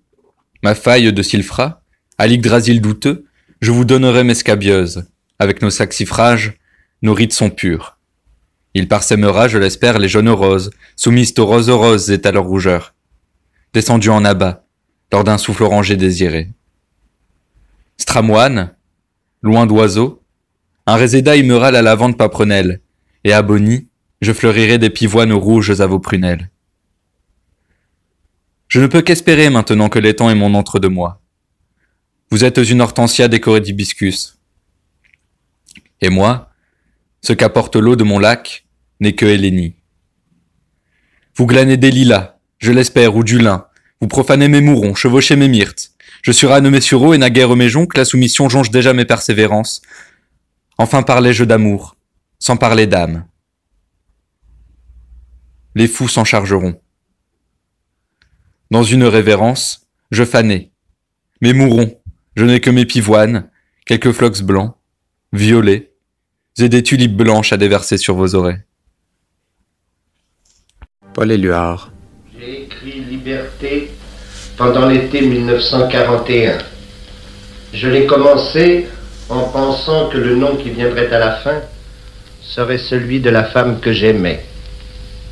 ma 0.64 0.74
faille 0.74 1.12
de 1.12 1.22
sylphra, 1.22 1.84
à 2.18 2.26
l'Yggdrasil 2.26 2.80
douteux, 2.80 3.26
je 3.60 3.70
vous 3.70 3.84
donnerai 3.84 4.24
mes 4.24 4.34
scabieuses. 4.34 5.08
Avec 5.38 5.62
nos 5.62 5.70
saxifrages, 5.70 6.54
nos 7.02 7.14
rites 7.14 7.32
sont 7.32 7.50
purs. 7.50 7.96
Il 8.74 8.88
parsèmera, 8.88 9.46
je 9.46 9.58
l'espère, 9.58 10.00
les 10.00 10.08
jaunes 10.08 10.28
roses, 10.28 10.70
soumises 10.96 11.34
aux 11.38 11.46
roses 11.46 11.70
roses 11.70 12.10
et 12.10 12.26
à 12.26 12.32
leur 12.32 12.44
rougeur. 12.44 12.96
Descendu 13.74 14.08
en 14.08 14.24
abat, 14.24 14.66
lors 15.12 15.22
d'un 15.22 15.38
souffle 15.38 15.62
orangé 15.62 15.94
désiré. 15.94 16.50
Stramoine, 17.96 18.74
loin 19.40 19.64
d'oiseaux, 19.66 20.17
un 20.88 20.96
réséda 20.96 21.36
y 21.36 21.42
meura 21.42 21.70
la 21.70 21.82
lavande 21.82 22.16
paprenelle, 22.16 22.80
et 23.22 23.34
à 23.34 23.46
je 24.22 24.32
fleurirai 24.32 24.78
des 24.78 24.88
pivoines 24.88 25.34
rouges 25.34 25.78
à 25.82 25.86
vos 25.86 25.98
prunelles. 25.98 26.48
Je 28.68 28.80
ne 28.80 28.86
peux 28.86 29.02
qu'espérer 29.02 29.50
maintenant 29.50 29.90
que 29.90 29.98
l'étang 29.98 30.30
est 30.30 30.34
mon 30.34 30.54
entre 30.54 30.78
de 30.78 30.88
moi. 30.88 31.20
Vous 32.30 32.42
êtes 32.42 32.56
une 32.56 32.80
hortensia 32.80 33.28
décorée 33.28 33.60
d'hibiscus. 33.60 34.38
Et 36.00 36.08
moi, 36.08 36.52
ce 37.20 37.34
qu'apporte 37.34 37.76
l'eau 37.76 37.94
de 37.94 38.04
mon 38.04 38.18
lac 38.18 38.64
n'est 39.00 39.14
que 39.14 39.26
Hélénie. 39.26 39.74
Vous 41.36 41.44
glanez 41.44 41.76
des 41.76 41.90
lilas, 41.90 42.38
je 42.56 42.72
l'espère, 42.72 43.14
ou 43.14 43.24
du 43.24 43.38
lin. 43.38 43.66
Vous 44.00 44.08
profanez 44.08 44.48
mes 44.48 44.62
mourons, 44.62 44.94
chevauchez 44.94 45.36
mes 45.36 45.48
myrtes. 45.48 45.90
Je 46.22 46.32
surâne 46.32 46.70
mes 46.70 46.80
sureaux 46.80 47.12
et 47.12 47.18
naguère 47.18 47.54
mes 47.56 47.68
joncs, 47.68 47.94
la 47.94 48.06
soumission 48.06 48.48
jonge 48.48 48.70
déjà 48.70 48.94
mes 48.94 49.04
persévérances. 49.04 49.82
Enfin 50.78 51.02
parlez-je 51.02 51.44
d'amour, 51.44 51.96
sans 52.38 52.56
parler 52.56 52.86
d'âme. 52.86 53.26
Les 55.74 55.88
fous 55.88 56.08
s'en 56.08 56.24
chargeront. 56.24 56.80
Dans 58.70 58.84
une 58.84 59.04
révérence, 59.04 59.88
je 60.10 60.24
fanais. 60.24 60.70
Mes 61.40 61.52
mourons, 61.52 62.00
je 62.36 62.44
n'ai 62.44 62.60
que 62.60 62.70
mes 62.70 62.86
pivoines, 62.86 63.50
quelques 63.86 64.12
flocs 64.12 64.42
blancs, 64.42 64.76
violets, 65.32 65.92
et 66.58 66.68
des 66.68 66.82
tulipes 66.82 67.16
blanches 67.16 67.52
à 67.52 67.56
déverser 67.56 67.98
sur 67.98 68.16
vos 68.16 68.34
oreilles. 68.34 68.62
Paul 71.14 71.30
Éluard. 71.30 71.92
J'ai 72.38 72.64
écrit 72.64 73.00
Liberté 73.00 73.90
pendant 74.56 74.86
l'été 74.86 75.22
1941. 75.22 76.58
Je 77.72 77.88
l'ai 77.88 78.06
commencé 78.06 78.88
en 79.28 79.42
pensant 79.44 80.08
que 80.08 80.18
le 80.18 80.36
nom 80.36 80.56
qui 80.56 80.70
viendrait 80.70 81.12
à 81.12 81.18
la 81.18 81.32
fin 81.32 81.60
serait 82.42 82.78
celui 82.78 83.20
de 83.20 83.30
la 83.30 83.44
femme 83.44 83.80
que 83.80 83.92
j'aimais. 83.92 84.44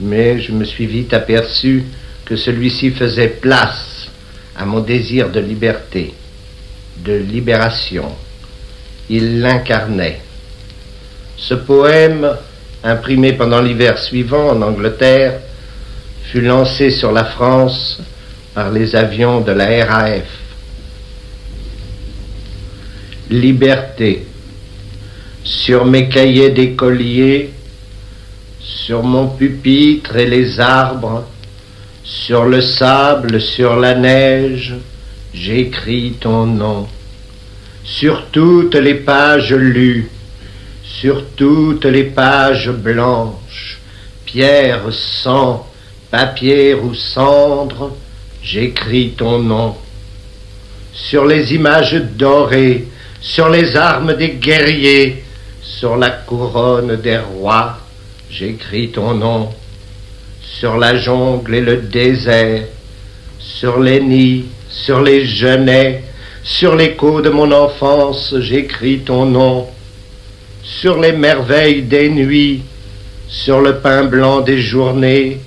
Mais 0.00 0.40
je 0.40 0.52
me 0.52 0.64
suis 0.64 0.86
vite 0.86 1.14
aperçu 1.14 1.84
que 2.24 2.36
celui-ci 2.36 2.90
faisait 2.90 3.28
place 3.28 4.08
à 4.56 4.64
mon 4.64 4.80
désir 4.80 5.30
de 5.30 5.40
liberté, 5.40 6.12
de 6.98 7.14
libération. 7.14 8.12
Il 9.08 9.40
l'incarnait. 9.40 10.20
Ce 11.36 11.54
poème, 11.54 12.36
imprimé 12.82 13.32
pendant 13.32 13.60
l'hiver 13.60 13.98
suivant 13.98 14.50
en 14.50 14.60
Angleterre, 14.62 15.40
fut 16.24 16.40
lancé 16.40 16.90
sur 16.90 17.12
la 17.12 17.24
France 17.24 18.00
par 18.54 18.70
les 18.70 18.96
avions 18.96 19.40
de 19.40 19.52
la 19.52 19.84
RAF. 19.84 20.45
Liberté. 23.30 24.24
Sur 25.42 25.84
mes 25.84 26.08
cahiers 26.08 26.50
d'écolier, 26.50 27.50
sur 28.60 29.02
mon 29.02 29.28
pupitre 29.28 30.16
et 30.16 30.26
les 30.26 30.60
arbres, 30.60 31.24
sur 32.04 32.44
le 32.44 32.60
sable, 32.60 33.40
sur 33.40 33.76
la 33.76 33.96
neige, 33.96 34.74
j'écris 35.34 36.14
ton 36.20 36.46
nom. 36.46 36.86
Sur 37.82 38.26
toutes 38.30 38.76
les 38.76 38.94
pages 38.94 39.54
lues, 39.54 40.08
sur 40.84 41.24
toutes 41.34 41.84
les 41.84 42.04
pages 42.04 42.70
blanches, 42.70 43.80
pierre, 44.24 44.82
sang, 44.92 45.66
papier 46.12 46.74
ou 46.74 46.94
cendre, 46.94 47.96
j'écris 48.40 49.14
ton 49.16 49.40
nom. 49.40 49.76
Sur 50.92 51.26
les 51.26 51.54
images 51.54 51.94
dorées, 51.94 52.86
sur 53.20 53.48
les 53.48 53.76
armes 53.76 54.14
des 54.14 54.30
guerriers, 54.30 55.24
sur 55.62 55.96
la 55.96 56.10
couronne 56.10 56.96
des 56.96 57.18
rois, 57.18 57.78
j'écris 58.30 58.90
ton 58.90 59.14
nom. 59.14 59.50
Sur 60.42 60.78
la 60.78 60.96
jungle 60.96 61.56
et 61.56 61.60
le 61.60 61.76
désert, 61.78 62.62
sur 63.38 63.78
les 63.80 64.00
nids, 64.00 64.46
sur 64.70 65.02
les 65.02 65.26
genêts, 65.26 66.04
sur 66.42 66.76
l'écho 66.76 67.20
de 67.20 67.30
mon 67.30 67.50
enfance, 67.52 68.34
j'écris 68.38 69.00
ton 69.00 69.26
nom. 69.26 69.66
Sur 70.62 70.98
les 70.98 71.12
merveilles 71.12 71.82
des 71.82 72.08
nuits, 72.08 72.62
sur 73.28 73.60
le 73.60 73.78
pain 73.78 74.04
blanc 74.04 74.40
des 74.40 74.60
journées, 74.60 75.40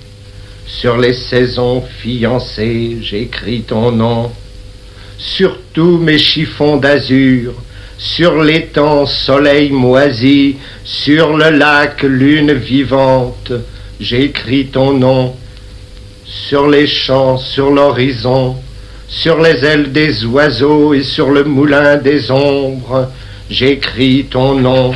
sur 0.66 0.96
les 0.96 1.14
saisons 1.14 1.82
fiancées, 2.00 2.98
j'écris 3.00 3.62
ton 3.62 3.90
nom. 3.90 4.30
Sur 5.22 5.58
tous 5.74 5.98
mes 5.98 6.16
chiffons 6.16 6.78
d'azur, 6.78 7.52
sur 7.98 8.42
l'étang 8.42 9.04
soleil 9.04 9.70
moisi, 9.70 10.56
sur 10.82 11.36
le 11.36 11.50
lac 11.50 12.02
lune 12.02 12.54
vivante, 12.54 13.52
j'écris 14.00 14.68
ton 14.68 14.94
nom. 14.94 15.36
sur 16.24 16.68
les 16.68 16.86
champs, 16.86 17.36
sur 17.36 17.70
l'horizon, 17.70 18.56
sur 19.08 19.42
les 19.42 19.62
ailes 19.62 19.92
des 19.92 20.24
oiseaux 20.24 20.94
et 20.94 21.02
sur 21.02 21.30
le 21.30 21.44
moulin 21.44 21.96
des 21.96 22.30
ombres, 22.30 23.10
j'écris 23.50 24.24
ton 24.30 24.54
nom. 24.54 24.94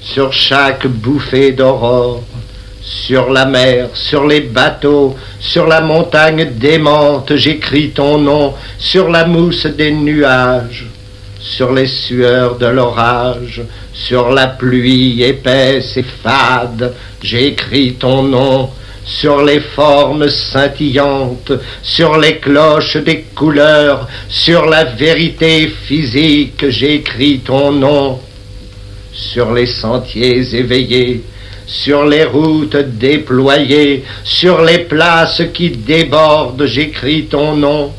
Sur 0.00 0.32
chaque 0.32 0.86
bouffée 0.86 1.52
d'aurore, 1.52 2.22
sur 2.82 3.30
la 3.30 3.46
mer, 3.46 3.90
sur 3.94 4.26
les 4.26 4.40
bateaux, 4.40 5.16
sur 5.38 5.66
la 5.66 5.80
montagne 5.80 6.50
démente, 6.56 7.36
j'écris 7.36 7.90
ton 7.90 8.18
nom, 8.18 8.54
sur 8.78 9.08
la 9.08 9.24
mousse 9.24 9.66
des 9.66 9.92
nuages, 9.92 10.86
sur 11.38 11.72
les 11.72 11.86
sueurs 11.86 12.56
de 12.56 12.66
l'orage, 12.66 13.62
sur 13.92 14.30
la 14.30 14.48
pluie 14.48 15.22
épaisse 15.22 15.96
et 15.96 16.04
fade, 16.22 16.94
j'écris 17.22 17.94
ton 17.94 18.24
nom, 18.24 18.70
sur 19.04 19.42
les 19.42 19.60
formes 19.60 20.28
scintillantes, 20.28 21.52
sur 21.82 22.18
les 22.18 22.38
cloches 22.38 22.96
des 22.96 23.22
couleurs, 23.34 24.08
sur 24.28 24.66
la 24.66 24.84
vérité 24.84 25.68
physique, 25.68 26.68
j'écris 26.68 27.40
ton 27.40 27.72
nom, 27.72 28.20
sur 29.12 29.52
les 29.52 29.66
sentiers 29.66 30.54
éveillés, 30.54 31.22
sur 31.66 32.04
les 32.04 32.24
routes 32.24 32.76
déployées, 32.76 34.04
sur 34.24 34.62
les 34.62 34.80
places 34.80 35.42
qui 35.54 35.70
débordent, 35.70 36.66
j'écris 36.66 37.26
ton 37.26 37.56
nom, 37.56 37.92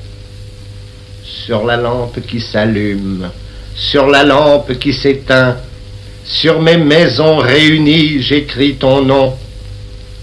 sur 1.24 1.66
la 1.66 1.78
lampe 1.78 2.20
qui 2.28 2.40
s'allume, 2.40 3.30
sur 3.76 4.08
la 4.08 4.24
lampe 4.24 4.78
qui 4.80 4.94
s'éteint, 4.94 5.58
sur 6.24 6.62
mes 6.62 6.78
maisons 6.78 7.38
réunies, 7.38 8.22
j'écris 8.22 8.76
ton 8.76 9.02
nom, 9.04 9.34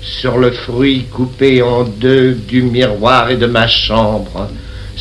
sur 0.03 0.39
le 0.39 0.51
fruit 0.51 1.05
coupé 1.13 1.63
en 1.63 1.85
deux 1.85 2.33
du 2.33 2.63
miroir 2.63 3.31
et 3.31 3.37
de 3.37 3.47
ma 3.47 3.69
chambre. 3.69 4.49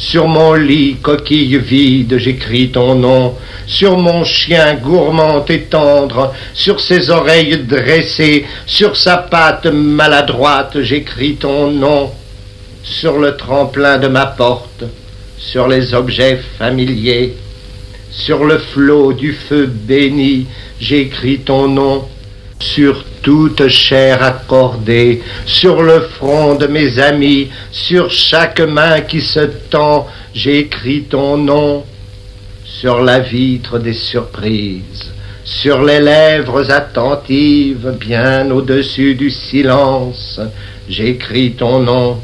Sur 0.01 0.29
mon 0.29 0.53
lit, 0.53 0.95
coquille 1.01 1.57
vide, 1.57 2.17
j'écris 2.17 2.69
ton 2.69 2.95
nom. 2.95 3.35
Sur 3.67 3.97
mon 3.97 4.23
chien 4.23 4.75
gourmand 4.75 5.43
et 5.49 5.63
tendre, 5.63 6.33
sur 6.53 6.79
ses 6.79 7.09
oreilles 7.09 7.65
dressées, 7.65 8.45
sur 8.65 8.95
sa 8.95 9.17
patte 9.17 9.65
maladroite, 9.65 10.81
j'écris 10.81 11.35
ton 11.35 11.69
nom. 11.69 12.11
Sur 12.81 13.19
le 13.19 13.35
tremplin 13.35 13.97
de 13.97 14.07
ma 14.07 14.25
porte, 14.25 14.85
sur 15.37 15.67
les 15.67 15.93
objets 15.93 16.39
familiers, 16.57 17.35
sur 18.09 18.45
le 18.45 18.57
flot 18.57 19.11
du 19.11 19.33
feu 19.33 19.65
béni, 19.65 20.47
j'écris 20.79 21.39
ton 21.39 21.67
nom 21.67 22.07
sur 22.59 23.05
toute 23.21 23.67
chair 23.69 24.21
accordée, 24.21 25.21
sur 25.45 25.81
le 25.81 26.01
front 26.01 26.55
de 26.55 26.67
mes 26.67 26.99
amis, 26.99 27.49
sur 27.71 28.11
chaque 28.11 28.59
main 28.59 29.01
qui 29.01 29.21
se 29.21 29.39
tend, 29.69 30.07
j'écris 30.33 31.03
ton 31.03 31.37
nom, 31.37 31.85
sur 32.65 33.01
la 33.01 33.19
vitre 33.19 33.79
des 33.79 33.93
surprises, 33.93 35.11
sur 35.43 35.83
les 35.83 35.99
lèvres 35.99 36.69
attentives, 36.69 37.95
bien 37.99 38.51
au-dessus 38.51 39.15
du 39.15 39.29
silence, 39.29 40.39
j'écris 40.89 41.53
ton 41.53 41.79
nom, 41.79 42.21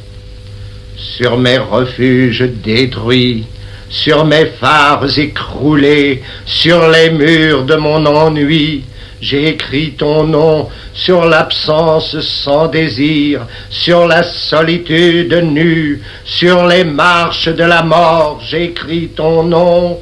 sur 0.97 1.37
mes 1.37 1.57
refuges 1.57 2.49
détruits, 2.63 3.45
sur 3.89 4.25
mes 4.25 4.45
phares 4.45 5.17
écroulés, 5.17 6.23
sur 6.45 6.89
les 6.89 7.09
murs 7.09 7.63
de 7.63 7.75
mon 7.75 8.05
ennui, 8.05 8.83
j'ai 9.21 9.49
écrit 9.49 9.93
ton 9.93 10.25
nom 10.25 10.67
sur 10.93 11.25
l'absence 11.25 12.19
sans 12.19 12.67
désir, 12.67 13.45
sur 13.69 14.07
la 14.07 14.23
solitude 14.23 15.33
nue, 15.33 16.01
sur 16.25 16.65
les 16.65 16.83
marches 16.83 17.49
de 17.49 17.63
la 17.63 17.83
mort, 17.83 18.41
j'écris 18.47 19.09
ton 19.15 19.43
nom 19.43 19.99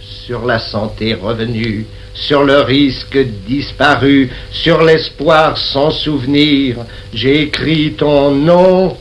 sur 0.00 0.46
la 0.46 0.58
santé 0.58 1.14
revenue, 1.14 1.86
sur 2.14 2.44
le 2.44 2.60
risque 2.60 3.18
disparu, 3.46 4.30
sur 4.50 4.82
l'espoir 4.82 5.58
sans 5.58 5.90
souvenir, 5.90 6.76
j'écris 7.12 7.94
ton 7.94 8.30
nom 8.30 8.96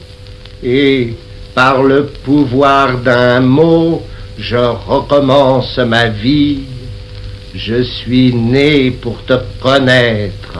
et 0.63 1.13
par 1.53 1.83
le 1.83 2.07
pouvoir 2.07 2.97
d'un 2.97 3.41
mot, 3.41 4.01
je 4.37 4.57
recommence 4.57 5.77
ma 5.77 6.07
vie 6.07 6.61
je 7.59 7.83
suis 7.83 8.33
né 8.33 8.91
pour 8.91 9.23
te 9.25 9.33
connaître, 9.61 10.57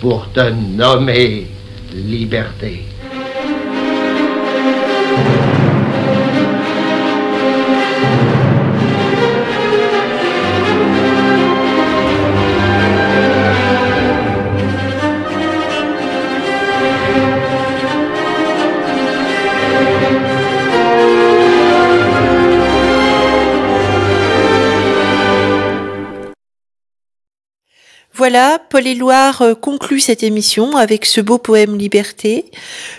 pour 0.00 0.32
te 0.32 0.50
nommer 0.50 1.46
liberté. 1.94 2.89
Voilà, 28.20 28.58
Paul 28.68 28.86
Éluard 28.86 29.40
euh, 29.40 29.54
conclut 29.54 29.98
cette 29.98 30.22
émission 30.22 30.76
avec 30.76 31.06
ce 31.06 31.22
beau 31.22 31.38
poème 31.38 31.78
Liberté. 31.78 32.44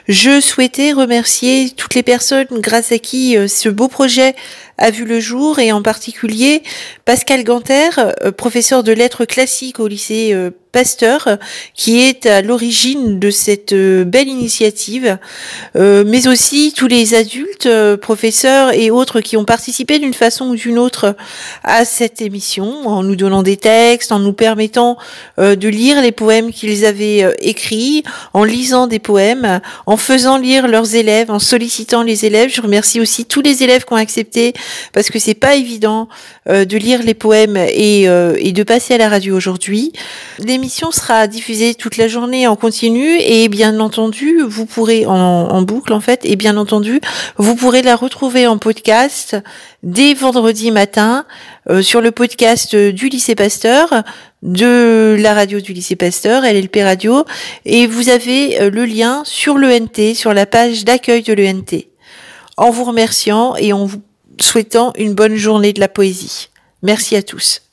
Je 0.07 0.41
souhaitais 0.41 0.93
remercier 0.93 1.69
toutes 1.69 1.93
les 1.93 2.01
personnes 2.01 2.47
grâce 2.53 2.91
à 2.91 2.97
qui 2.97 3.37
euh, 3.37 3.47
ce 3.47 3.69
beau 3.69 3.87
projet 3.87 4.33
a 4.79 4.89
vu 4.89 5.05
le 5.05 5.19
jour 5.19 5.59
et 5.59 5.71
en 5.71 5.83
particulier 5.83 6.63
Pascal 7.05 7.43
Ganter, 7.43 7.91
euh, 7.99 8.31
professeur 8.31 8.81
de 8.81 8.93
lettres 8.93 9.25
classiques 9.25 9.79
au 9.79 9.87
lycée 9.87 10.33
Pasteur, 10.71 11.37
qui 11.73 11.99
est 11.99 12.25
à 12.25 12.41
l'origine 12.41 13.19
de 13.19 13.29
cette 13.29 13.73
belle 13.73 14.27
initiative, 14.27 15.17
mais 15.75 16.27
aussi 16.27 16.73
tous 16.75 16.87
les 16.87 17.13
adultes, 17.13 17.69
professeurs 18.01 18.73
et 18.73 18.91
autres 18.91 19.21
qui 19.21 19.37
ont 19.37 19.45
participé 19.45 19.99
d'une 19.99 20.13
façon 20.13 20.49
ou 20.49 20.55
d'une 20.55 20.77
autre 20.77 21.15
à 21.63 21.85
cette 21.85 22.21
émission, 22.21 22.87
en 22.87 23.03
nous 23.03 23.15
donnant 23.15 23.43
des 23.43 23.57
textes, 23.57 24.11
en 24.11 24.19
nous 24.19 24.33
permettant 24.33 24.97
de 25.37 25.67
lire 25.67 26.01
les 26.01 26.11
poèmes 26.11 26.51
qu'ils 26.51 26.85
avaient 26.85 27.35
écrits, 27.39 28.03
en 28.33 28.43
lisant 28.43 28.87
des 28.87 28.99
poèmes, 28.99 29.61
en 29.85 29.97
faisant 29.97 30.37
lire 30.37 30.67
leurs 30.67 30.95
élèves, 30.95 31.31
en 31.31 31.39
sollicitant 31.39 32.03
les 32.03 32.25
élèves. 32.25 32.49
Je 32.53 32.61
remercie 32.61 32.99
aussi 32.99 33.25
tous 33.25 33.41
les 33.41 33.63
élèves 33.63 33.85
qui 33.85 33.93
ont 33.93 33.97
accepté, 33.97 34.53
parce 34.93 35.09
que 35.09 35.19
c'est 35.19 35.33
pas 35.33 35.55
évident 35.55 36.07
de 36.47 36.77
lire 36.77 37.03
les 37.03 37.13
poèmes 37.13 37.57
et, 37.57 38.03
et 38.03 38.51
de 38.51 38.63
passer 38.63 38.95
à 38.95 38.97
la 38.97 39.09
radio 39.09 39.35
aujourd'hui. 39.35 39.93
L'émission 40.39 40.91
sera 40.91 41.27
diffusée 41.27 41.75
toute 41.75 41.97
la 41.97 42.07
journée 42.07 42.47
en 42.47 42.55
continu 42.55 43.19
et 43.19 43.47
bien 43.47 43.79
entendu, 43.79 44.41
vous 44.47 44.65
pourrez 44.65 45.05
en, 45.05 45.13
en 45.13 45.61
boucle 45.61 45.93
en 45.93 45.99
fait, 45.99 46.21
et 46.23 46.35
bien 46.35 46.57
entendu, 46.57 46.99
vous 47.37 47.55
pourrez 47.55 47.81
la 47.81 47.95
retrouver 47.95 48.47
en 48.47 48.57
podcast 48.57 49.37
dès 49.83 50.13
vendredi 50.13 50.71
matin 50.71 51.25
euh, 51.69 51.81
sur 51.81 52.01
le 52.01 52.11
podcast 52.11 52.75
du 52.75 53.09
lycée 53.09 53.35
Pasteur, 53.35 54.03
de 54.41 55.15
la 55.19 55.33
radio 55.33 55.59
du 55.59 55.73
lycée 55.73 55.95
Pasteur, 55.95 56.43
LLP 56.43 56.77
Radio, 56.81 57.25
et 57.65 57.87
vous 57.87 58.09
avez 58.09 58.61
euh, 58.61 58.69
le 58.69 58.85
lien 58.85 59.23
sur 59.25 59.57
l'ENT, 59.57 60.15
sur 60.15 60.33
la 60.33 60.45
page 60.45 60.85
d'accueil 60.85 61.23
de 61.23 61.33
l'ENT. 61.33 61.85
En 62.57 62.69
vous 62.69 62.83
remerciant 62.83 63.55
et 63.55 63.73
en 63.73 63.85
vous 63.85 64.01
souhaitant 64.39 64.93
une 64.97 65.13
bonne 65.13 65.35
journée 65.35 65.73
de 65.73 65.79
la 65.79 65.87
poésie. 65.89 66.49
Merci 66.81 67.15
à 67.15 67.23
tous. 67.23 67.61